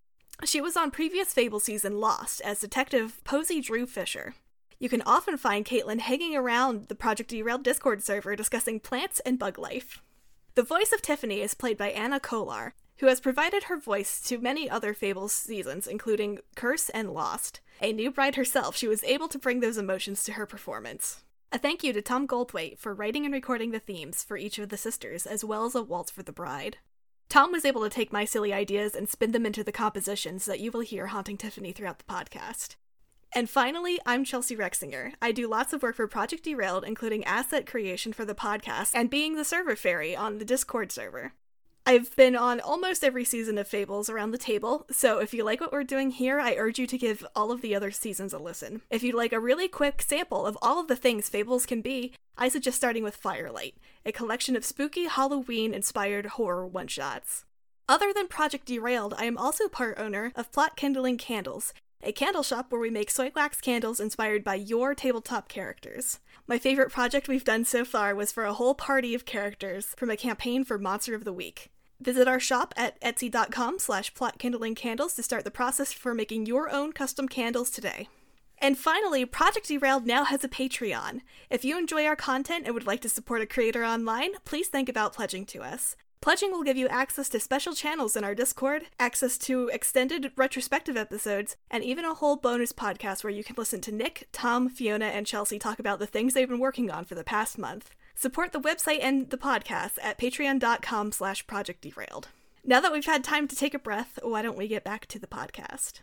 She 0.45 0.59
was 0.59 0.75
on 0.75 0.91
previous 0.91 1.33
Fable 1.33 1.61
season 1.61 1.99
Lost 1.99 2.41
as 2.41 2.59
Detective 2.59 3.23
Posey 3.23 3.61
Drew 3.61 3.85
Fisher. 3.85 4.35
You 4.77 4.89
can 4.89 5.01
often 5.03 5.37
find 5.37 5.65
Caitlin 5.65 5.99
hanging 5.99 6.35
around 6.35 6.89
the 6.89 6.95
Project 6.95 7.29
Derailed 7.29 7.63
Discord 7.63 8.03
server 8.03 8.35
discussing 8.35 8.81
plants 8.81 9.21
and 9.21 9.39
bug 9.39 9.57
life. 9.57 10.01
The 10.55 10.63
voice 10.63 10.91
of 10.91 11.01
Tiffany 11.01 11.39
is 11.39 11.53
played 11.53 11.77
by 11.77 11.91
Anna 11.91 12.19
Kolar, 12.19 12.73
who 12.97 13.07
has 13.07 13.21
provided 13.21 13.63
her 13.63 13.77
voice 13.77 14.19
to 14.27 14.37
many 14.37 14.69
other 14.69 14.93
Fables 14.93 15.31
seasons, 15.31 15.87
including 15.87 16.39
Curse 16.55 16.89
and 16.89 17.13
Lost. 17.13 17.61
A 17.81 17.93
new 17.93 18.11
bride 18.11 18.35
herself, 18.35 18.75
she 18.75 18.87
was 18.87 19.03
able 19.05 19.29
to 19.29 19.39
bring 19.39 19.61
those 19.61 19.77
emotions 19.77 20.25
to 20.25 20.33
her 20.33 20.45
performance. 20.45 21.23
A 21.53 21.57
thank 21.57 21.83
you 21.83 21.93
to 21.93 22.01
Tom 22.01 22.27
Goldthwait 22.27 22.77
for 22.79 22.93
writing 22.93 23.23
and 23.23 23.33
recording 23.33 23.71
the 23.71 23.79
themes 23.79 24.23
for 24.23 24.35
each 24.35 24.59
of 24.59 24.69
the 24.69 24.77
sisters, 24.77 25.25
as 25.25 25.45
well 25.45 25.65
as 25.65 25.73
a 25.73 25.81
waltz 25.81 26.11
for 26.11 26.21
the 26.21 26.33
bride. 26.33 26.77
Tom 27.33 27.51
was 27.51 27.65
able 27.65 27.81
to 27.81 27.89
take 27.89 28.13
my 28.13 28.25
silly 28.25 28.53
ideas 28.53 28.93
and 28.93 29.09
spin 29.09 29.31
them 29.31 29.43
into 29.43 29.63
the 29.63 29.71
compositions 29.71 30.45
that 30.45 30.59
you 30.59 30.69
will 30.69 30.81
hear 30.81 31.07
haunting 31.07 31.35
Tiffany 31.35 31.71
throughout 31.71 31.97
the 31.97 32.03
podcast. 32.03 32.75
And 33.33 33.49
finally, 33.49 33.97
I'm 34.05 34.23
Chelsea 34.23 34.55
Rexinger. 34.55 35.13
I 35.19 35.31
do 35.31 35.47
lots 35.47 35.73
of 35.73 35.81
work 35.81 35.95
for 35.95 36.07
Project 36.07 36.43
Derailed, 36.43 36.83
including 36.83 37.23
asset 37.23 37.65
creation 37.65 38.13
for 38.13 38.23
the 38.23 38.35
podcast 38.35 38.91
and 38.93 39.09
being 39.09 39.35
the 39.35 39.43
server 39.43 39.75
fairy 39.75 40.15
on 40.15 40.37
the 40.37 40.45
Discord 40.45 40.91
server. 40.91 41.33
I've 41.85 42.15
been 42.15 42.37
on 42.37 42.61
almost 42.61 43.03
every 43.03 43.25
season 43.25 43.57
of 43.57 43.67
Fables 43.67 44.09
around 44.09 44.31
the 44.31 44.37
table, 44.37 44.85
so 44.89 45.19
if 45.19 45.33
you 45.33 45.43
like 45.43 45.59
what 45.59 45.73
we're 45.73 45.83
doing 45.83 46.11
here, 46.11 46.39
I 46.39 46.55
urge 46.55 46.79
you 46.79 46.87
to 46.87 46.97
give 46.97 47.25
all 47.35 47.51
of 47.51 47.59
the 47.59 47.75
other 47.75 47.91
seasons 47.91 48.31
a 48.31 48.39
listen. 48.39 48.81
If 48.89 49.03
you'd 49.03 49.15
like 49.15 49.33
a 49.33 49.39
really 49.39 49.67
quick 49.67 50.01
sample 50.01 50.45
of 50.45 50.57
all 50.61 50.79
of 50.79 50.87
the 50.87 50.95
things 50.95 51.27
Fables 51.27 51.65
can 51.65 51.81
be, 51.81 52.13
I 52.37 52.47
suggest 52.47 52.77
starting 52.77 53.03
with 53.03 53.17
Firelight, 53.17 53.75
a 54.05 54.13
collection 54.13 54.55
of 54.55 54.63
spooky 54.63 55.07
Halloween 55.07 55.73
inspired 55.73 56.25
horror 56.27 56.65
one 56.65 56.87
shots. 56.87 57.43
Other 57.89 58.13
than 58.13 58.29
Project 58.29 58.65
Derailed, 58.65 59.13
I 59.17 59.25
am 59.25 59.37
also 59.37 59.67
part 59.67 59.99
owner 59.99 60.31
of 60.37 60.53
Plot 60.53 60.77
Kindling 60.77 61.17
Candles, 61.17 61.73
a 62.01 62.13
candle 62.13 62.43
shop 62.43 62.71
where 62.71 62.79
we 62.79 62.91
make 62.91 63.11
soy 63.11 63.29
wax 63.35 63.59
candles 63.59 63.99
inspired 63.99 64.45
by 64.45 64.55
your 64.55 64.95
tabletop 64.95 65.49
characters. 65.49 66.21
My 66.47 66.57
favorite 66.57 66.93
project 66.93 67.27
we've 67.27 67.43
done 67.43 67.65
so 67.65 67.83
far 67.83 68.15
was 68.15 68.31
for 68.31 68.45
a 68.45 68.53
whole 68.53 68.73
party 68.73 69.13
of 69.13 69.25
characters 69.25 69.93
from 69.97 70.09
a 70.09 70.15
campaign 70.15 70.63
for 70.63 70.79
Monster 70.79 71.13
of 71.13 71.25
the 71.25 71.33
Week. 71.33 71.71
Visit 72.03 72.27
our 72.27 72.39
shop 72.39 72.73
at 72.75 72.99
etsy.com 72.99 73.79
slash 73.79 74.13
plotkindlingcandles 74.13 75.15
to 75.15 75.23
start 75.23 75.45
the 75.45 75.51
process 75.51 75.93
for 75.93 76.13
making 76.13 76.45
your 76.45 76.69
own 76.69 76.91
custom 76.91 77.29
candles 77.29 77.69
today. 77.69 78.09
And 78.57 78.77
finally, 78.77 79.25
Project 79.25 79.69
Derailed 79.69 80.05
now 80.05 80.25
has 80.25 80.43
a 80.43 80.49
Patreon. 80.49 81.21
If 81.49 81.63
you 81.63 81.77
enjoy 81.77 82.05
our 82.05 82.17
content 82.17 82.65
and 82.65 82.73
would 82.73 82.85
like 82.85 82.99
to 83.01 83.09
support 83.09 83.41
a 83.41 83.45
creator 83.45 83.85
online, 83.85 84.31
please 84.43 84.67
think 84.67 84.89
about 84.89 85.13
pledging 85.13 85.45
to 85.47 85.63
us. 85.63 85.95
Pledging 86.19 86.51
will 86.51 86.63
give 86.63 86.77
you 86.77 86.89
access 86.89 87.29
to 87.29 87.39
special 87.39 87.73
channels 87.73 88.17
in 88.17 88.25
our 88.25 88.35
Discord, 88.35 88.83
access 88.99 89.37
to 89.39 89.69
extended 89.69 90.31
retrospective 90.35 90.97
episodes, 90.97 91.55
and 91.71 91.85
even 91.85 92.03
a 92.03 92.13
whole 92.13 92.35
bonus 92.35 92.73
podcast 92.73 93.23
where 93.23 93.33
you 93.33 93.45
can 93.45 93.55
listen 93.57 93.79
to 93.81 93.93
Nick, 93.93 94.27
Tom, 94.33 94.69
Fiona, 94.69 95.05
and 95.05 95.25
Chelsea 95.25 95.59
talk 95.59 95.79
about 95.79 95.99
the 95.99 96.07
things 96.07 96.33
they've 96.33 96.49
been 96.49 96.59
working 96.59 96.91
on 96.91 97.05
for 97.05 97.15
the 97.15 97.23
past 97.23 97.57
month. 97.57 97.91
Support 98.15 98.53
the 98.53 98.61
website 98.61 98.99
and 99.01 99.29
the 99.29 99.37
podcast 99.37 99.97
at 100.01 100.17
patreon.com 100.17 101.11
slash 101.11 101.45
project 101.47 101.81
derailed. 101.81 102.29
Now 102.65 102.79
that 102.79 102.93
we've 102.93 103.05
had 103.05 103.23
time 103.23 103.47
to 103.47 103.55
take 103.55 103.73
a 103.73 103.79
breath, 103.79 104.19
why 104.21 104.41
don't 104.41 104.57
we 104.57 104.67
get 104.67 104.83
back 104.83 105.05
to 105.07 105.19
the 105.19 105.27
podcast? 105.27 105.99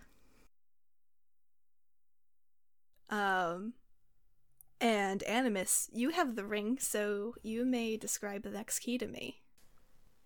Um, 3.09 3.73
and 4.81 5.23
Animus, 5.25 5.89
you 5.93 6.11
have 6.11 6.37
the 6.37 6.45
ring, 6.45 6.79
so 6.79 7.35
you 7.43 7.65
may 7.65 7.97
describe 7.97 8.43
the 8.43 8.51
next 8.51 8.81
key 8.81 8.99
to 8.99 9.07
me. 9.07 9.41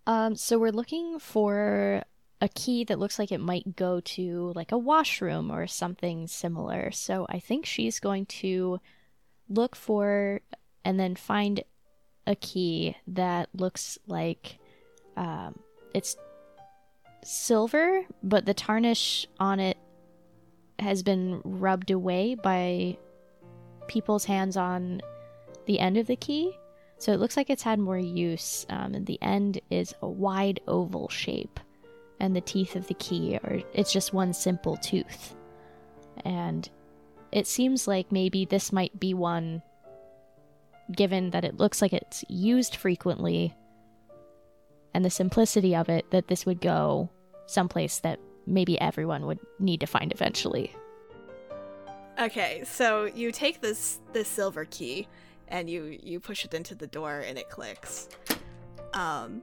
Um, 0.07 0.35
so 0.35 0.57
we're 0.57 0.71
looking 0.71 1.19
for 1.19 2.03
a 2.41 2.49
key 2.49 2.83
that 2.83 2.99
looks 2.99 3.17
like 3.17 3.31
it 3.31 3.39
might 3.39 3.75
go 3.75 4.01
to 4.01 4.51
like 4.55 4.71
a 4.71 4.77
washroom 4.77 5.49
or 5.51 5.67
something 5.67 6.27
similar. 6.27 6.91
So 6.91 7.25
I 7.29 7.39
think 7.39 7.65
she's 7.65 7.99
going 7.99 8.25
to 8.27 8.79
look 9.49 9.75
for 9.75 10.41
and 10.83 10.99
then 10.99 11.15
find 11.15 11.63
a 12.27 12.35
key 12.35 12.95
that 13.07 13.49
looks 13.53 13.97
like 14.07 14.57
um, 15.17 15.59
it's 15.93 16.15
silver, 17.23 18.05
but 18.23 18.45
the 18.45 18.53
tarnish 18.53 19.27
on 19.39 19.59
it 19.59 19.77
has 20.79 21.03
been 21.03 21.41
rubbed 21.43 21.91
away 21.91 22.35
by 22.35 22.97
people's 23.87 24.25
hands 24.25 24.57
on 24.57 25.01
the 25.65 25.79
end 25.79 25.97
of 25.97 26.07
the 26.07 26.15
key. 26.15 26.57
So 26.97 27.11
it 27.11 27.19
looks 27.19 27.37
like 27.37 27.49
it's 27.49 27.63
had 27.63 27.79
more 27.79 27.97
use. 27.97 28.65
Um, 28.69 28.93
and 28.93 29.05
the 29.05 29.21
end 29.21 29.59
is 29.69 29.93
a 30.01 30.07
wide 30.07 30.59
oval 30.67 31.09
shape, 31.09 31.59
and 32.19 32.35
the 32.35 32.41
teeth 32.41 32.75
of 32.75 32.87
the 32.87 32.93
key 32.95 33.37
are 33.43 33.59
it's 33.73 33.91
just 33.91 34.13
one 34.13 34.33
simple 34.33 34.77
tooth. 34.77 35.35
And 36.23 36.69
it 37.31 37.47
seems 37.47 37.87
like 37.87 38.11
maybe 38.11 38.45
this 38.45 38.71
might 38.71 38.99
be 38.99 39.13
one 39.13 39.61
given 40.91 41.31
that 41.31 41.43
it 41.43 41.57
looks 41.57 41.81
like 41.81 41.93
it's 41.93 42.23
used 42.29 42.75
frequently 42.75 43.55
and 44.93 45.03
the 45.03 45.09
simplicity 45.09 45.75
of 45.75 45.89
it, 45.89 46.09
that 46.11 46.27
this 46.27 46.45
would 46.45 46.61
go 46.61 47.09
someplace 47.47 47.99
that 47.99 48.19
maybe 48.47 48.79
everyone 48.79 49.25
would 49.25 49.39
need 49.59 49.81
to 49.81 49.87
find 49.87 50.11
eventually. 50.13 50.73
Okay, 52.19 52.63
so 52.65 53.05
you 53.05 53.31
take 53.31 53.59
this 53.59 53.99
this 54.13 54.27
silver 54.27 54.65
key 54.65 55.07
and 55.49 55.69
you 55.69 55.97
you 56.01 56.19
push 56.19 56.45
it 56.45 56.53
into 56.53 56.75
the 56.75 56.87
door 56.87 57.19
and 57.19 57.37
it 57.37 57.49
clicks. 57.49 58.07
Um, 58.93 59.41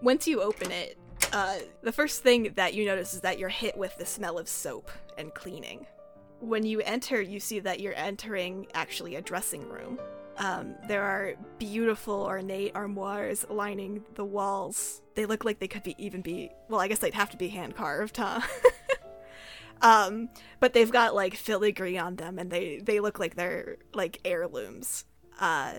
once 0.00 0.28
you 0.28 0.40
open 0.40 0.70
it, 0.70 0.96
uh, 1.32 1.58
the 1.82 1.90
first 1.90 2.22
thing 2.22 2.52
that 2.54 2.74
you 2.74 2.86
notice 2.86 3.14
is 3.14 3.20
that 3.22 3.38
you're 3.38 3.48
hit 3.48 3.76
with 3.76 3.96
the 3.96 4.06
smell 4.06 4.38
of 4.38 4.48
soap 4.48 4.90
and 5.18 5.34
cleaning. 5.34 5.86
When 6.40 6.64
you 6.64 6.80
enter, 6.82 7.20
you 7.20 7.40
see 7.40 7.58
that 7.60 7.80
you're 7.80 7.96
entering 7.96 8.68
actually 8.74 9.16
a 9.16 9.20
dressing 9.20 9.68
room. 9.68 9.98
Um, 10.38 10.76
there 10.86 11.02
are 11.02 11.34
beautiful 11.58 12.22
ornate 12.22 12.74
armoires 12.76 13.44
lining 13.50 14.04
the 14.14 14.24
walls. 14.24 15.02
They 15.16 15.26
look 15.26 15.44
like 15.44 15.58
they 15.58 15.68
could 15.68 15.82
be 15.82 15.96
even 15.98 16.22
be 16.22 16.50
well, 16.68 16.80
I 16.80 16.88
guess 16.88 17.00
they'd 17.00 17.14
have 17.14 17.30
to 17.30 17.36
be 17.36 17.48
hand 17.48 17.76
carved, 17.76 18.16
huh? 18.18 18.40
um, 19.82 20.28
but 20.60 20.72
they've 20.72 20.90
got 20.90 21.14
like 21.14 21.34
filigree 21.34 21.98
on 21.98 22.16
them, 22.16 22.38
and 22.38 22.50
they 22.50 22.78
they 22.78 23.00
look 23.00 23.18
like 23.18 23.34
they're 23.36 23.76
like 23.94 24.20
heirlooms. 24.24 25.04
Uh, 25.40 25.74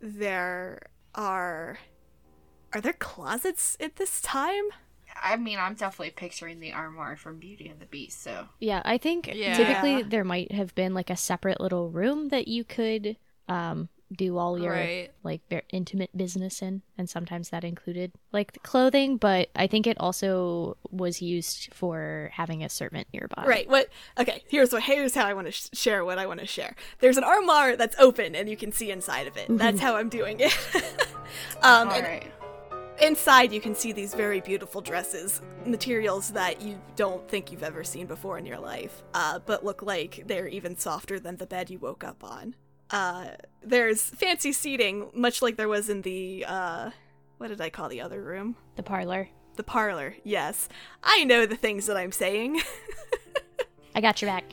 there 0.00 0.82
are 1.14 1.78
are 2.72 2.80
there 2.80 2.92
closets 2.92 3.76
at 3.80 3.96
this 3.96 4.20
time? 4.20 4.64
I 5.22 5.36
mean, 5.36 5.58
I'm 5.58 5.74
definitely 5.74 6.10
picturing 6.10 6.60
the 6.60 6.72
armoire 6.72 7.16
from 7.16 7.38
Beauty 7.38 7.68
and 7.68 7.80
the 7.80 7.86
Beast, 7.86 8.22
so. 8.22 8.48
Yeah, 8.60 8.82
I 8.84 8.98
think 8.98 9.32
Yeah. 9.34 9.54
typically 9.54 10.02
there 10.02 10.24
might 10.24 10.52
have 10.52 10.74
been 10.74 10.94
like 10.94 11.10
a 11.10 11.16
separate 11.16 11.60
little 11.60 11.90
room 11.90 12.28
that 12.28 12.48
you 12.48 12.64
could 12.64 13.16
um 13.48 13.88
do 14.12 14.38
all 14.38 14.58
your 14.58 14.72
Right. 14.72 15.10
like 15.24 15.40
very 15.50 15.64
intimate 15.70 16.16
business 16.16 16.62
in, 16.62 16.82
and 16.96 17.10
sometimes 17.10 17.50
that 17.50 17.64
included 17.64 18.12
like 18.32 18.52
the 18.52 18.60
clothing, 18.60 19.16
but 19.16 19.50
I 19.56 19.66
think 19.66 19.86
it 19.86 19.96
also 19.98 20.76
was 20.90 21.20
used 21.20 21.74
for 21.74 22.30
having 22.32 22.62
a 22.62 22.68
servant 22.68 23.08
nearby. 23.12 23.44
Right. 23.46 23.68
What? 23.68 23.88
Okay. 24.18 24.44
Here's 24.48 24.72
what. 24.72 24.82
Here's 24.84 25.14
how 25.14 25.24
I 25.26 25.34
want 25.34 25.46
to 25.48 25.52
sh- 25.52 25.68
share 25.72 26.04
what 26.04 26.18
I 26.18 26.26
want 26.26 26.40
to 26.40 26.46
share. 26.46 26.74
There's 27.00 27.16
an 27.16 27.24
armoire 27.24 27.76
that's 27.76 27.96
open, 27.98 28.34
and 28.36 28.48
you 28.48 28.56
can 28.56 28.70
see 28.72 28.90
inside 28.90 29.26
of 29.26 29.36
it. 29.36 29.46
That's 29.50 29.80
how 29.80 29.96
I'm 29.96 30.08
doing 30.08 30.38
it. 30.40 30.56
um, 31.62 31.88
All 31.88 31.94
and 31.94 32.04
right. 32.06 32.32
inside, 33.00 33.52
you 33.52 33.60
can 33.60 33.74
see 33.74 33.92
these 33.92 34.14
very 34.14 34.40
beautiful 34.40 34.80
dresses, 34.80 35.42
materials 35.64 36.30
that 36.30 36.62
you 36.62 36.80
don't 36.94 37.28
think 37.28 37.50
you've 37.50 37.62
ever 37.64 37.82
seen 37.82 38.06
before 38.06 38.38
in 38.38 38.46
your 38.46 38.58
life, 38.58 39.02
uh, 39.14 39.40
but 39.44 39.64
look 39.64 39.82
like 39.82 40.22
they're 40.26 40.48
even 40.48 40.76
softer 40.76 41.18
than 41.18 41.36
the 41.36 41.46
bed 41.46 41.70
you 41.70 41.78
woke 41.78 42.04
up 42.04 42.22
on. 42.22 42.54
Uh, 42.90 43.28
there's 43.62 44.02
fancy 44.02 44.52
seating, 44.52 45.10
much 45.14 45.42
like 45.42 45.56
there 45.56 45.68
was 45.68 45.88
in 45.88 46.02
the 46.02 46.44
uh, 46.46 46.90
what 47.38 47.48
did 47.48 47.60
I 47.60 47.70
call 47.70 47.88
the 47.88 48.00
other 48.00 48.22
room? 48.22 48.56
The 48.76 48.82
parlor. 48.82 49.28
The 49.56 49.62
parlor. 49.62 50.14
Yes, 50.24 50.68
I 51.02 51.24
know 51.24 51.46
the 51.46 51.56
things 51.56 51.86
that 51.86 51.96
I'm 51.96 52.12
saying. 52.12 52.60
I 53.94 54.00
got 54.00 54.20
your 54.20 54.30
back. 54.30 54.44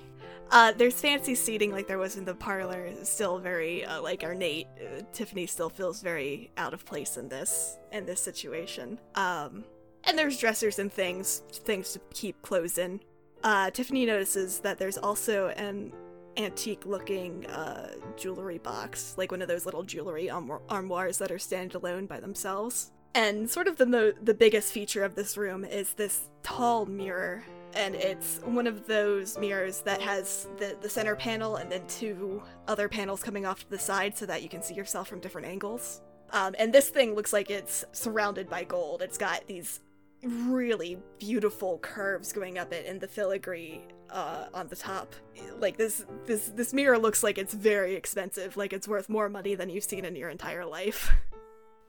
Uh, 0.52 0.72
there's 0.72 1.00
fancy 1.00 1.34
seating 1.36 1.72
like 1.72 1.88
there 1.88 1.98
was 1.98 2.16
in 2.16 2.26
the 2.26 2.36
parlor, 2.36 2.92
still 3.04 3.40
very 3.40 3.84
uh, 3.86 4.02
like 4.02 4.24
ornate. 4.24 4.68
Uh, 4.80 5.02
Tiffany 5.12 5.48
still 5.48 5.70
feels 5.70 6.02
very 6.02 6.52
out 6.58 6.74
of 6.74 6.86
place 6.86 7.18
in 7.18 7.28
this 7.28 7.78
in 7.92 8.06
this 8.06 8.22
situation. 8.22 9.00
Um, 9.16 9.66
and 10.06 10.18
there's 10.18 10.38
dressers 10.38 10.80
and 10.80 10.92
things, 10.92 11.44
things 11.52 11.94
to 11.94 12.02
keep 12.14 12.42
clothes 12.42 12.78
in. 12.78 13.00
Uh, 13.44 13.72
Tiffany 13.72 14.06
notices 14.06 14.60
that 14.60 14.78
there's 14.78 14.98
also 14.98 15.48
an 15.50 15.92
antique-looking 16.38 17.46
uh, 17.48 17.92
jewelry 18.18 18.58
box, 18.58 19.16
like 19.18 19.32
one 19.32 19.42
of 19.42 19.48
those 19.48 19.66
little 19.66 19.84
jewelry 19.84 20.28
armo- 20.28 20.62
armoires 20.70 21.18
that 21.20 21.32
are 21.32 21.38
standalone 21.38 22.08
by 22.08 22.20
themselves. 22.20 22.92
And 23.16 23.50
sort 23.50 23.68
of 23.68 23.78
the 23.78 23.86
mo- 23.86 24.14
the 24.22 24.34
biggest 24.34 24.74
feature 24.74 25.04
of 25.04 25.16
this 25.16 25.38
room 25.38 25.64
is 25.64 25.94
this 25.94 26.30
tall 26.42 26.86
mirror 26.86 27.44
and 27.76 27.96
it's 27.96 28.40
one 28.46 28.68
of 28.68 28.86
those 28.88 29.38
mirrors 29.38 29.82
that 29.82 30.02
has 30.02 30.48
the, 30.58 30.78
the 30.82 30.90
center 30.90 31.16
panel 31.16 31.56
and 31.56 31.72
then 31.72 31.82
two 31.88 32.42
other 32.68 32.88
panels 32.88 33.24
coming 33.24 33.46
off 33.46 33.62
to 33.62 33.70
the 33.70 33.80
side 33.80 34.16
so 34.16 34.26
that 34.26 34.44
you 34.44 34.50
can 34.50 34.62
see 34.62 34.74
yourself 34.74 35.08
from 35.08 35.20
different 35.20 35.48
angles. 35.48 36.02
Um, 36.32 36.56
and 36.60 36.74
this 36.74 36.90
thing 36.90 37.16
looks 37.16 37.34
like 37.34 37.50
it's 37.50 37.86
surrounded 37.92 38.50
by 38.50 38.64
gold. 38.64 39.02
It's 39.02 39.18
got 39.18 39.46
these 39.48 39.80
really 40.24 40.98
beautiful 41.20 41.80
curves 41.80 42.32
going 42.32 42.58
up 42.58 42.72
it 42.72 42.86
and 42.86 43.02
the 43.02 43.08
filigree 43.08 43.82
uh, 44.14 44.46
on 44.54 44.68
the 44.68 44.76
top. 44.78 45.14
Like 45.60 45.76
this, 45.78 46.06
this, 46.26 46.48
this 46.56 46.72
mirror 46.74 46.98
looks 46.98 47.24
like 47.24 47.38
it's 47.38 47.54
very 47.54 47.96
expensive. 47.96 48.56
Like 48.56 48.72
it's 48.72 48.88
worth 48.88 49.10
more 49.10 49.28
money 49.28 49.56
than 49.56 49.70
you've 49.70 49.84
seen 49.84 50.06
in 50.06 50.16
your 50.16 50.30
entire 50.30 50.66
life. 50.66 51.12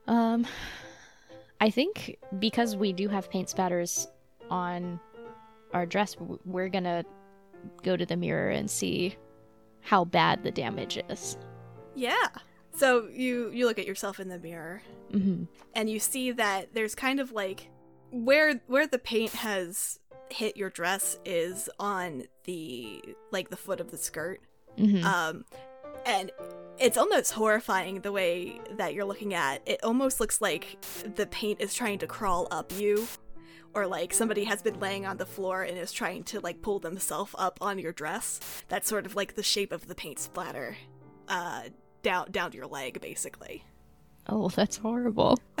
Um, 0.07 0.45
I 1.61 1.69
think 1.69 2.17
because 2.39 2.75
we 2.75 2.91
do 2.93 3.07
have 3.07 3.29
paint 3.29 3.49
spatters 3.49 4.07
on 4.49 4.99
our 5.73 5.85
dress, 5.85 6.15
we're 6.45 6.69
gonna 6.69 7.03
go 7.83 7.95
to 7.97 8.05
the 8.05 8.15
mirror 8.15 8.49
and 8.49 8.69
see 8.69 9.15
how 9.81 10.03
bad 10.05 10.43
the 10.43 10.51
damage 10.51 10.97
is. 11.09 11.37
yeah. 11.95 12.27
So 12.75 13.07
you 13.07 13.51
you 13.51 13.65
look 13.67 13.79
at 13.79 13.85
yourself 13.87 14.19
in 14.19 14.27
the 14.27 14.37
mirror 14.39 14.81
Mm-hmm. 15.13 15.43
and 15.75 15.89
you 15.89 15.99
see 15.99 16.31
that 16.33 16.73
there's 16.73 16.93
kind 16.95 17.19
of 17.21 17.31
like 17.31 17.69
where 18.11 18.59
where 18.67 18.85
the 18.85 18.99
paint 18.99 19.31
has 19.31 19.99
hit 20.29 20.57
your 20.57 20.69
dress 20.69 21.17
is 21.25 21.69
on 21.79 22.23
the 22.45 23.01
like 23.31 23.49
the 23.49 23.57
foot 23.57 23.79
of 23.79 23.91
the 23.91 23.97
skirt 23.97 24.41
Mm-hmm. 24.77 25.05
um 25.05 25.45
and 26.05 26.31
it's 26.77 26.97
almost 26.97 27.31
horrifying 27.31 28.01
the 28.01 28.11
way 28.11 28.59
that 28.77 28.93
you're 28.93 29.05
looking 29.05 29.33
at 29.33 29.61
it 29.65 29.81
almost 29.83 30.19
looks 30.19 30.41
like 30.41 30.77
the 31.15 31.25
paint 31.27 31.61
is 31.61 31.73
trying 31.73 31.97
to 31.99 32.07
crawl 32.07 32.47
up 32.51 32.73
you 32.73 33.07
or 33.73 33.87
like 33.87 34.13
somebody 34.13 34.43
has 34.43 34.61
been 34.61 34.77
laying 34.81 35.05
on 35.05 35.15
the 35.15 35.25
floor 35.25 35.63
and 35.63 35.77
is 35.77 35.93
trying 35.93 36.23
to 36.25 36.41
like 36.41 36.61
pull 36.61 36.79
themselves 36.79 37.33
up 37.37 37.57
on 37.61 37.79
your 37.79 37.93
dress 37.93 38.41
that's 38.67 38.89
sort 38.89 39.05
of 39.05 39.15
like 39.15 39.35
the 39.35 39.43
shape 39.43 39.71
of 39.71 39.87
the 39.87 39.95
paint 39.95 40.19
splatter 40.19 40.75
uh 41.29 41.61
down 42.03 42.29
down 42.31 42.51
to 42.51 42.57
your 42.57 42.67
leg 42.67 42.99
basically 42.99 43.63
oh, 44.27 44.49
that's 44.49 44.75
horrible. 44.77 45.39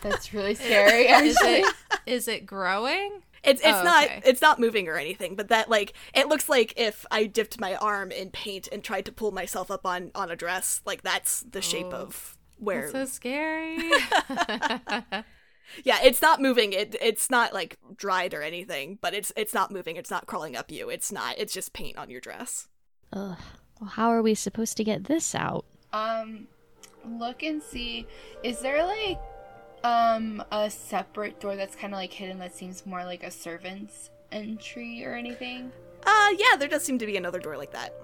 That's 0.00 0.32
really 0.32 0.54
scary. 0.54 1.06
Is 1.08 1.36
Actually, 1.36 1.52
it 1.60 1.74
is 2.06 2.28
it 2.28 2.46
growing? 2.46 3.22
It's 3.44 3.60
it's 3.60 3.78
Oh, 3.78 3.84
not 3.84 4.04
okay. 4.04 4.22
it's 4.24 4.40
not 4.42 4.58
moving 4.58 4.88
or 4.88 4.96
anything, 4.96 5.34
but 5.36 5.48
that 5.48 5.68
like 5.70 5.92
it 6.14 6.28
looks 6.28 6.48
like 6.48 6.74
if 6.76 7.06
I 7.10 7.26
dipped 7.26 7.60
my 7.60 7.76
arm 7.76 8.10
in 8.10 8.30
paint 8.30 8.68
and 8.72 8.82
tried 8.82 9.04
to 9.06 9.12
pull 9.12 9.30
myself 9.32 9.70
up 9.70 9.86
on 9.86 10.10
on 10.14 10.30
a 10.30 10.36
dress, 10.36 10.80
like 10.84 11.02
that's 11.02 11.42
the 11.50 11.62
shape 11.62 11.86
Oh. 11.92 11.96
of 12.02 12.38
where. 12.58 12.90
That's 12.90 13.10
so 13.10 13.14
scary. 13.16 13.78
yeah, 15.84 15.98
it's 16.02 16.22
not 16.22 16.40
moving. 16.40 16.72
It 16.72 16.96
it's 17.00 17.30
not 17.30 17.52
like 17.52 17.78
dried 17.96 18.34
or 18.34 18.42
anything, 18.42 18.98
but 19.00 19.14
it's 19.14 19.32
it's 19.36 19.54
not 19.54 19.70
moving. 19.70 19.96
It's 19.96 20.10
not 20.10 20.26
crawling 20.26 20.56
up 20.56 20.70
you. 20.70 20.88
It's 20.90 21.12
not. 21.12 21.38
It's 21.38 21.52
just 21.52 21.72
paint 21.72 21.96
on 21.98 22.10
your 22.10 22.20
dress. 22.20 22.68
Ugh. 23.12 23.36
Well, 23.80 23.90
how 23.90 24.08
are 24.08 24.22
we 24.22 24.34
supposed 24.34 24.76
to 24.78 24.84
get 24.84 25.04
this 25.04 25.34
out? 25.34 25.64
um, 25.92 26.48
look 27.06 27.42
and 27.42 27.62
see. 27.62 28.06
Is 28.42 28.58
there 28.58 28.84
like 28.84 29.18
um 29.84 30.42
a 30.50 30.70
separate 30.70 31.40
door 31.40 31.56
that's 31.56 31.74
kind 31.76 31.92
of 31.92 31.98
like 31.98 32.12
hidden 32.12 32.38
that 32.38 32.54
seems 32.54 32.84
more 32.86 33.04
like 33.04 33.22
a 33.22 33.30
servant's 33.30 34.10
entry 34.32 35.04
or 35.04 35.14
anything? 35.14 35.72
Uh, 36.04 36.28
yeah, 36.38 36.56
there 36.56 36.68
does 36.68 36.84
seem 36.84 36.98
to 36.98 37.06
be 37.06 37.16
another 37.16 37.38
door 37.38 37.56
like 37.56 37.72
that. 37.72 37.94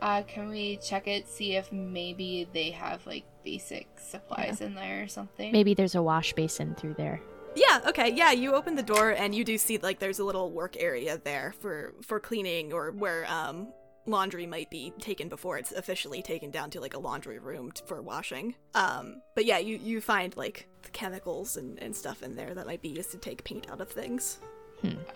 Uh, 0.00 0.22
can 0.22 0.48
we 0.48 0.76
check 0.76 1.08
it? 1.08 1.28
See 1.28 1.56
if 1.56 1.72
maybe 1.72 2.48
they 2.52 2.70
have 2.70 3.04
like 3.06 3.24
basic 3.44 3.88
supplies 3.98 4.60
in 4.60 4.74
there 4.74 5.02
or 5.02 5.08
something. 5.08 5.50
Maybe 5.50 5.74
there's 5.74 5.94
a 5.94 6.02
wash 6.02 6.32
basin 6.34 6.74
through 6.76 6.94
there. 6.94 7.20
Yeah, 7.56 7.80
okay. 7.88 8.12
Yeah, 8.12 8.30
you 8.30 8.54
open 8.54 8.76
the 8.76 8.82
door 8.82 9.10
and 9.10 9.34
you 9.34 9.44
do 9.44 9.58
see 9.58 9.78
like 9.78 9.98
there's 9.98 10.20
a 10.20 10.24
little 10.24 10.52
work 10.52 10.76
area 10.78 11.18
there 11.18 11.54
for 11.60 11.94
for 12.02 12.20
cleaning 12.20 12.72
or 12.72 12.92
where 12.92 13.26
um 13.28 13.72
laundry 14.06 14.46
might 14.46 14.70
be 14.70 14.92
taken 15.00 15.28
before 15.28 15.58
it's 15.58 15.72
officially 15.72 16.22
taken 16.22 16.50
down 16.50 16.70
to 16.70 16.80
like 16.80 16.94
a 16.94 16.98
laundry 16.98 17.38
room 17.38 17.72
t- 17.72 17.82
for 17.86 18.00
washing. 18.00 18.54
Um 18.74 19.20
but 19.34 19.46
yeah, 19.46 19.58
you 19.58 19.78
you 19.82 20.00
find 20.00 20.36
like 20.36 20.67
the 20.67 20.67
chemicals 20.92 21.56
and 21.56 21.78
and 21.82 21.94
stuff 21.94 22.22
in 22.22 22.36
there 22.36 22.54
that 22.54 22.66
might 22.66 22.82
be 22.82 22.88
used 22.88 23.10
to 23.12 23.18
take 23.18 23.44
paint 23.44 23.70
out 23.70 23.80
of 23.80 23.88
things. 23.88 24.38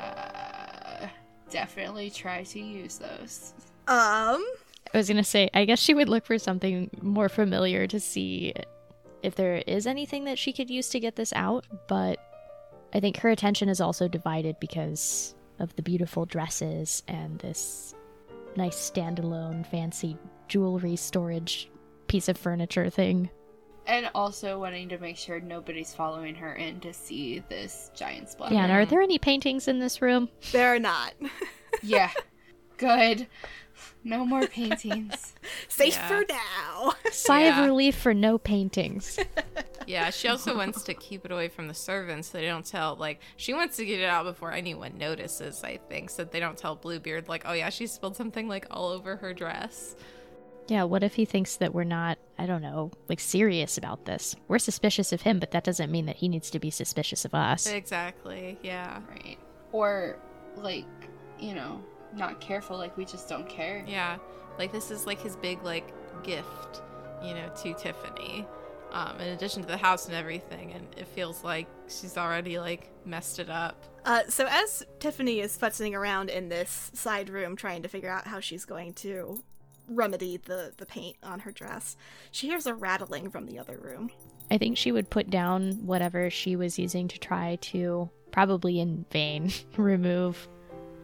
Uh, 0.00 1.06
definitely 1.50 2.10
try 2.10 2.42
to 2.42 2.60
use 2.60 2.98
those. 2.98 3.54
Um 3.88 4.44
I 4.92 4.98
was 4.98 5.08
gonna 5.08 5.24
say, 5.24 5.48
I 5.54 5.64
guess 5.64 5.78
she 5.78 5.94
would 5.94 6.08
look 6.08 6.26
for 6.26 6.38
something 6.38 6.90
more 7.00 7.28
familiar 7.28 7.86
to 7.86 8.00
see 8.00 8.52
if 9.22 9.34
there 9.36 9.62
is 9.66 9.86
anything 9.86 10.24
that 10.24 10.38
she 10.38 10.52
could 10.52 10.68
use 10.68 10.88
to 10.90 11.00
get 11.00 11.16
this 11.16 11.32
out, 11.34 11.64
but 11.88 12.18
I 12.92 13.00
think 13.00 13.18
her 13.18 13.30
attention 13.30 13.68
is 13.68 13.80
also 13.80 14.08
divided 14.08 14.56
because 14.60 15.34
of 15.58 15.74
the 15.76 15.82
beautiful 15.82 16.26
dresses 16.26 17.02
and 17.08 17.38
this 17.38 17.94
nice 18.56 18.90
standalone 18.90 19.64
fancy 19.66 20.18
jewelry 20.48 20.96
storage 20.96 21.70
piece 22.08 22.28
of 22.28 22.36
furniture 22.36 22.90
thing. 22.90 23.30
And 23.86 24.08
also 24.14 24.58
wanting 24.60 24.88
to 24.90 24.98
make 24.98 25.16
sure 25.16 25.40
nobody's 25.40 25.92
following 25.92 26.34
her 26.36 26.54
in 26.54 26.78
to 26.80 26.92
see 26.92 27.40
this 27.48 27.90
giant 27.94 28.28
splatter. 28.28 28.54
Yeah, 28.54 28.62
and 28.64 28.72
are 28.72 28.84
there 28.86 29.02
any 29.02 29.18
paintings 29.18 29.66
in 29.68 29.78
this 29.80 30.00
room? 30.00 30.28
there 30.52 30.74
are 30.74 30.78
not. 30.78 31.14
Yeah. 31.82 32.10
Good. 32.76 33.26
No 34.04 34.24
more 34.26 34.46
paintings. 34.46 35.34
Safe 35.68 35.94
Yeah. 35.94 36.06
for 36.08 36.24
now. 36.28 36.92
Sigh 37.10 37.44
Yeah. 37.44 37.60
of 37.62 37.66
relief 37.66 37.96
for 37.96 38.12
no 38.14 38.36
paintings. 38.38 39.18
yeah, 39.86 40.10
she 40.10 40.28
also 40.28 40.54
wants 40.56 40.82
to 40.84 40.94
keep 40.94 41.24
it 41.24 41.32
away 41.32 41.48
from 41.48 41.66
the 41.68 41.74
servants 41.74 42.28
so 42.30 42.38
they 42.38 42.44
don't 42.46 42.66
tell 42.66 42.94
like 42.96 43.20
she 43.36 43.54
wants 43.54 43.76
to 43.78 43.86
get 43.86 44.00
it 44.00 44.04
out 44.04 44.24
before 44.24 44.52
anyone 44.52 44.98
notices, 44.98 45.64
I 45.64 45.78
think, 45.88 46.10
so 46.10 46.24
that 46.24 46.30
they 46.32 46.40
don't 46.40 46.58
tell 46.58 46.76
Bluebeard 46.76 47.28
like, 47.28 47.44
oh 47.46 47.52
yeah, 47.54 47.70
she 47.70 47.86
spilled 47.86 48.14
something 48.16 48.46
like 48.48 48.66
all 48.70 48.88
over 48.88 49.16
her 49.16 49.32
dress. 49.32 49.96
Yeah, 50.68 50.84
what 50.84 51.02
if 51.02 51.14
he 51.14 51.24
thinks 51.24 51.56
that 51.56 51.74
we're 51.74 51.82
not, 51.84 52.18
I 52.43 52.47
don't 52.47 52.61
know, 52.61 52.90
like 53.09 53.20
serious 53.20 53.78
about 53.78 54.05
this? 54.05 54.34
We're 54.49 54.59
suspicious 54.59 55.12
of 55.12 55.22
him, 55.22 55.38
but 55.38 55.53
that 55.53 55.62
doesn't 55.62 55.93
mean 55.93 56.07
that 56.07 56.16
he 56.16 56.28
needs 56.28 56.51
to 56.51 56.59
be 56.59 56.70
suspicious 56.70 57.24
of 57.24 57.34
us. 57.34 57.68
Exactly. 57.68 58.59
Yeah. 58.64 59.01
Right. 59.09 59.38
Or, 59.70 60.18
like, 60.57 60.86
you 61.38 61.55
know, 61.55 61.80
not 62.12 62.40
careful, 62.40 62.76
like 62.76 62.97
we 62.97 63.05
just 63.05 63.28
don't 63.28 63.49
care. 63.49 63.84
Yeah. 63.86 64.18
Like 64.59 64.72
this 64.72 64.90
is 64.90 65.07
like 65.07 65.20
his 65.20 65.36
big 65.36 65.62
like 65.62 65.93
gift, 66.24 66.82
you 67.22 67.34
know, 67.34 67.49
to 67.62 67.74
Tiffany. 67.74 68.45
Um, 68.90 69.20
in 69.20 69.28
addition 69.28 69.62
to 69.62 69.68
the 69.68 69.76
house 69.76 70.07
and 70.07 70.14
everything, 70.14 70.72
and 70.72 70.86
it 70.99 71.07
feels 71.07 71.45
like 71.45 71.68
she's 71.86 72.18
already 72.18 72.59
like 72.59 72.90
messed 73.07 73.38
it 73.38 73.51
up. 73.51 73.84
Uh, 74.05 74.22
so 74.28 74.47
as 74.51 74.84
Tiffany 74.99 75.38
is 75.38 75.57
futzing 75.57 75.95
around 75.95 76.28
in 76.28 76.49
this 76.49 76.90
side 76.93 77.30
room 77.30 77.55
trying 77.55 77.82
to 77.84 77.88
figure 77.88 78.11
out 78.11 78.26
how 78.26 78.40
she's 78.40 78.64
going 78.64 78.95
to 78.95 79.43
remedy 79.88 80.36
the, 80.36 80.72
the 80.76 80.86
paint 80.86 81.16
on 81.22 81.40
her 81.40 81.52
dress, 81.52 81.96
she 82.30 82.48
hears 82.48 82.66
a 82.66 82.74
rattling 82.74 83.30
from 83.30 83.46
the 83.46 83.58
other 83.58 83.78
room. 83.78 84.10
I 84.50 84.58
think 84.58 84.76
she 84.76 84.92
would 84.92 85.10
put 85.10 85.30
down 85.30 85.72
whatever 85.86 86.30
she 86.30 86.56
was 86.56 86.78
using 86.78 87.08
to 87.08 87.18
try 87.18 87.56
to, 87.62 88.10
probably 88.30 88.80
in 88.80 89.04
vain, 89.10 89.52
remove 89.76 90.48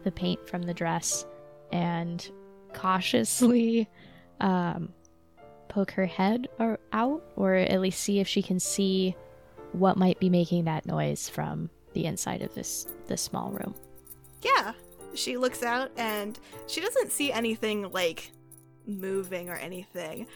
the 0.03 0.11
paint 0.11 0.47
from 0.47 0.63
the 0.63 0.73
dress 0.73 1.25
and 1.71 2.29
cautiously 2.73 3.87
um, 4.39 4.93
poke 5.67 5.91
her 5.91 6.05
head 6.05 6.47
or 6.59 6.79
out, 6.93 7.23
or 7.35 7.55
at 7.55 7.81
least 7.81 8.01
see 8.01 8.19
if 8.19 8.27
she 8.27 8.41
can 8.41 8.59
see 8.59 9.15
what 9.71 9.97
might 9.97 10.19
be 10.19 10.29
making 10.29 10.65
that 10.65 10.85
noise 10.85 11.29
from 11.29 11.69
the 11.93 12.05
inside 12.05 12.41
of 12.41 12.53
this 12.55 12.87
this 13.07 13.21
small 13.21 13.51
room. 13.51 13.75
Yeah. 14.41 14.73
She 15.15 15.37
looks 15.37 15.63
out 15.63 15.91
and 15.97 16.39
she 16.67 16.81
doesn't 16.81 17.11
see 17.11 17.31
anything 17.31 17.91
like 17.91 18.31
moving 18.89 19.49
or 19.49 19.55
anything. 19.55 20.27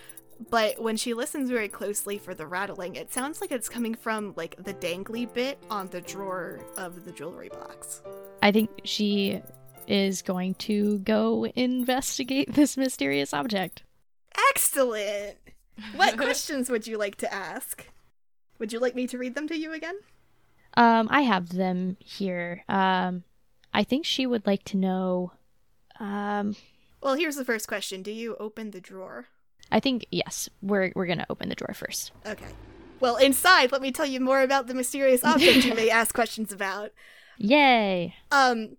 But 0.49 0.81
when 0.81 0.97
she 0.97 1.13
listens 1.13 1.49
very 1.49 1.67
closely 1.67 2.17
for 2.17 2.33
the 2.33 2.47
rattling, 2.47 2.95
it 2.95 3.13
sounds 3.13 3.39
like 3.41 3.51
it's 3.51 3.69
coming 3.69 3.95
from 3.95 4.33
like 4.35 4.61
the 4.63 4.73
dangly 4.73 5.31
bit 5.31 5.57
on 5.69 5.87
the 5.89 6.01
drawer 6.01 6.59
of 6.77 7.05
the 7.05 7.11
jewelry 7.11 7.49
box. 7.49 8.01
I 8.41 8.51
think 8.51 8.69
she 8.83 9.41
is 9.87 10.21
going 10.21 10.55
to 10.55 10.99
go 10.99 11.45
investigate 11.55 12.53
this 12.53 12.77
mysterious 12.77 13.33
object. 13.33 13.83
Excellent. 14.49 15.37
What 15.95 16.17
questions 16.17 16.69
would 16.69 16.87
you 16.87 16.97
like 16.97 17.15
to 17.17 17.33
ask? 17.33 17.87
Would 18.59 18.73
you 18.73 18.79
like 18.79 18.95
me 18.95 19.07
to 19.07 19.17
read 19.17 19.35
them 19.35 19.47
to 19.47 19.57
you 19.57 19.73
again? 19.73 19.95
Um, 20.75 21.07
I 21.11 21.21
have 21.21 21.49
them 21.49 21.97
here. 21.99 22.63
Um, 22.67 23.23
I 23.73 23.83
think 23.83 24.05
she 24.05 24.25
would 24.25 24.45
like 24.45 24.63
to 24.65 24.77
know. 24.77 25.31
Um, 25.99 26.55
Well, 27.03 27.15
here's 27.15 27.35
the 27.35 27.45
first 27.45 27.67
question. 27.67 28.01
Do 28.01 28.11
you 28.11 28.37
open 28.39 28.71
the 28.71 28.79
drawer? 28.79 29.27
I 29.71 29.79
think 29.79 30.05
yes. 30.09 30.49
We're 30.61 30.93
we're 30.95 31.05
gonna 31.05 31.25
open 31.29 31.49
the 31.49 31.55
drawer 31.55 31.73
first. 31.73 32.11
Okay. 32.25 32.45
Well, 32.99 33.17
inside, 33.17 33.73
let 33.73 33.81
me 33.81 33.91
tell 33.91 34.05
you 34.05 34.21
more 34.21 34.41
about 34.41 34.67
the 34.67 34.73
mysterious 34.73 35.23
object 35.23 35.65
you 35.65 35.73
may 35.73 35.89
ask 35.91 36.15
questions 36.15 36.53
about. 36.53 36.91
Yay! 37.37 38.15
Um, 38.31 38.77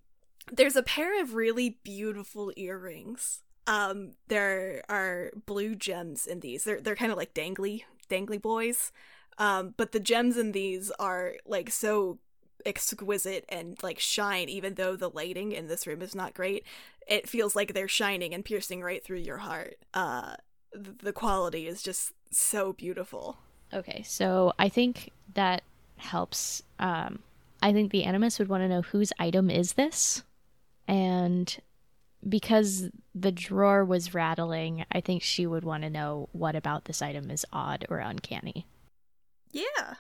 there's 0.51 0.77
a 0.77 0.83
pair 0.83 1.21
of 1.21 1.35
really 1.35 1.79
beautiful 1.85 2.51
earrings. 2.57 3.43
Um, 3.67 4.13
there 4.29 4.83
are 4.89 5.31
blue 5.45 5.75
gems 5.75 6.27
in 6.27 6.41
these. 6.41 6.65
They're 6.65 6.81
they're 6.81 6.97
kind 6.97 7.13
of 7.13 7.19
like 7.19 7.35
dangly 7.35 7.83
dangly 8.09 8.41
boys. 8.41 8.91
Um, 9.37 9.75
but 9.77 9.93
the 9.93 10.01
gems 10.01 10.39
in 10.39 10.53
these 10.53 10.91
are 10.93 11.35
like 11.45 11.71
so 11.71 12.19
exquisite 12.67 13.45
and 13.49 13.77
like 13.83 13.99
shine 13.99 14.49
even 14.49 14.75
though 14.75 14.97
the 14.97 15.11
lighting 15.11 15.53
in 15.53 15.69
this 15.69 15.87
room 15.87 16.03
is 16.03 16.15
not 16.15 16.35
great. 16.35 16.65
It 17.07 17.29
feels 17.29 17.55
like 17.55 17.75
they're 17.75 17.89
shining 17.89 18.33
and 18.33 18.45
piercing 18.45 18.83
right 18.83 19.05
through 19.05 19.19
your 19.19 19.39
heart. 19.39 19.79
Uh 19.93 20.37
the 20.75 21.13
quality 21.13 21.67
is 21.67 21.83
just 21.83 22.13
so 22.31 22.73
beautiful. 22.73 23.39
Okay, 23.73 24.03
so 24.03 24.53
I 24.59 24.69
think 24.69 25.11
that 25.35 25.63
helps. 25.97 26.63
Um, 26.79 27.21
I 27.63 27.73
think 27.73 27.91
the 27.91 28.05
animus 28.05 28.39
would 28.39 28.49
want 28.49 28.63
to 28.63 28.69
know 28.69 28.83
whose 28.83 29.13
item 29.19 29.51
is 29.51 29.75
this, 29.75 30.23
and 30.87 31.57
because 32.29 32.91
the 33.15 33.33
drawer 33.33 33.85
was 33.85 34.15
rattling, 34.15 34.85
I 34.91 35.01
think 35.01 35.23
she 35.23 35.47
would 35.47 35.65
want 35.65 35.83
to 35.83 35.91
know 35.91 36.29
what 36.33 36.57
about 36.57 36.87
this 36.87 37.03
item 37.03 37.31
is 37.31 37.45
odd 37.53 37.87
or 37.89 37.99
uncanny. 37.99 38.67
Yeah. 39.53 39.95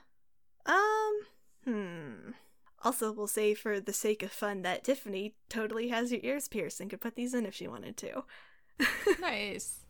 Um, 0.66 1.20
hmm. 1.64 2.30
Also, 2.84 3.10
we'll 3.10 3.26
say 3.26 3.54
for 3.54 3.80
the 3.80 3.92
sake 3.92 4.22
of 4.22 4.30
fun 4.30 4.62
that 4.62 4.84
Tiffany 4.84 5.34
totally 5.48 5.88
has 5.88 6.12
your 6.12 6.20
ears 6.22 6.48
pierced 6.48 6.80
and 6.80 6.90
could 6.90 7.00
put 7.00 7.16
these 7.16 7.34
in 7.34 7.46
if 7.46 7.54
she 7.54 7.66
wanted 7.66 7.96
to. 7.96 8.24
Nice. 9.20 9.80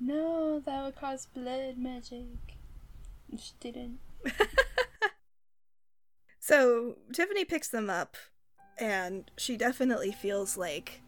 No, 0.00 0.60
that 0.60 0.84
would 0.84 0.96
cause 0.96 1.26
blood 1.26 1.76
magic. 1.76 2.24
She 3.36 3.52
didn't. 3.60 3.98
So, 6.48 6.96
Tiffany 7.12 7.44
picks 7.44 7.68
them 7.68 7.90
up, 7.90 8.16
and 8.78 9.30
she 9.36 9.58
definitely 9.58 10.12
feels 10.12 10.56
like 10.56 11.02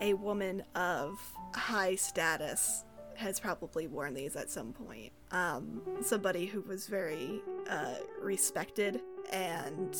a 0.00 0.14
woman 0.14 0.62
of 0.74 1.20
high 1.54 1.94
status 1.94 2.86
has 3.14 3.38
probably 3.38 3.86
worn 3.86 4.14
these 4.14 4.34
at 4.34 4.48
some 4.48 4.72
point. 4.72 5.12
Um, 5.30 5.82
somebody 6.00 6.46
who 6.46 6.62
was 6.62 6.86
very 6.86 7.42
uh, 7.68 7.96
respected 8.18 9.02
and 9.30 9.94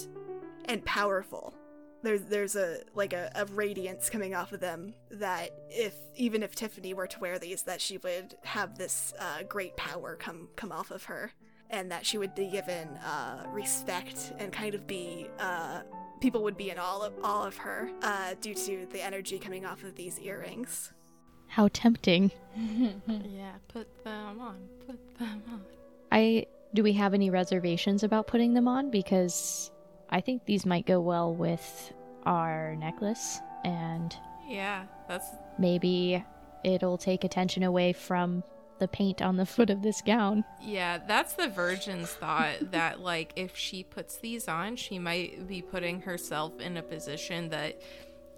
and 0.68 0.84
powerful. 0.84 1.54
There's 2.02 2.22
there's 2.22 2.54
a 2.54 2.82
like 2.94 3.12
a, 3.12 3.30
a 3.34 3.46
radiance 3.46 4.08
coming 4.08 4.34
off 4.34 4.52
of 4.52 4.60
them 4.60 4.94
that 5.10 5.50
if 5.68 5.94
even 6.14 6.42
if 6.42 6.54
Tiffany 6.54 6.94
were 6.94 7.08
to 7.08 7.18
wear 7.18 7.38
these, 7.38 7.62
that 7.62 7.80
she 7.80 7.98
would 7.98 8.36
have 8.44 8.78
this 8.78 9.12
uh, 9.18 9.42
great 9.48 9.76
power 9.76 10.14
come 10.14 10.48
come 10.54 10.70
off 10.70 10.92
of 10.92 11.04
her, 11.04 11.32
and 11.70 11.90
that 11.90 12.06
she 12.06 12.16
would 12.16 12.34
be 12.36 12.48
given 12.48 12.88
uh, 12.98 13.44
respect 13.50 14.32
and 14.38 14.52
kind 14.52 14.74
of 14.74 14.86
be 14.86 15.28
uh, 15.40 15.80
people 16.20 16.42
would 16.44 16.56
be 16.56 16.70
in 16.70 16.78
awe 16.78 17.06
of, 17.06 17.12
awe 17.24 17.46
of 17.46 17.56
her 17.56 17.90
uh, 18.02 18.34
due 18.40 18.54
to 18.54 18.86
the 18.92 19.04
energy 19.04 19.38
coming 19.38 19.64
off 19.64 19.82
of 19.82 19.96
these 19.96 20.20
earrings. 20.20 20.92
How 21.48 21.68
tempting! 21.72 22.30
Yeah, 23.08 23.52
put 23.68 24.04
them 24.04 24.40
on. 24.40 24.58
Put 24.86 25.18
them 25.18 25.42
on. 25.50 25.62
I 26.10 26.46
do 26.74 26.82
we 26.82 26.92
have 26.94 27.14
any 27.14 27.30
reservations 27.30 28.02
about 28.02 28.26
putting 28.26 28.52
them 28.52 28.68
on 28.68 28.90
because 28.90 29.70
I 30.10 30.20
think 30.20 30.44
these 30.46 30.64
might 30.66 30.86
go 30.86 31.00
well 31.00 31.34
with 31.34 31.92
our 32.24 32.74
necklace 32.76 33.38
and 33.64 34.14
Yeah, 34.48 34.84
that's 35.08 35.26
maybe 35.58 36.24
it'll 36.64 36.98
take 36.98 37.24
attention 37.24 37.62
away 37.62 37.92
from 37.92 38.42
the 38.78 38.88
paint 38.88 39.20
on 39.22 39.36
the 39.36 39.46
foot 39.54 39.70
of 39.70 39.82
this 39.82 40.00
gown. 40.02 40.44
yeah, 40.62 40.98
that's 40.98 41.34
the 41.34 41.48
virgin's 41.48 42.10
thought 42.10 42.54
that 42.70 43.00
like 43.00 43.32
if 43.36 43.56
she 43.56 43.82
puts 43.82 44.16
these 44.18 44.48
on, 44.48 44.76
she 44.76 44.98
might 44.98 45.46
be 45.48 45.62
putting 45.62 46.00
herself 46.02 46.58
in 46.60 46.76
a 46.76 46.82
position 46.82 47.48
that 47.50 47.80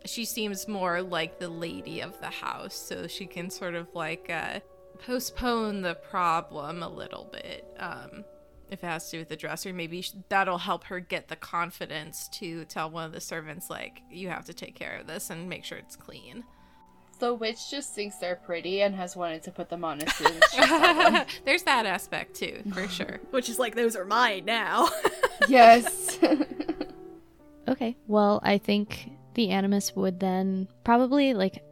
she 0.07 0.25
seems 0.25 0.67
more 0.67 1.03
like 1.03 1.39
the 1.39 1.49
lady 1.49 2.01
of 2.01 2.19
the 2.21 2.31
house, 2.31 2.75
so 2.75 3.07
she 3.07 3.27
can 3.27 3.51
sort 3.51 3.75
of 3.75 3.87
like 3.95 4.31
uh 4.31 4.61
postpone 5.07 5.83
the 5.83 5.95
problem 5.95 6.83
a 6.83 6.89
little 6.89 7.25
bit. 7.31 7.65
Um 7.79 8.25
if 8.71 8.85
it 8.85 8.87
has 8.87 9.07
to 9.07 9.17
do 9.17 9.19
with 9.19 9.29
the 9.29 9.37
dresser, 9.37 9.73
maybe 9.73 10.05
that'll 10.29 10.59
help 10.59 10.85
her 10.85 11.01
get 11.01 11.29
the 11.29 11.37
confidence 11.37 12.29
to 12.29 12.65
tell 12.67 12.89
one 12.89 13.05
of 13.05 13.13
the 13.13 13.21
servants 13.21 13.69
like 13.69 14.03
you 14.11 14.29
have 14.29 14.45
to 14.47 14.55
take 14.55 14.75
care 14.75 14.99
of 14.99 15.07
this 15.07 15.29
and 15.29 15.49
make 15.49 15.65
sure 15.65 15.79
it's 15.79 15.97
clean. 15.97 16.45
The 17.19 17.35
witch 17.35 17.71
just 17.71 17.95
thinks 17.95 18.17
they're 18.17 18.37
pretty 18.37 18.81
and 18.81 18.95
has 18.95 19.15
wanted 19.15 19.43
to 19.43 19.51
put 19.51 19.69
them 19.69 19.85
on 19.85 20.01
as 20.01 20.15
soon 20.15 20.33
as 20.33 20.51
she 20.51 20.63
saw 20.67 21.11
them. 21.11 21.27
There's 21.45 21.65
that 21.65 21.85
aspect 21.85 22.35
too, 22.35 22.63
for 22.73 22.89
sure. 22.89 23.21
Which 23.31 23.49
is 23.51 23.59
like 23.59 23.75
those 23.75 23.95
are 23.95 24.07
mine 24.07 24.45
now. 24.47 24.89
yes. 25.49 26.19
Okay. 27.69 27.97
Well, 28.09 28.41
I 28.43 28.59
think 28.59 29.13
the 29.35 29.51
animus 29.51 29.95
would 29.95 30.19
then 30.19 30.67
probably 30.83 31.35
like 31.35 31.63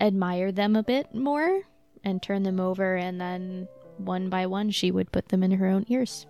admire 0.00 0.50
them 0.50 0.74
a 0.74 0.82
bit 0.82 1.14
more 1.14 1.62
and 2.02 2.20
turn 2.20 2.42
them 2.42 2.58
over 2.58 2.96
and 2.96 3.20
then 3.20 3.68
one 3.98 4.30
by 4.30 4.46
one 4.46 4.70
she 4.70 4.90
would 4.90 5.12
put 5.12 5.28
them 5.28 5.44
in 5.44 5.52
her 5.52 5.68
own 5.68 5.84
ears. 5.88 6.26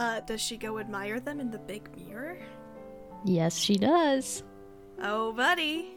Uh, 0.00 0.20
does 0.20 0.40
she 0.40 0.56
go 0.56 0.78
admire 0.78 1.20
them 1.20 1.40
in 1.40 1.50
the 1.50 1.58
big 1.58 1.88
mirror? 1.94 2.38
Yes, 3.26 3.58
she 3.58 3.76
does. 3.76 4.42
Oh, 5.02 5.32
buddy. 5.34 5.94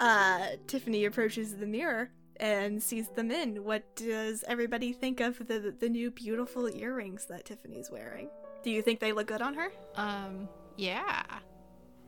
Uh, 0.00 0.46
Tiffany 0.66 1.04
approaches 1.04 1.54
the 1.54 1.66
mirror 1.66 2.10
and 2.40 2.82
sees 2.82 3.08
them 3.10 3.30
in. 3.30 3.62
What 3.62 3.94
does 3.94 4.42
everybody 4.48 4.92
think 4.92 5.20
of 5.20 5.38
the 5.46 5.72
the 5.78 5.88
new 5.88 6.10
beautiful 6.10 6.68
earrings 6.68 7.26
that 7.26 7.44
Tiffany's 7.44 7.92
wearing? 7.92 8.28
Do 8.64 8.70
you 8.70 8.82
think 8.82 8.98
they 8.98 9.12
look 9.12 9.28
good 9.28 9.40
on 9.40 9.54
her? 9.54 9.70
Um, 9.94 10.48
yeah. 10.76 11.22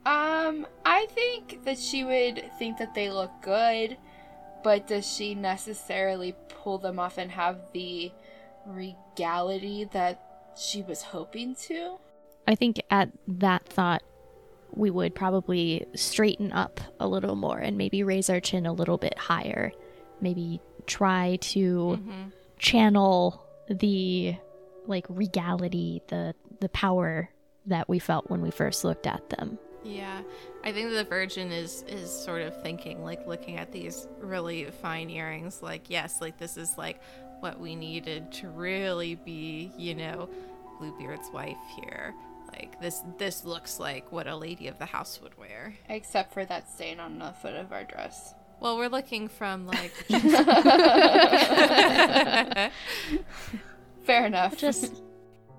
um, 0.05 0.67
I 0.85 1.07
think 1.11 1.63
that 1.65 1.79
she 1.79 2.03
would 2.03 2.51
think 2.59 2.79
that 2.79 2.93
they 2.93 3.09
look 3.09 3.31
good, 3.41 3.97
but 4.65 4.89
does 4.89 5.07
she 5.07 5.37
necessarily 5.37 6.35
pull 6.49 6.79
them 6.79 6.99
off 6.99 7.19
and 7.19 7.31
have 7.31 7.61
the 7.73 8.11
regality 8.67 9.85
that 9.93 10.26
she 10.57 10.83
was 10.83 11.03
hoping 11.03 11.55
to? 11.67 11.99
I 12.47 12.55
think 12.55 12.81
at 12.91 13.11
that 13.29 13.67
thought, 13.67 14.03
we 14.73 14.91
would 14.91 15.15
probably 15.15 15.87
straighten 15.95 16.53
up 16.53 16.81
a 17.01 17.09
little 17.09 17.35
more 17.37 17.59
and 17.59 17.79
maybe 17.79 18.03
raise 18.03 18.29
our 18.29 18.41
chin 18.41 18.67
a 18.67 18.73
little 18.73 18.99
bit 18.99 19.19
higher. 19.19 19.73
Maybe 20.21 20.61
try 20.87 21.37
to 21.41 21.97
hmm 21.97 22.25
channel 22.59 23.45
the 23.69 24.35
like 24.87 25.05
regality, 25.11 26.03
the 26.09 26.35
the 26.61 26.69
power 26.71 27.29
that 27.67 27.89
we 27.89 27.99
felt 27.99 28.31
when 28.31 28.41
we 28.41 28.51
first 28.51 28.83
looked 28.85 29.07
at 29.07 29.29
them. 29.29 29.59
Yeah. 29.85 30.23
I 30.65 30.73
think 30.73 30.91
the 30.91 31.05
virgin 31.05 31.53
is 31.53 31.85
is 31.87 32.11
sort 32.11 32.43
of 32.43 32.61
thinking 32.63 33.05
like 33.05 33.27
looking 33.27 33.57
at 33.57 33.73
these 33.73 34.09
really 34.21 34.65
fine 34.83 35.11
earrings 35.11 35.63
like 35.63 35.91
yes, 35.91 36.21
like 36.21 36.39
this 36.39 36.57
is 36.57 36.77
like 36.79 37.01
what 37.41 37.59
we 37.61 37.74
needed 37.74 38.32
to 38.32 38.49
really 38.49 39.14
be, 39.14 39.72
you 39.76 39.95
know, 39.95 40.28
Bluebeard's 40.78 41.30
wife 41.32 41.57
here. 41.80 42.14
Like 42.53 42.80
this 42.80 43.03
this 43.18 43.45
looks 43.45 43.78
like 43.80 44.11
what 44.12 44.26
a 44.26 44.37
lady 44.37 44.68
of 44.68 44.78
the 44.78 44.87
house 44.87 45.20
would 45.22 45.37
wear. 45.37 45.74
Except 45.89 46.32
for 46.32 46.45
that 46.47 46.70
stain 46.70 47.01
on 47.01 47.18
the 47.18 47.32
foot 47.43 47.55
of 47.55 47.72
our 47.72 47.84
dress. 47.84 48.34
Well, 48.61 48.78
we're 48.78 48.89
looking 48.89 49.28
from 49.28 49.66
like 49.66 49.93
Fair 54.05 54.24
enough. 54.26 54.57
Just 54.57 55.03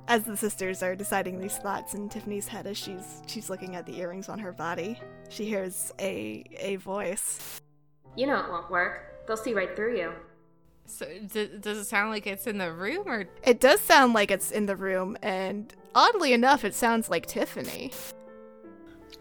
As 0.08 0.24
the 0.24 0.38
sisters 0.38 0.82
are 0.82 0.96
deciding 0.96 1.40
these 1.40 1.58
thoughts 1.58 1.94
in 1.94 2.08
Tiffany's 2.10 2.48
head 2.48 2.66
as 2.66 2.78
she's 2.78 3.22
she's 3.28 3.50
looking 3.50 3.76
at 3.76 3.86
the 3.86 4.00
earrings 4.00 4.30
on 4.30 4.40
her 4.40 4.52
body, 4.54 5.00
she 5.30 5.46
hears 5.46 5.94
a 6.00 6.44
a 6.58 6.78
voice. 6.78 7.62
You 8.16 8.26
know 8.28 8.40
it 8.40 8.50
won't 8.50 8.72
work. 8.72 9.28
They'll 9.28 9.38
see 9.38 9.54
right 9.54 9.76
through 9.76 9.98
you. 9.98 10.14
So 10.88 11.06
d- 11.06 11.50
does 11.60 11.78
it 11.78 11.86
sound 11.86 12.12
like 12.12 12.26
it's 12.26 12.48
in 12.48 12.58
the 12.58 12.72
room 12.72 13.04
or 13.08 13.26
It 13.44 13.60
does 13.60 13.80
sound 13.82 14.14
like 14.14 14.32
it's 14.32 14.52
in 14.52 14.66
the 14.66 14.76
room, 14.76 15.18
and 15.22 15.74
oddly 15.94 16.34
enough, 16.34 16.64
it 16.64 16.74
sounds 16.74 17.10
like 17.10 17.26
Tiffany. 17.26 17.92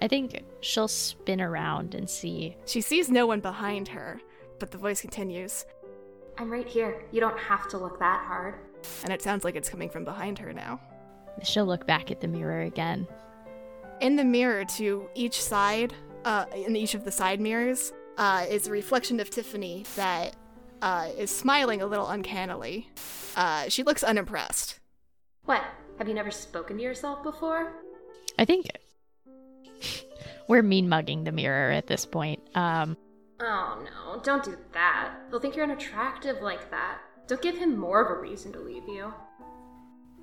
I 0.01 0.09
think 0.09 0.43
she'll 0.61 0.89
spin 0.89 1.41
around 1.41 1.95
and 1.95 2.09
see. 2.09 2.57
She 2.67 2.81
sees 2.81 3.11
no 3.11 3.27
one 3.27 3.41
behind 3.41 3.89
her, 3.89 4.21
but 4.59 4.71
the 4.71 4.79
voice 4.79 5.01
continues, 5.01 5.65
I'm 6.39 6.51
right 6.53 6.67
here. 6.69 7.03
You 7.13 7.21
don't 7.21 7.39
have 7.39 7.67
to 7.69 7.79
look 7.79 7.99
that 7.99 8.25
hard. 8.27 8.55
and 9.03 9.13
it 9.13 9.23
sounds 9.23 9.43
like 9.43 9.57
it's 9.57 9.69
coming 9.71 9.89
from 9.89 10.05
behind 10.05 10.39
her 10.39 10.53
now. 10.53 10.81
She'll 11.43 11.67
look 11.67 11.87
back 11.87 12.11
at 12.11 12.21
the 12.21 12.29
mirror 12.29 12.61
again. 12.63 13.07
In 14.01 14.17
the 14.17 14.25
mirror 14.25 14.65
to 14.77 15.09
each 15.15 15.43
side, 15.43 15.95
uh, 16.25 16.45
in 16.55 16.77
each 16.77 16.95
of 16.95 17.05
the 17.05 17.11
side 17.11 17.41
mirrors, 17.41 17.93
uh, 18.19 18.45
is 18.49 18.67
a 18.67 18.71
reflection 18.71 19.19
of 19.19 19.31
Tiffany 19.31 19.85
that 19.97 20.37
uh, 20.83 21.09
is 21.17 21.31
smiling 21.31 21.83
a 21.83 21.87
little 21.87 22.09
uncannily. 22.09 22.89
Uh, 23.37 23.69
she 23.69 23.83
looks 23.83 24.03
unimpressed. 24.03 24.79
What? 25.45 25.63
Have 25.99 26.09
you 26.09 26.15
never 26.15 26.31
spoken 26.31 26.77
to 26.77 26.83
yourself 26.83 27.23
before? 27.23 27.73
I 28.39 28.45
think 28.45 28.67
we're 30.49 30.63
mean 30.63 30.89
mugging 30.89 31.25
the 31.25 31.33
mirror 31.33 31.71
at 31.71 31.87
this 31.87 32.05
point. 32.05 32.41
Um, 32.55 32.97
Oh 33.39 33.85
no, 33.85 34.21
don't 34.23 34.45
do 34.45 34.57
that. 34.73 35.15
They'll 35.31 35.41
think 35.41 35.57
you're 35.57 35.65
unattractive 35.65 36.41
like 36.41 36.71
that. 36.71 37.01
Don't 37.27 37.43
give 37.43 37.57
him 37.57 37.77
more 37.77 38.03
of 38.03 38.11
a 38.11 38.21
reason 38.21 38.53
to 38.53 38.61
leave 38.61 38.89
you. 38.89 39.13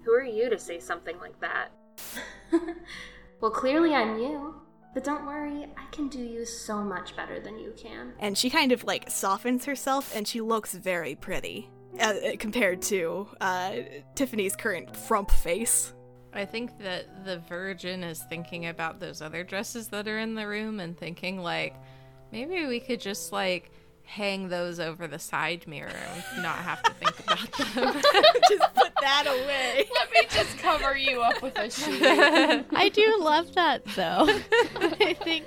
Who 0.04 0.12
are 0.14 0.24
you 0.24 0.50
to 0.50 0.58
say 0.58 0.80
something 0.80 1.20
like 1.20 1.40
that? 1.40 1.70
well, 3.42 3.52
clearly 3.52 3.94
I'm 3.94 4.18
you. 4.18 4.56
But 4.94 5.04
don't 5.04 5.26
worry, 5.26 5.66
I 5.76 5.86
can 5.92 6.08
do 6.08 6.20
you 6.20 6.46
so 6.46 6.84
much 6.84 7.16
better 7.16 7.40
than 7.40 7.58
you 7.58 7.74
can. 7.76 8.14
And 8.20 8.38
she 8.38 8.50
kind 8.50 8.72
of 8.72 8.84
like 8.84 9.10
softens 9.10 9.66
herself, 9.66 10.16
and 10.16 10.28
she 10.28 10.40
looks 10.42 10.74
very 10.74 11.16
pretty 11.16 11.70
uh, 12.00 12.14
compared 12.40 12.82
to 12.84 13.28
uh, 13.42 13.74
Tiffany's 14.16 14.56
current 14.56 14.96
frump 14.96 15.32
face. 15.32 15.94
I 16.34 16.46
think 16.46 16.80
that 16.80 17.26
the 17.26 17.40
virgin 17.40 18.04
is 18.04 18.22
thinking 18.24 18.68
about 18.68 19.00
those 19.00 19.22
other 19.22 19.44
dresses 19.44 19.88
that 19.90 20.08
are 20.08 20.20
in 20.20 20.36
the 20.36 20.48
room 20.48 20.80
and 20.80 20.98
thinking 20.98 21.40
like 21.40 21.76
maybe 22.32 22.66
we 22.66 22.80
could 22.80 23.00
just 23.00 23.32
like 23.32 23.72
hang 24.06 24.50
those 24.50 24.80
over 24.80 25.08
the 25.08 25.20
side 25.20 25.66
mirror 25.68 25.90
and 25.90 26.44
not 26.44 26.58
have 26.58 26.84
to 26.84 26.94
think 26.94 27.20
about 27.20 27.52
them. 27.52 28.02
Just 28.50 28.76
put 28.76 28.94
that 29.02 29.26
away. 29.28 29.86
Let 29.94 30.12
me 30.12 30.28
just 30.30 30.58
cover 30.60 30.96
you 30.96 31.22
up 31.22 31.42
with 31.42 31.58
a 31.58 31.70
sheet. 31.70 32.02
I 32.76 32.90
do 32.90 33.20
love 33.20 33.54
that 33.56 33.84
though. 33.96 34.28
I 35.02 35.14
think 35.14 35.46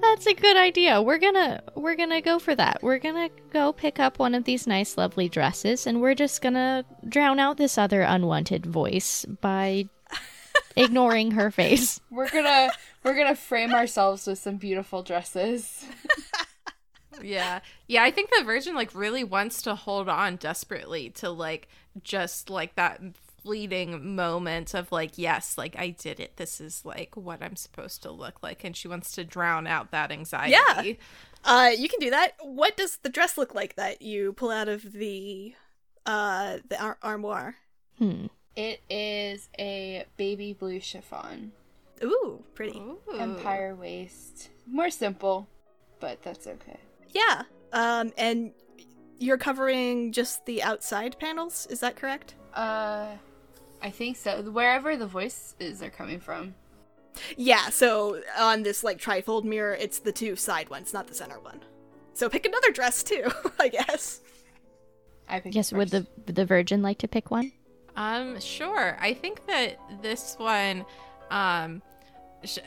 that's 0.00 0.26
a 0.26 0.34
good 0.34 0.56
idea. 0.56 1.00
We're 1.00 1.18
gonna 1.18 1.62
we're 1.74 1.94
gonna 1.96 2.20
go 2.20 2.38
for 2.38 2.54
that. 2.54 2.82
We're 2.82 2.98
gonna 2.98 3.30
go 3.52 3.72
pick 3.72 3.98
up 3.98 4.18
one 4.18 4.34
of 4.34 4.44
these 4.44 4.66
nice, 4.66 4.98
lovely 4.98 5.28
dresses, 5.28 5.86
and 5.86 6.00
we're 6.00 6.14
just 6.14 6.42
gonna 6.42 6.84
drown 7.08 7.38
out 7.38 7.56
this 7.56 7.78
other 7.78 8.02
unwanted 8.02 8.66
voice 8.66 9.24
by 9.40 9.88
ignoring 10.76 11.32
her 11.32 11.50
face. 11.50 12.00
We're 12.10 12.30
gonna 12.30 12.70
we're 13.02 13.16
gonna 13.16 13.36
frame 13.36 13.72
ourselves 13.72 14.26
with 14.26 14.38
some 14.38 14.56
beautiful 14.56 15.02
dresses. 15.02 15.84
Yeah. 17.22 17.60
Yeah, 17.86 18.02
I 18.02 18.10
think 18.10 18.30
the 18.30 18.44
virgin 18.44 18.74
like 18.74 18.94
really 18.94 19.24
wants 19.24 19.62
to 19.62 19.74
hold 19.74 20.08
on 20.08 20.36
desperately 20.36 21.10
to 21.10 21.30
like 21.30 21.68
just 22.02 22.50
like 22.50 22.74
that 22.76 23.00
fleeting 23.42 24.16
moment 24.16 24.74
of 24.74 24.90
like 24.90 25.18
yes, 25.18 25.58
like 25.58 25.76
I 25.78 25.90
did 25.90 26.18
it. 26.18 26.36
This 26.36 26.60
is 26.60 26.84
like 26.84 27.16
what 27.16 27.42
I'm 27.42 27.56
supposed 27.56 28.02
to 28.02 28.10
look 28.10 28.42
like 28.42 28.64
and 28.64 28.76
she 28.76 28.88
wants 28.88 29.12
to 29.12 29.24
drown 29.24 29.66
out 29.66 29.90
that 29.90 30.10
anxiety. 30.10 30.52
Yeah. 30.52 30.92
Uh, 31.44 31.70
you 31.76 31.88
can 31.90 32.00
do 32.00 32.10
that. 32.10 32.32
What 32.40 32.76
does 32.76 32.96
the 33.02 33.10
dress 33.10 33.36
look 33.36 33.54
like 33.54 33.76
that 33.76 34.00
you 34.00 34.32
pull 34.32 34.50
out 34.50 34.68
of 34.68 34.92
the 34.92 35.54
uh 36.06 36.58
the 36.68 36.80
ar- 36.82 36.98
armoire? 37.02 37.56
Hmm. 37.98 38.26
It 38.56 38.80
is 38.88 39.48
a 39.58 40.04
baby 40.16 40.52
blue 40.52 40.78
chiffon, 40.80 41.52
Ooh, 42.02 42.44
pretty. 42.54 42.78
Ooh. 42.78 42.98
empire 43.18 43.74
waist. 43.74 44.48
More 44.66 44.90
simple, 44.90 45.48
but 46.00 46.22
that's 46.22 46.46
okay. 46.46 46.78
Yeah. 47.14 47.44
Um, 47.72 48.12
and 48.18 48.52
you're 49.18 49.38
covering 49.38 50.12
just 50.12 50.44
the 50.46 50.62
outside 50.62 51.18
panels. 51.18 51.66
Is 51.70 51.80
that 51.80 51.96
correct? 51.96 52.34
Uh, 52.52 53.08
I 53.82 53.90
think 53.90 54.16
so. 54.16 54.42
Wherever 54.42 54.96
the 54.96 55.06
voices 55.06 55.82
are 55.82 55.90
coming 55.90 56.20
from. 56.20 56.54
Yeah. 57.36 57.68
So 57.70 58.20
on 58.38 58.62
this 58.62 58.82
like 58.84 58.98
trifold 59.00 59.44
mirror, 59.44 59.74
it's 59.74 60.00
the 60.00 60.12
two 60.12 60.36
side 60.36 60.68
ones, 60.68 60.92
not 60.92 61.06
the 61.06 61.14
center 61.14 61.38
one. 61.40 61.60
So 62.12 62.28
pick 62.28 62.46
another 62.46 62.70
dress 62.72 63.02
too, 63.02 63.30
I 63.58 63.68
guess. 63.68 64.20
I 65.28 65.40
picked 65.40 65.54
Yes, 65.54 65.72
would 65.72 65.88
the 65.90 66.06
the 66.26 66.44
virgin 66.44 66.82
like 66.82 66.98
to 66.98 67.08
pick 67.08 67.30
one? 67.30 67.52
Um, 67.96 68.40
sure. 68.40 68.96
I 69.00 69.14
think 69.14 69.46
that 69.46 69.78
this 70.02 70.34
one, 70.38 70.84
um, 71.30 71.80
sh- 71.80 71.93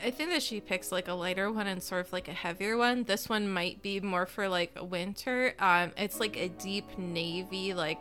I 0.02 0.10
think 0.10 0.30
that 0.30 0.42
she 0.42 0.60
picks 0.60 0.92
like 0.92 1.08
a 1.08 1.12
lighter 1.14 1.50
one 1.50 1.66
and 1.66 1.82
sort 1.82 2.06
of 2.06 2.12
like 2.12 2.28
a 2.28 2.32
heavier 2.32 2.76
one. 2.76 3.04
This 3.04 3.28
one 3.28 3.48
might 3.48 3.82
be 3.82 4.00
more 4.00 4.26
for 4.26 4.48
like 4.48 4.76
winter. 4.80 5.54
Um, 5.58 5.92
it's 5.96 6.20
like 6.20 6.36
a 6.36 6.48
deep 6.48 6.98
navy, 6.98 7.74
like 7.74 7.98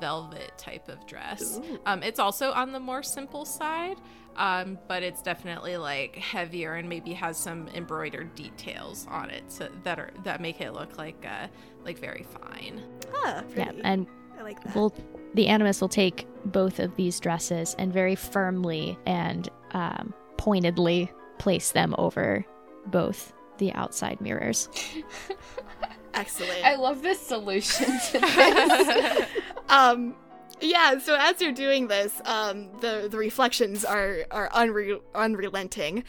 velvet 0.00 0.52
type 0.58 0.88
of 0.88 1.06
dress. 1.06 1.60
Um, 1.86 2.02
it's 2.02 2.18
also 2.18 2.52
on 2.52 2.72
the 2.72 2.80
more 2.80 3.02
simple 3.02 3.44
side. 3.44 3.96
Um, 4.36 4.78
but 4.86 5.02
it's 5.02 5.20
definitely 5.20 5.76
like 5.76 6.14
heavier 6.14 6.74
and 6.74 6.88
maybe 6.88 7.12
has 7.12 7.36
some 7.36 7.66
embroidered 7.74 8.36
details 8.36 9.04
on 9.10 9.30
it 9.30 9.42
so, 9.48 9.68
that 9.82 9.98
are 9.98 10.12
that 10.22 10.40
make 10.40 10.60
it 10.60 10.72
look 10.72 10.96
like 10.96 11.26
uh 11.28 11.48
like 11.84 11.98
very 11.98 12.24
fine. 12.24 12.80
Ah, 13.12 13.42
Yeah, 13.56 13.72
and 13.82 14.06
I 14.38 14.42
like 14.44 14.62
that. 14.62 14.76
we'll 14.76 14.94
the 15.34 15.48
animus 15.48 15.80
will 15.80 15.88
take 15.88 16.28
both 16.44 16.78
of 16.78 16.94
these 16.94 17.18
dresses 17.18 17.74
and 17.80 17.92
very 17.92 18.14
firmly 18.14 18.96
and 19.06 19.48
um, 19.72 20.14
pointedly 20.36 21.10
place 21.38 21.72
them 21.72 21.94
over 21.98 22.44
both 22.86 23.32
the 23.58 23.72
outside 23.72 24.20
mirrors. 24.20 24.68
Excellent. 26.14 26.64
I 26.64 26.74
love 26.76 27.02
this 27.02 27.20
solution 27.20 27.86
to 27.86 28.18
this. 28.20 29.28
um 29.68 30.14
yeah 30.60 30.98
so 30.98 31.14
as 31.18 31.40
you're 31.40 31.52
doing 31.52 31.86
this 31.86 32.20
um 32.24 32.68
the 32.80 33.06
the 33.10 33.16
reflections 33.16 33.84
are 33.84 34.24
are 34.30 34.48
unre- 34.50 35.00
unrelenting 35.14 36.02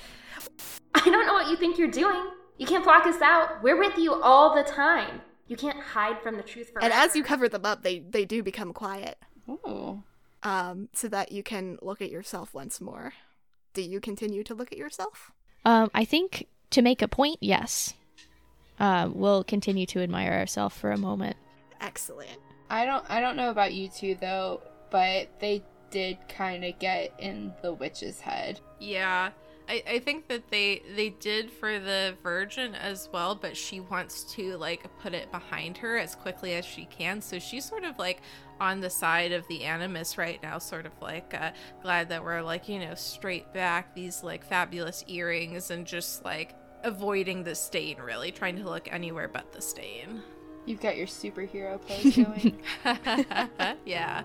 I 0.95 1.01
don't 1.01 1.27
know 1.27 1.33
what 1.33 1.49
you 1.49 1.55
think 1.55 1.77
you're 1.77 1.87
doing. 1.91 2.31
You 2.57 2.65
can't 2.65 2.83
block 2.83 3.05
us 3.05 3.21
out. 3.21 3.61
We're 3.61 3.77
with 3.77 3.97
you 3.97 4.19
all 4.21 4.55
the 4.55 4.63
time. 4.63 5.21
You 5.47 5.55
can't 5.55 5.79
hide 5.79 6.19
from 6.21 6.35
the 6.37 6.43
truth 6.43 6.71
forever. 6.71 6.85
and 6.85 6.93
as 6.93 7.15
you 7.15 7.23
cover 7.23 7.47
them 7.47 7.65
up 7.65 7.83
they 7.83 7.99
they 7.99 8.25
do 8.25 8.41
become 8.41 8.73
quiet 8.73 9.17
Ooh. 9.49 10.03
um 10.43 10.89
so 10.93 11.07
that 11.09 11.31
you 11.31 11.43
can 11.43 11.77
look 11.81 12.01
at 12.01 12.09
yourself 12.09 12.53
once 12.53 12.81
more 12.81 13.13
do 13.73 13.81
you 13.81 13.99
continue 13.99 14.43
to 14.43 14.53
look 14.53 14.71
at 14.71 14.77
yourself 14.77 15.31
Um, 15.65 15.89
I 15.93 16.05
think 16.05 16.47
to 16.71 16.81
make 16.81 17.01
a 17.01 17.07
point, 17.07 17.37
yes. 17.41 17.93
Uh, 18.79 19.09
we'll 19.11 19.43
continue 19.43 19.85
to 19.87 19.99
admire 20.01 20.31
ourselves 20.33 20.75
for 20.75 20.91
a 20.91 20.97
moment. 20.97 21.35
excellent 21.81 22.39
I 22.69 22.85
don't 22.85 23.03
I 23.09 23.19
don't 23.19 23.35
know 23.35 23.49
about 23.49 23.73
you 23.73 23.89
two 23.89 24.15
though, 24.15 24.61
but 24.91 25.39
they 25.39 25.63
did 25.89 26.17
kind 26.29 26.63
of 26.63 26.77
get 26.79 27.13
in 27.19 27.51
the 27.61 27.73
witch's 27.73 28.19
head. 28.19 28.59
Yeah. 28.79 29.31
I, 29.67 29.83
I 29.87 29.99
think 29.99 30.27
that 30.27 30.49
they 30.49 30.83
they 30.95 31.09
did 31.09 31.51
for 31.51 31.79
the 31.79 32.15
virgin 32.23 32.75
as 32.75 33.09
well, 33.11 33.35
but 33.35 33.57
she 33.57 33.79
wants 33.79 34.23
to 34.35 34.55
like 34.57 34.85
put 34.99 35.13
it 35.13 35.31
behind 35.31 35.77
her 35.79 35.97
as 35.97 36.15
quickly 36.15 36.53
as 36.53 36.65
she 36.65 36.85
can. 36.85 37.21
So 37.21 37.39
she's 37.39 37.65
sort 37.65 37.83
of 37.83 37.97
like 37.97 38.21
on 38.59 38.79
the 38.79 38.89
side 38.89 39.31
of 39.31 39.47
the 39.47 39.63
animus 39.63 40.17
right 40.17 40.41
now, 40.41 40.57
sort 40.57 40.85
of 40.85 40.91
like 41.01 41.33
uh, 41.33 41.51
glad 41.81 42.09
that 42.09 42.23
we're 42.23 42.41
like, 42.41 42.69
you 42.69 42.79
know, 42.79 42.95
straight 42.95 43.51
back 43.53 43.93
these 43.95 44.23
like 44.23 44.43
fabulous 44.43 45.03
earrings 45.07 45.71
and 45.71 45.85
just 45.85 46.23
like 46.25 46.55
avoiding 46.83 47.43
the 47.43 47.55
stain 47.55 47.97
really, 47.97 48.31
trying 48.31 48.57
to 48.57 48.63
look 48.63 48.91
anywhere 48.91 49.27
but 49.27 49.51
the 49.51 49.61
stain. 49.61 50.21
You've 50.65 50.81
got 50.81 50.97
your 50.97 51.07
superhero 51.07 51.79
pose 51.87 52.15
going. 52.15 53.77
yeah. 53.85 54.23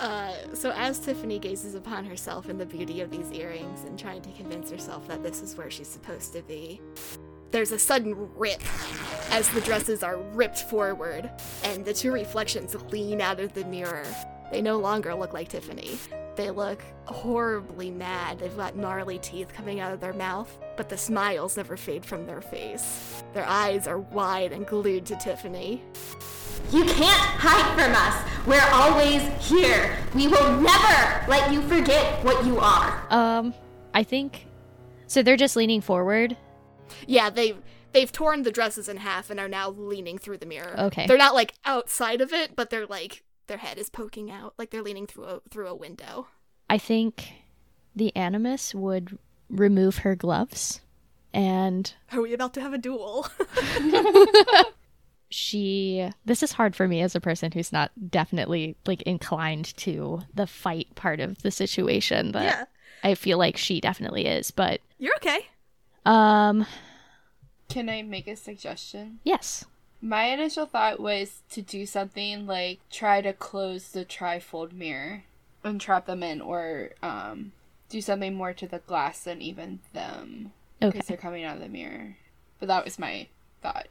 Uh, 0.00 0.32
so 0.54 0.72
as 0.72 0.98
Tiffany 0.98 1.38
gazes 1.38 1.74
upon 1.74 2.04
herself 2.04 2.48
in 2.48 2.58
the 2.58 2.66
beauty 2.66 3.00
of 3.02 3.10
these 3.10 3.30
earrings 3.30 3.84
and 3.84 3.98
trying 3.98 4.22
to 4.22 4.32
convince 4.32 4.70
herself 4.70 5.06
that 5.06 5.22
this 5.22 5.42
is 5.42 5.56
where 5.56 5.70
she's 5.70 5.86
supposed 5.86 6.32
to 6.32 6.42
be, 6.42 6.80
there's 7.52 7.70
a 7.70 7.78
sudden 7.78 8.30
rip 8.34 8.62
as 9.30 9.48
the 9.50 9.60
dresses 9.60 10.02
are 10.02 10.16
ripped 10.16 10.62
forward, 10.64 11.30
and 11.64 11.84
the 11.84 11.94
two 11.94 12.10
reflections 12.10 12.74
lean 12.90 13.20
out 13.20 13.38
of 13.40 13.52
the 13.52 13.64
mirror. 13.66 14.06
They 14.50 14.60
no 14.60 14.78
longer 14.78 15.14
look 15.14 15.32
like 15.32 15.48
Tiffany. 15.48 15.98
They 16.34 16.50
look 16.50 16.82
horribly 17.04 17.90
mad. 17.90 18.38
They've 18.38 18.56
got 18.56 18.76
gnarly 18.76 19.18
teeth 19.18 19.52
coming 19.52 19.80
out 19.80 19.92
of 19.92 20.00
their 20.00 20.12
mouth, 20.14 20.58
but 20.76 20.88
the 20.88 20.96
smiles 20.96 21.56
never 21.56 21.76
fade 21.76 22.04
from 22.04 22.26
their 22.26 22.40
face. 22.40 23.22
Their 23.34 23.46
eyes 23.46 23.86
are 23.86 23.98
wide 23.98 24.52
and 24.52 24.66
glued 24.66 25.06
to 25.06 25.16
Tiffany. 25.16 25.82
You 26.70 26.84
can't 26.84 27.20
hide 27.20 27.74
from 27.74 27.92
us. 27.94 28.46
We're 28.46 28.70
always 28.72 29.22
here. 29.46 29.98
We 30.14 30.26
will 30.26 30.60
never 30.60 31.26
let 31.28 31.52
you 31.52 31.60
forget 31.62 32.24
what 32.24 32.44
you 32.46 32.58
are. 32.58 33.06
Um, 33.10 33.54
I 33.92 34.04
think 34.04 34.46
so. 35.06 35.22
They're 35.22 35.36
just 35.36 35.56
leaning 35.56 35.82
forward. 35.82 36.36
Yeah, 37.06 37.30
they 37.30 37.56
they've 37.92 38.10
torn 38.10 38.42
the 38.42 38.52
dresses 38.52 38.88
in 38.88 38.98
half 38.98 39.30
and 39.30 39.38
are 39.38 39.48
now 39.48 39.70
leaning 39.70 40.18
through 40.18 40.38
the 40.38 40.46
mirror. 40.46 40.74
Okay. 40.78 41.06
They're 41.06 41.18
not 41.18 41.34
like 41.34 41.54
outside 41.64 42.20
of 42.20 42.32
it, 42.32 42.56
but 42.56 42.70
they're 42.70 42.86
like 42.86 43.22
their 43.46 43.58
head 43.58 43.78
is 43.78 43.90
poking 43.90 44.30
out, 44.30 44.54
like 44.58 44.70
they're 44.70 44.82
leaning 44.82 45.06
through 45.06 45.24
a 45.24 45.40
through 45.50 45.68
a 45.68 45.74
window. 45.74 46.28
I 46.70 46.78
think 46.78 47.32
the 47.94 48.14
animus 48.16 48.74
would 48.74 49.18
remove 49.50 49.98
her 49.98 50.14
gloves 50.14 50.80
and 51.34 51.92
Are 52.10 52.20
we 52.20 52.32
about 52.32 52.54
to 52.54 52.60
have 52.60 52.72
a 52.72 52.78
duel? 52.78 53.26
she 55.30 56.10
this 56.24 56.42
is 56.42 56.52
hard 56.52 56.76
for 56.76 56.86
me 56.86 57.00
as 57.00 57.14
a 57.14 57.20
person 57.20 57.50
who's 57.52 57.72
not 57.72 57.90
definitely 58.10 58.76
like 58.86 59.00
inclined 59.02 59.74
to 59.78 60.20
the 60.34 60.46
fight 60.46 60.94
part 60.94 61.20
of 61.20 61.40
the 61.40 61.50
situation 61.50 62.30
but 62.32 62.42
yeah. 62.42 62.64
I 63.02 63.14
feel 63.14 63.38
like 63.38 63.56
she 63.56 63.80
definitely 63.80 64.26
is 64.26 64.50
but 64.50 64.80
You're 64.98 65.16
okay. 65.16 65.46
Um 66.04 66.66
Can 67.68 67.88
I 67.88 68.02
make 68.02 68.26
a 68.28 68.36
suggestion? 68.36 69.20
yes 69.24 69.64
My 70.00 70.24
initial 70.24 70.66
thought 70.66 71.00
was 71.00 71.42
to 71.50 71.62
do 71.62 71.86
something 71.86 72.46
like 72.46 72.80
try 72.90 73.20
to 73.20 73.32
close 73.32 73.88
the 73.90 74.04
trifold 74.04 74.72
mirror 74.72 75.24
and 75.64 75.80
trap 75.80 76.06
them 76.06 76.22
in, 76.24 76.40
or 76.40 76.90
um, 77.04 77.52
do 77.88 78.00
something 78.00 78.34
more 78.34 78.52
to 78.52 78.66
the 78.66 78.80
glass 78.80 79.20
than 79.22 79.40
even 79.40 79.78
them 79.92 80.52
because 80.80 80.98
okay 80.98 81.04
they're 81.06 81.16
coming 81.16 81.44
out 81.44 81.56
of 81.56 81.62
the 81.62 81.68
mirror. 81.68 82.16
But 82.58 82.66
that 82.68 82.84
was 82.84 82.98
my 82.98 83.28
thought. 83.62 83.86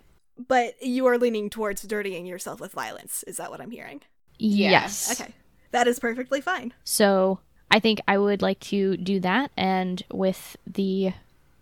But 0.47 0.81
you 0.83 1.05
are 1.07 1.17
leaning 1.17 1.49
towards 1.49 1.81
dirtying 1.83 2.25
yourself 2.25 2.59
with 2.59 2.73
violence. 2.73 3.23
Is 3.23 3.37
that 3.37 3.51
what 3.51 3.61
I'm 3.61 3.71
hearing? 3.71 4.01
Yeah. 4.37 4.71
yes 4.71 5.19
Okay. 5.19 5.31
That 5.71 5.87
is 5.87 5.99
perfectly 5.99 6.41
fine. 6.41 6.73
So 6.83 7.39
I 7.69 7.79
think 7.79 8.01
I 8.05 8.17
would 8.17 8.41
like 8.41 8.59
to 8.71 8.97
do 8.97 9.21
that, 9.21 9.51
and 9.55 10.03
with 10.11 10.57
the 10.67 11.13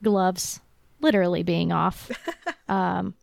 gloves 0.04 0.62
literally 1.00 1.44
being 1.44 1.72
off, 1.72 2.12
um, 2.68 3.16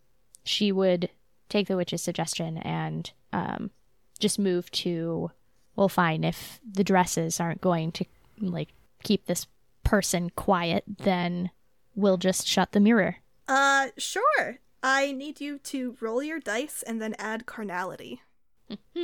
she 0.44 0.72
would 0.72 1.10
take 1.48 1.68
the 1.68 1.76
witch's 1.76 2.02
suggestion 2.02 2.58
and 2.58 3.12
um, 3.32 3.70
just 4.18 4.38
move 4.38 4.70
to. 4.72 5.30
Well, 5.74 5.88
fine. 5.90 6.24
If 6.24 6.60
the 6.68 6.84
dresses 6.84 7.38
aren't 7.38 7.60
going 7.60 7.92
to 7.92 8.04
like 8.40 8.70
keep 9.02 9.26
this 9.26 9.46
person 9.84 10.30
quiet, 10.30 10.84
then 10.86 11.50
we'll 11.94 12.16
just 12.16 12.46
shut 12.46 12.72
the 12.72 12.80
mirror. 12.80 13.16
Uh, 13.46 13.88
sure. 13.98 14.58
I 14.82 15.12
need 15.12 15.40
you 15.40 15.58
to 15.58 15.96
roll 16.00 16.22
your 16.22 16.38
dice 16.38 16.82
and 16.82 17.02
then 17.02 17.14
add 17.18 17.46
carnality. 17.46 18.20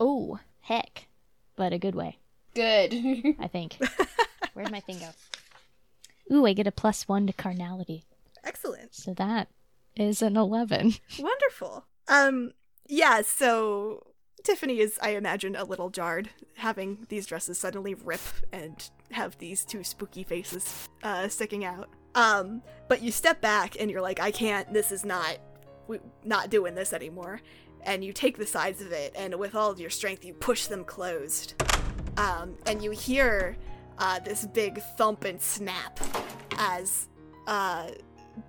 oh, 0.00 0.38
heck! 0.60 1.08
But 1.56 1.72
a 1.72 1.78
good 1.78 1.94
way, 1.94 2.18
Good. 2.54 3.36
I 3.38 3.46
think. 3.46 3.76
Where'd 4.54 4.70
my 4.70 4.80
thing 4.80 4.98
go? 4.98 6.34
Ooh, 6.34 6.46
I 6.46 6.52
get 6.52 6.66
a 6.66 6.72
plus 6.72 7.08
one 7.08 7.26
to 7.26 7.32
carnality. 7.32 8.04
Excellent. 8.44 8.94
So 8.94 9.14
that 9.14 9.48
is 9.96 10.22
an 10.22 10.36
11. 10.36 10.94
Wonderful. 11.18 11.86
Um, 12.08 12.52
yeah, 12.88 13.22
so 13.22 14.06
Tiffany 14.42 14.80
is, 14.80 14.98
I 15.02 15.10
imagine, 15.10 15.56
a 15.56 15.64
little 15.64 15.90
jarred 15.90 16.30
having 16.56 17.06
these 17.08 17.26
dresses 17.26 17.58
suddenly 17.58 17.94
rip 17.94 18.20
and 18.52 18.90
have 19.10 19.38
these 19.38 19.64
two 19.64 19.84
spooky 19.84 20.24
faces 20.24 20.88
uh, 21.02 21.28
sticking 21.28 21.64
out. 21.64 21.88
Um, 22.14 22.62
but 22.88 23.02
you 23.02 23.10
step 23.12 23.40
back 23.40 23.76
and 23.80 23.90
you're 23.90 24.02
like, 24.02 24.20
I 24.20 24.30
can't, 24.30 24.72
this 24.72 24.92
is 24.92 25.04
not, 25.04 25.38
we, 25.86 25.98
not 26.24 26.50
doing 26.50 26.74
this 26.74 26.92
anymore. 26.92 27.40
And 27.84 28.04
you 28.04 28.12
take 28.12 28.38
the 28.38 28.46
sides 28.46 28.80
of 28.80 28.92
it, 28.92 29.12
and 29.16 29.34
with 29.40 29.56
all 29.56 29.68
of 29.70 29.80
your 29.80 29.90
strength, 29.90 30.24
you 30.24 30.34
push 30.34 30.66
them 30.66 30.84
closed. 30.84 31.60
Um, 32.16 32.54
and 32.66 32.82
you 32.82 32.90
hear 32.90 33.56
uh, 33.98 34.18
this 34.20 34.46
big 34.46 34.80
thump 34.96 35.24
and 35.24 35.40
snap 35.40 35.98
as 36.58 37.08
uh, 37.46 37.90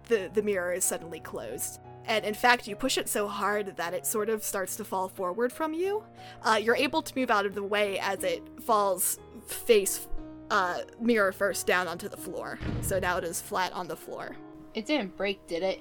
the 0.07 0.29
the 0.33 0.41
mirror 0.41 0.73
is 0.73 0.83
suddenly 0.83 1.19
closed. 1.19 1.79
And 2.05 2.25
in 2.25 2.33
fact, 2.33 2.67
you 2.67 2.75
push 2.75 2.97
it 2.97 3.07
so 3.07 3.27
hard 3.27 3.77
that 3.77 3.93
it 3.93 4.05
sort 4.05 4.29
of 4.29 4.43
starts 4.43 4.75
to 4.75 4.83
fall 4.83 5.07
forward 5.07 5.53
from 5.53 5.73
you. 5.73 6.03
Uh, 6.41 6.59
you're 6.61 6.75
able 6.75 7.01
to 7.01 7.17
move 7.17 7.31
out 7.31 7.45
of 7.45 7.55
the 7.55 7.63
way 7.63 7.97
as 7.99 8.23
it 8.25 8.43
falls 8.61 9.19
face 9.47 10.07
uh, 10.51 10.79
mirror 10.99 11.31
first 11.31 11.65
down 11.65 11.87
onto 11.87 12.09
the 12.09 12.17
floor. 12.17 12.59
So 12.81 12.99
now 12.99 13.17
it 13.17 13.23
is 13.23 13.41
flat 13.41 13.71
on 13.71 13.87
the 13.87 13.95
floor. 13.95 14.35
it 14.73 14.85
didn't 14.85 15.15
break, 15.15 15.47
did 15.47 15.63
it? 15.63 15.79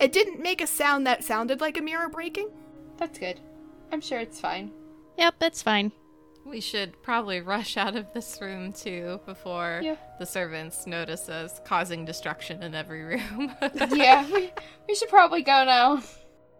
It 0.00 0.12
didn't 0.12 0.40
make 0.40 0.60
a 0.60 0.66
sound 0.66 1.06
that 1.06 1.24
sounded 1.24 1.60
like 1.60 1.76
a 1.76 1.82
mirror 1.82 2.08
breaking. 2.08 2.50
That's 2.96 3.18
good. 3.18 3.40
I'm 3.90 4.00
sure 4.00 4.20
it's 4.20 4.40
fine. 4.40 4.70
Yep, 5.18 5.34
it's 5.40 5.62
fine. 5.62 5.92
We 6.44 6.60
should 6.60 7.02
probably 7.02 7.40
rush 7.40 7.76
out 7.76 7.96
of 7.96 8.12
this 8.12 8.38
room 8.40 8.72
too 8.72 9.20
before 9.26 9.80
Yeah. 9.82 9.96
the 10.18 10.26
servants 10.26 10.86
notice 10.86 11.28
us 11.28 11.60
causing 11.64 12.04
destruction 12.04 12.62
in 12.62 12.74
every 12.74 13.02
room. 13.02 13.54
yeah, 13.90 14.26
we, 14.30 14.52
we 14.88 14.94
should 14.94 15.08
probably 15.08 15.42
go 15.42 15.64
now. 15.64 16.02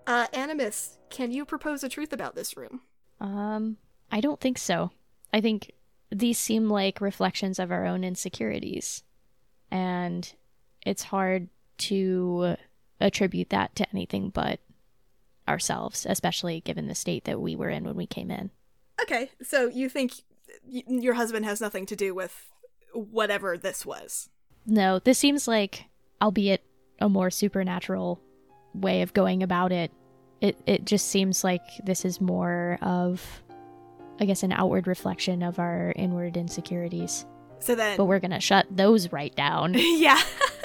Uh, 0.06 0.26
Animus, 0.32 0.98
can 1.10 1.30
you 1.32 1.44
propose 1.44 1.84
a 1.84 1.88
truth 1.88 2.12
about 2.12 2.34
this 2.34 2.56
room? 2.56 2.80
Um, 3.20 3.76
I 4.10 4.20
don't 4.20 4.40
think 4.40 4.58
so. 4.58 4.90
I 5.32 5.40
think 5.40 5.72
these 6.10 6.38
seem 6.38 6.68
like 6.68 7.00
reflections 7.00 7.58
of 7.58 7.70
our 7.70 7.84
own 7.86 8.04
insecurities. 8.04 9.02
And 9.70 10.32
it's 10.84 11.04
hard 11.04 11.48
to 11.78 12.56
attribute 13.00 13.50
that 13.50 13.74
to 13.76 13.86
anything 13.90 14.30
but 14.30 14.60
ourselves, 15.48 16.06
especially 16.08 16.60
given 16.60 16.86
the 16.86 16.94
state 16.94 17.24
that 17.24 17.40
we 17.40 17.54
were 17.56 17.68
in 17.68 17.84
when 17.84 17.96
we 17.96 18.06
came 18.06 18.30
in. 18.30 18.50
Okay, 19.04 19.30
so 19.42 19.68
you 19.68 19.88
think 19.88 20.12
y- 20.66 20.82
your 20.86 21.14
husband 21.14 21.44
has 21.44 21.60
nothing 21.60 21.86
to 21.86 21.96
do 21.96 22.14
with 22.14 22.50
whatever 22.92 23.56
this 23.58 23.84
was? 23.84 24.28
No, 24.66 24.98
this 24.98 25.18
seems 25.18 25.46
like, 25.46 25.84
albeit 26.22 26.64
a 27.00 27.08
more 27.08 27.30
supernatural 27.30 28.20
way 28.72 29.02
of 29.02 29.12
going 29.12 29.42
about 29.42 29.72
it, 29.72 29.92
it, 30.40 30.56
it 30.66 30.84
just 30.84 31.08
seems 31.08 31.44
like 31.44 31.62
this 31.84 32.04
is 32.04 32.20
more 32.20 32.78
of, 32.82 33.42
I 34.20 34.24
guess, 34.24 34.42
an 34.42 34.52
outward 34.52 34.86
reflection 34.86 35.42
of 35.42 35.58
our 35.58 35.92
inward 35.96 36.36
insecurities. 36.36 37.26
So 37.60 37.74
then, 37.74 37.96
But 37.96 38.06
we're 38.06 38.20
going 38.20 38.30
to 38.30 38.40
shut 38.40 38.66
those 38.70 39.12
right 39.12 39.34
down. 39.34 39.74
yeah. 39.76 40.20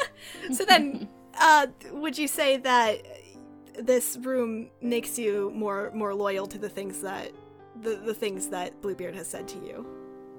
so 0.54 0.66
then, 0.66 1.08
uh, 1.38 1.68
would 1.92 2.18
you 2.18 2.28
say 2.28 2.58
that 2.58 3.02
this 3.80 4.18
room 4.22 4.70
makes 4.82 5.18
you 5.18 5.52
more 5.56 5.90
more 5.94 6.14
loyal 6.14 6.48
to 6.48 6.58
the 6.58 6.68
things 6.68 7.02
that 7.02 7.32
the 7.82 7.96
the 7.96 8.14
things 8.14 8.48
that 8.50 8.82
Bluebeard 8.82 9.16
has 9.16 9.28
said 9.28 9.48
to 9.50 9.58
you? 9.60 9.86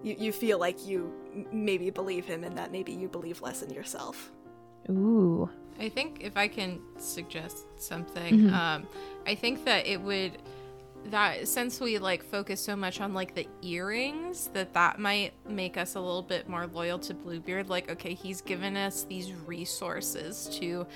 You 0.02 0.16
you 0.18 0.32
feel 0.32 0.58
like 0.58 0.86
you 0.86 1.12
m- 1.34 1.46
maybe 1.52 1.90
believe 1.90 2.24
him, 2.24 2.44
and 2.44 2.56
that 2.58 2.72
maybe 2.72 2.92
you 2.92 3.08
believe 3.08 3.42
less 3.42 3.62
in 3.62 3.70
yourself. 3.70 4.32
Ooh. 4.88 5.48
I 5.78 5.88
think 5.88 6.18
if 6.22 6.36
I 6.36 6.48
can 6.48 6.80
suggest 6.98 7.66
something, 7.76 8.34
Mhm. 8.34 8.52
um, 8.52 8.86
I 9.26 9.34
think 9.34 9.64
that 9.64 9.86
it 9.86 10.00
would 10.00 10.32
that 11.06 11.48
since 11.48 11.80
we 11.80 11.98
like 11.98 12.22
focus 12.22 12.60
so 12.60 12.76
much 12.76 13.00
on 13.00 13.14
like 13.14 13.34
the 13.34 13.46
earrings, 13.62 14.50
that 14.52 14.74
that 14.74 14.98
might 14.98 15.32
make 15.48 15.78
us 15.78 15.94
a 15.94 16.00
little 16.00 16.22
bit 16.22 16.46
more 16.48 16.66
loyal 16.66 16.98
to 16.98 17.14
Bluebeard. 17.14 17.70
Like, 17.70 17.90
okay, 17.90 18.12
he's 18.12 18.42
given 18.42 18.76
us 18.76 19.04
these 19.04 19.32
resources 19.32 20.46
to 20.60 20.86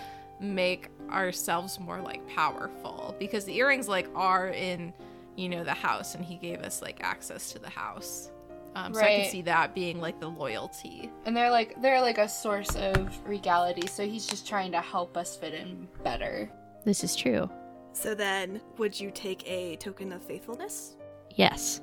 make 0.41 0.89
ourselves 1.11 1.81
more 1.81 2.01
like 2.03 2.27
powerful 2.29 3.15
because 3.19 3.45
the 3.47 3.57
earrings 3.57 3.89
like 3.89 4.09
are 4.15 4.49
in 4.49 4.93
you 5.37 5.49
know 5.49 5.65
the 5.65 5.75
house, 5.75 6.15
and 6.15 6.25
he 6.25 6.37
gave 6.37 6.61
us 6.61 6.83
like 6.83 7.03
access 7.03 7.53
to 7.53 7.59
the 7.59 7.71
house. 7.71 8.31
Um, 8.77 8.93
So 8.93 9.01
I 9.01 9.07
can 9.07 9.31
see 9.31 9.43
that 9.43 9.75
being 9.75 10.01
like 10.01 10.19
the 10.21 10.29
loyalty. 10.29 11.11
And 11.27 11.37
they're 11.37 11.51
like 11.51 11.81
they're 11.81 12.01
like 12.01 12.19
a 12.19 12.29
source 12.29 12.75
of 12.77 13.17
regality, 13.27 13.87
so 13.87 14.05
he's 14.07 14.27
just 14.27 14.49
trying 14.49 14.73
to 14.73 14.81
help 14.81 15.17
us 15.17 15.37
fit 15.37 15.55
in 15.55 15.89
better. 16.03 16.51
This 16.85 17.05
is 17.05 17.15
true. 17.15 17.49
So 17.93 18.15
then, 18.15 18.61
would 18.79 18.99
you 18.99 19.11
take 19.13 19.49
a 19.49 19.77
token 19.77 20.13
of 20.13 20.23
faithfulness? 20.23 20.97
Yes. 21.31 21.81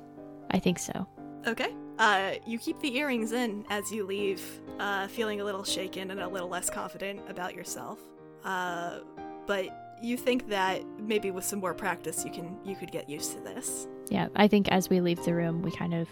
I 0.50 0.58
think 0.58 0.78
so. 0.78 1.06
Okay. 1.46 1.74
Uh, 1.98 2.32
you 2.46 2.58
keep 2.58 2.78
the 2.80 2.96
earrings 2.96 3.32
in 3.32 3.64
as 3.70 3.90
you 3.90 4.04
leave, 4.04 4.42
uh, 4.78 5.06
feeling 5.08 5.40
a 5.40 5.44
little 5.44 5.64
shaken 5.64 6.10
and 6.10 6.20
a 6.20 6.28
little 6.28 6.48
less 6.48 6.68
confident 6.68 7.20
about 7.28 7.54
yourself. 7.54 7.98
Uh, 8.44 8.98
but 9.46 9.81
you 10.02 10.16
think 10.16 10.48
that 10.48 10.82
maybe 10.98 11.30
with 11.30 11.44
some 11.44 11.60
more 11.60 11.74
practice, 11.74 12.24
you 12.24 12.30
can 12.30 12.58
you 12.64 12.74
could 12.76 12.90
get 12.90 13.08
used 13.08 13.32
to 13.32 13.40
this. 13.40 13.86
Yeah, 14.10 14.28
I 14.34 14.48
think 14.48 14.68
as 14.68 14.90
we 14.90 15.00
leave 15.00 15.24
the 15.24 15.34
room, 15.34 15.62
we 15.62 15.70
kind 15.70 15.94
of 15.94 16.08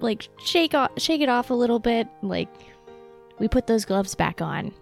like 0.00 0.28
shake 0.44 0.74
off, 0.74 0.90
shake 0.98 1.20
it 1.20 1.28
off 1.28 1.50
a 1.50 1.54
little 1.54 1.78
bit. 1.78 2.08
Like 2.22 2.52
we 3.38 3.48
put 3.48 3.66
those 3.66 3.84
gloves 3.84 4.14
back 4.14 4.42
on, 4.42 4.72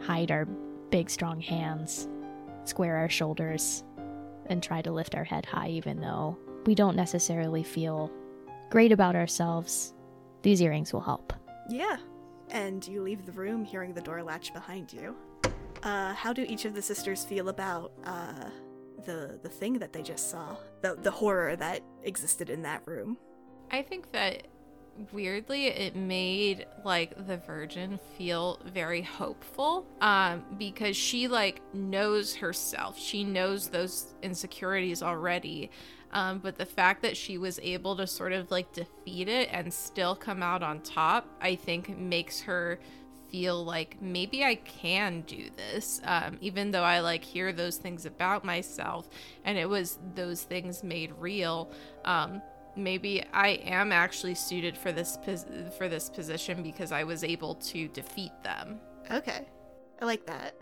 hide 0.00 0.30
our 0.30 0.46
big 0.90 1.10
strong 1.10 1.40
hands, 1.40 2.08
square 2.64 2.96
our 2.96 3.08
shoulders, 3.08 3.82
and 4.46 4.62
try 4.62 4.80
to 4.82 4.92
lift 4.92 5.14
our 5.14 5.24
head 5.24 5.44
high, 5.44 5.68
even 5.68 6.00
though 6.00 6.38
we 6.66 6.74
don't 6.74 6.96
necessarily 6.96 7.62
feel 7.62 8.10
great 8.70 8.92
about 8.92 9.16
ourselves. 9.16 9.92
These 10.42 10.62
earrings 10.62 10.92
will 10.92 11.00
help. 11.00 11.32
Yeah. 11.68 11.96
And 12.50 12.86
you 12.86 13.02
leave 13.02 13.24
the 13.24 13.32
room, 13.32 13.64
hearing 13.64 13.94
the 13.94 14.00
door 14.00 14.22
latch 14.22 14.52
behind 14.52 14.92
you. 14.92 15.16
Uh, 15.82 16.14
how 16.14 16.32
do 16.32 16.44
each 16.48 16.64
of 16.64 16.74
the 16.74 16.82
sisters 16.82 17.24
feel 17.24 17.48
about 17.48 17.92
uh, 18.04 18.48
the 19.04 19.38
the 19.42 19.48
thing 19.48 19.78
that 19.78 19.92
they 19.92 20.02
just 20.02 20.30
saw? 20.30 20.56
The 20.80 20.96
the 21.00 21.10
horror 21.10 21.56
that 21.56 21.80
existed 22.04 22.50
in 22.50 22.62
that 22.62 22.86
room. 22.86 23.18
I 23.70 23.82
think 23.82 24.12
that 24.12 24.46
weirdly 25.12 25.68
it 25.68 25.96
made 25.96 26.66
like 26.84 27.26
the 27.26 27.38
virgin 27.38 27.98
feel 28.18 28.60
very 28.66 29.00
hopeful 29.00 29.86
um 30.00 30.44
because 30.58 30.96
she 30.96 31.28
like 31.28 31.62
knows 31.74 32.34
herself 32.34 32.98
she 32.98 33.24
knows 33.24 33.68
those 33.68 34.14
insecurities 34.22 35.02
already 35.02 35.70
um 36.12 36.38
but 36.38 36.56
the 36.58 36.66
fact 36.66 37.00
that 37.02 37.16
she 37.16 37.38
was 37.38 37.58
able 37.62 37.96
to 37.96 38.06
sort 38.06 38.32
of 38.32 38.50
like 38.50 38.70
defeat 38.72 39.28
it 39.28 39.48
and 39.50 39.72
still 39.72 40.14
come 40.14 40.42
out 40.42 40.62
on 40.62 40.78
top 40.80 41.26
i 41.40 41.54
think 41.54 41.96
makes 41.98 42.42
her 42.42 42.78
feel 43.32 43.64
like 43.64 43.96
maybe 44.00 44.44
I 44.44 44.56
can 44.56 45.22
do 45.22 45.48
this, 45.56 46.00
um, 46.04 46.36
even 46.42 46.70
though 46.70 46.84
I 46.84 47.00
like 47.00 47.24
hear 47.24 47.52
those 47.52 47.78
things 47.78 48.04
about 48.04 48.44
myself, 48.44 49.08
and 49.44 49.56
it 49.56 49.68
was 49.68 49.98
those 50.14 50.42
things 50.42 50.84
made 50.84 51.12
real. 51.18 51.72
Um, 52.04 52.42
maybe 52.76 53.24
I 53.32 53.48
am 53.64 53.90
actually 53.90 54.34
suited 54.34 54.76
for 54.76 54.92
this 54.92 55.18
pos- 55.24 55.46
for 55.78 55.88
this 55.88 56.10
position 56.10 56.62
because 56.62 56.92
I 56.92 57.04
was 57.04 57.24
able 57.24 57.54
to 57.56 57.88
defeat 57.88 58.32
them. 58.44 58.78
Okay. 59.10 59.48
I 60.00 60.04
like 60.04 60.26
that. 60.26 60.54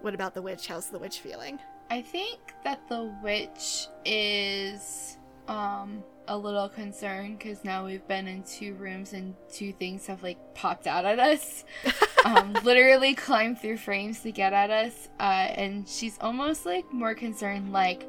What 0.00 0.14
about 0.14 0.32
the 0.32 0.42
witch? 0.42 0.66
How's 0.66 0.88
the 0.88 0.98
witch 0.98 1.20
feeling? 1.20 1.58
I 1.90 2.00
think 2.00 2.38
that 2.64 2.88
the 2.88 3.14
witch 3.22 3.86
is 4.04 5.18
um 5.46 6.02
a 6.28 6.36
little 6.36 6.68
concerned 6.68 7.38
because 7.38 7.64
now 7.64 7.84
we've 7.84 8.06
been 8.06 8.28
in 8.28 8.42
two 8.42 8.74
rooms 8.74 9.12
and 9.12 9.34
two 9.50 9.72
things 9.72 10.06
have 10.06 10.22
like 10.22 10.38
popped 10.54 10.86
out 10.86 11.04
at 11.04 11.18
us. 11.18 11.64
um, 12.24 12.52
literally 12.62 13.14
climbed 13.14 13.58
through 13.58 13.78
frames 13.78 14.20
to 14.20 14.30
get 14.30 14.52
at 14.52 14.70
us. 14.70 15.08
Uh, 15.18 15.48
and 15.56 15.88
she's 15.88 16.18
almost 16.20 16.66
like 16.66 16.92
more 16.92 17.14
concerned 17.14 17.72
like 17.72 18.06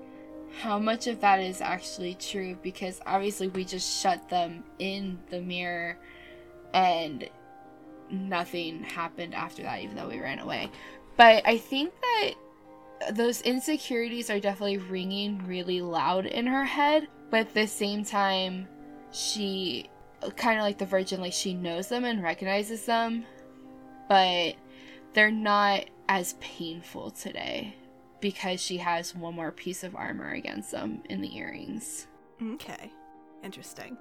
how 0.61 0.78
much 0.78 1.07
of 1.07 1.22
that 1.22 1.39
is 1.39 1.61
actually 1.61 2.15
true 2.15 2.57
because 2.61 2.99
obviously 3.05 3.47
we 3.47 3.63
just 3.63 4.01
shut 4.01 4.30
them 4.30 4.63
in 4.80 5.17
the 5.30 5.39
mirror 5.39 5.97
and 6.74 7.30
nothing 8.09 8.84
happened 8.84 9.34
after 9.36 9.61
that 9.61 9.82
even 9.82 9.95
though 9.95 10.09
we 10.09 10.20
ran 10.20 10.39
away. 10.39 10.70
But 11.15 11.43
I 11.45 11.57
think 11.57 11.93
that 12.01 12.34
those 13.13 13.41
insecurities 13.41 14.30
are 14.30 14.39
definitely 14.39 14.78
ringing 14.78 15.45
really 15.45 15.82
loud 15.82 16.26
in 16.26 16.47
her 16.47 16.65
head 16.65 17.07
but 17.30 17.41
at 17.41 17.53
the 17.53 17.67
same 17.67 18.03
time 18.03 18.67
she 19.11 19.89
kind 20.36 20.59
of 20.59 20.63
like 20.63 20.77
the 20.77 20.86
virgin 20.86 21.21
like 21.21 21.34
she 21.34 21.53
knows 21.53 21.88
them 21.88 22.05
and 22.05 22.21
recognizes 22.21 22.86
them 22.86 23.25
but 24.07 24.55
they're 25.13 25.32
not 25.32 25.86
as 26.07 26.34
painful 26.39 27.11
today 27.11 27.75
because 28.19 28.61
she 28.61 28.77
has 28.77 29.15
one 29.15 29.34
more 29.34 29.51
piece 29.51 29.84
of 29.84 29.95
armor 29.95 30.32
against 30.32 30.71
them 30.71 31.01
in 31.09 31.21
the 31.21 31.38
earrings 31.38 32.07
Okay. 32.53 32.91
Interesting. 33.43 33.97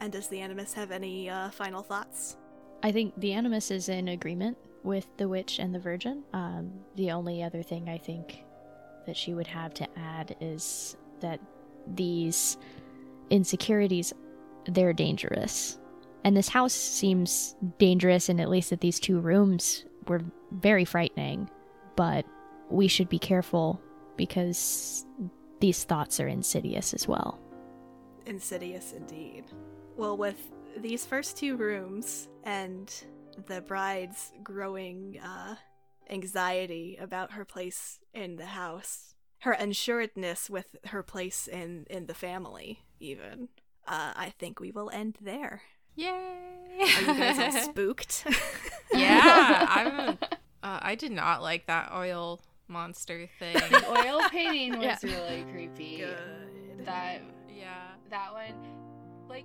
And 0.00 0.12
does 0.12 0.28
the 0.28 0.40
Animus 0.40 0.72
have 0.74 0.90
any 0.90 1.28
uh, 1.28 1.50
final 1.50 1.82
thoughts? 1.82 2.36
I 2.82 2.92
think 2.92 3.14
the 3.18 3.32
Animus 3.32 3.70
is 3.70 3.88
in 3.88 4.08
agreement 4.08 4.56
with 4.82 5.06
the 5.16 5.28
witch 5.28 5.58
and 5.58 5.74
the 5.74 5.78
virgin. 5.78 6.22
Um, 6.32 6.72
the 6.94 7.10
only 7.10 7.42
other 7.42 7.62
thing 7.62 7.88
I 7.88 7.98
think 7.98 8.44
that 9.06 9.16
she 9.16 9.34
would 9.34 9.46
have 9.46 9.74
to 9.74 9.88
add 9.98 10.36
is 10.40 10.96
that 11.20 11.40
these 11.94 12.56
insecurities 13.30 14.12
they're 14.66 14.92
dangerous. 14.92 15.78
And 16.24 16.36
this 16.36 16.48
house 16.48 16.72
seems 16.72 17.54
dangerous 17.78 18.28
and 18.28 18.40
at 18.40 18.48
least 18.48 18.70
that 18.70 18.80
these 18.80 18.98
two 18.98 19.20
rooms 19.20 19.84
were 20.08 20.22
very 20.50 20.84
frightening, 20.84 21.48
but 21.94 22.26
we 22.68 22.88
should 22.88 23.08
be 23.08 23.18
careful 23.18 23.80
because 24.16 25.06
these 25.60 25.84
thoughts 25.84 26.18
are 26.20 26.28
insidious 26.28 26.94
as 26.94 27.06
well. 27.06 27.38
Insidious 28.26 28.92
indeed. 28.92 29.44
Well, 29.96 30.16
with 30.16 30.50
these 30.76 31.06
first 31.06 31.36
two 31.36 31.56
rooms 31.56 32.28
and 32.42 32.92
the 33.46 33.60
bride's 33.60 34.32
growing 34.42 35.18
uh, 35.22 35.54
anxiety 36.10 36.98
about 37.00 37.32
her 37.32 37.44
place 37.44 38.00
in 38.14 38.36
the 38.36 38.46
house, 38.46 39.14
her 39.40 39.58
unsuredness 39.60 40.48
with 40.50 40.76
her 40.86 41.02
place 41.02 41.46
in 41.48 41.86
in 41.90 42.06
the 42.06 42.14
family, 42.14 42.80
even, 43.00 43.48
uh, 43.86 44.12
I 44.16 44.32
think 44.38 44.60
we 44.60 44.70
will 44.70 44.90
end 44.90 45.18
there. 45.20 45.62
Yay! 45.94 46.10
Are 46.80 47.00
you 47.00 47.06
guys 47.06 47.38
all 47.54 47.62
spooked? 47.70 48.24
yeah, 48.92 49.66
I'm. 49.68 50.18
Uh, 50.62 50.80
I 50.82 50.94
did 50.96 51.12
not 51.12 51.42
like 51.42 51.66
that 51.66 51.92
oil 51.94 52.40
monster 52.66 53.28
thing. 53.38 53.54
the 53.54 53.84
oil 53.88 54.20
painting 54.30 54.72
was 54.80 54.84
Yeah. 54.84 54.96
really 55.04 55.44
creepy 55.52 55.98
Good. 55.98 56.86
that 56.86 57.22
yeah. 57.48 57.84
that 58.10 58.32
one 58.32 58.54
like 59.28 59.44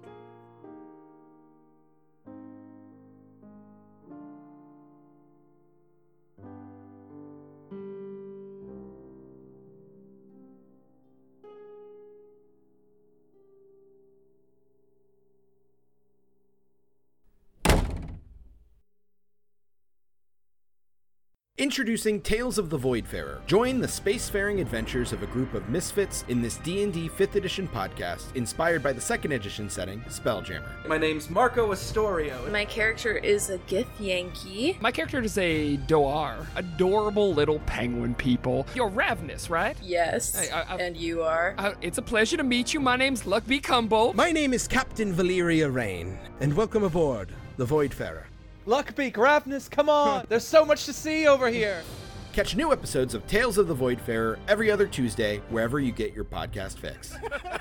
Introducing 21.62 22.22
Tales 22.22 22.58
of 22.58 22.72
the 22.72 22.78
Voidfarer. 22.80 23.46
Join 23.46 23.80
the 23.80 23.86
spacefaring 23.86 24.60
adventures 24.62 25.14
of 25.14 25.22
a 25.22 25.28
group 25.28 25.54
of 25.54 25.70
misfits 25.70 26.26
in 26.28 26.42
this 26.42 26.58
D&D 26.58 27.08
5th 27.08 27.36
edition 27.36 27.68
podcast 27.68 28.36
inspired 28.36 28.82
by 28.82 28.92
the 28.92 29.00
2nd 29.00 29.36
edition 29.36 29.70
setting, 29.70 30.02
Spelljammer. 30.10 30.64
My 30.88 30.98
name's 30.98 31.30
Marco 31.30 31.72
Astorio. 31.72 32.52
My 32.52 32.66
character 32.66 33.16
is 33.16 33.52
a 33.52 33.60
Gith 33.60 33.86
Yankee. 34.00 34.76
My 34.82 34.90
character 34.92 35.22
is 35.22 35.38
a 35.38 35.78
Dohwar, 35.86 36.48
adorable 36.56 37.32
little 37.32 37.60
penguin 37.68 38.16
people. 38.16 38.66
You're 38.74 38.90
ravenous, 38.90 39.52
right? 39.52 39.78
Yes. 39.84 40.34
Hey, 40.34 40.50
I- 40.50 40.64
I- 40.64 40.78
and 40.78 40.98
you 40.98 41.22
are. 41.22 41.54
Uh, 41.60 41.74
it's 41.84 42.00
a 42.00 42.02
pleasure 42.02 42.38
to 42.38 42.44
meet 42.44 42.74
you. 42.74 42.80
My 42.80 42.96
name's 42.96 43.22
Luckby 43.28 43.62
Cumbo. 43.62 44.16
My 44.16 44.32
name 44.32 44.56
is 44.56 44.68
Captain 44.68 45.14
Valeria 45.14 45.70
Rain, 45.70 46.18
and 46.40 46.56
welcome 46.56 46.84
aboard 46.84 47.30
the 47.58 47.68
Voidfarer. 47.68 48.24
Luckbeak, 48.72 49.14
Ravnus, 49.16 49.70
come 49.70 49.90
on! 49.90 50.26
There's 50.30 50.48
so 50.48 50.64
much 50.64 50.86
to 50.86 50.94
see 50.94 51.28
over 51.28 51.50
here! 51.50 51.84
Catch 52.32 52.56
new 52.56 52.72
episodes 52.72 53.14
of 53.14 53.28
Tales 53.28 53.58
of 53.58 53.68
the 53.68 53.76
Voidfarer 53.76 54.40
every 54.48 54.72
other 54.72 54.88
Tuesday 54.88 55.42
wherever 55.50 55.82
you 55.82 55.92
get 55.92 56.14
your 56.14 56.24
podcast 56.24 56.78
fix. 56.78 57.14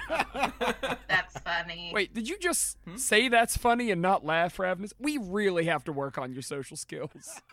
That's 1.09 1.37
funny. 1.41 1.91
Wait, 1.93 2.15
did 2.15 2.29
you 2.29 2.39
just 2.39 2.79
hmm? 2.85 2.95
say 2.95 3.27
that's 3.27 3.57
funny 3.57 3.91
and 3.91 4.01
not 4.01 4.25
laugh, 4.25 4.57
Ravenous? 4.61 4.95
We 5.01 5.19
really 5.19 5.65
have 5.65 5.83
to 5.85 5.93
work 5.93 6.17
on 6.17 6.33
your 6.33 6.43
social 6.43 6.77
skills. 6.77 7.43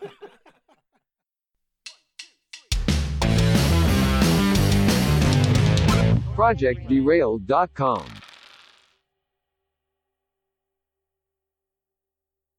ProjectDerailed.com. 6.36 8.06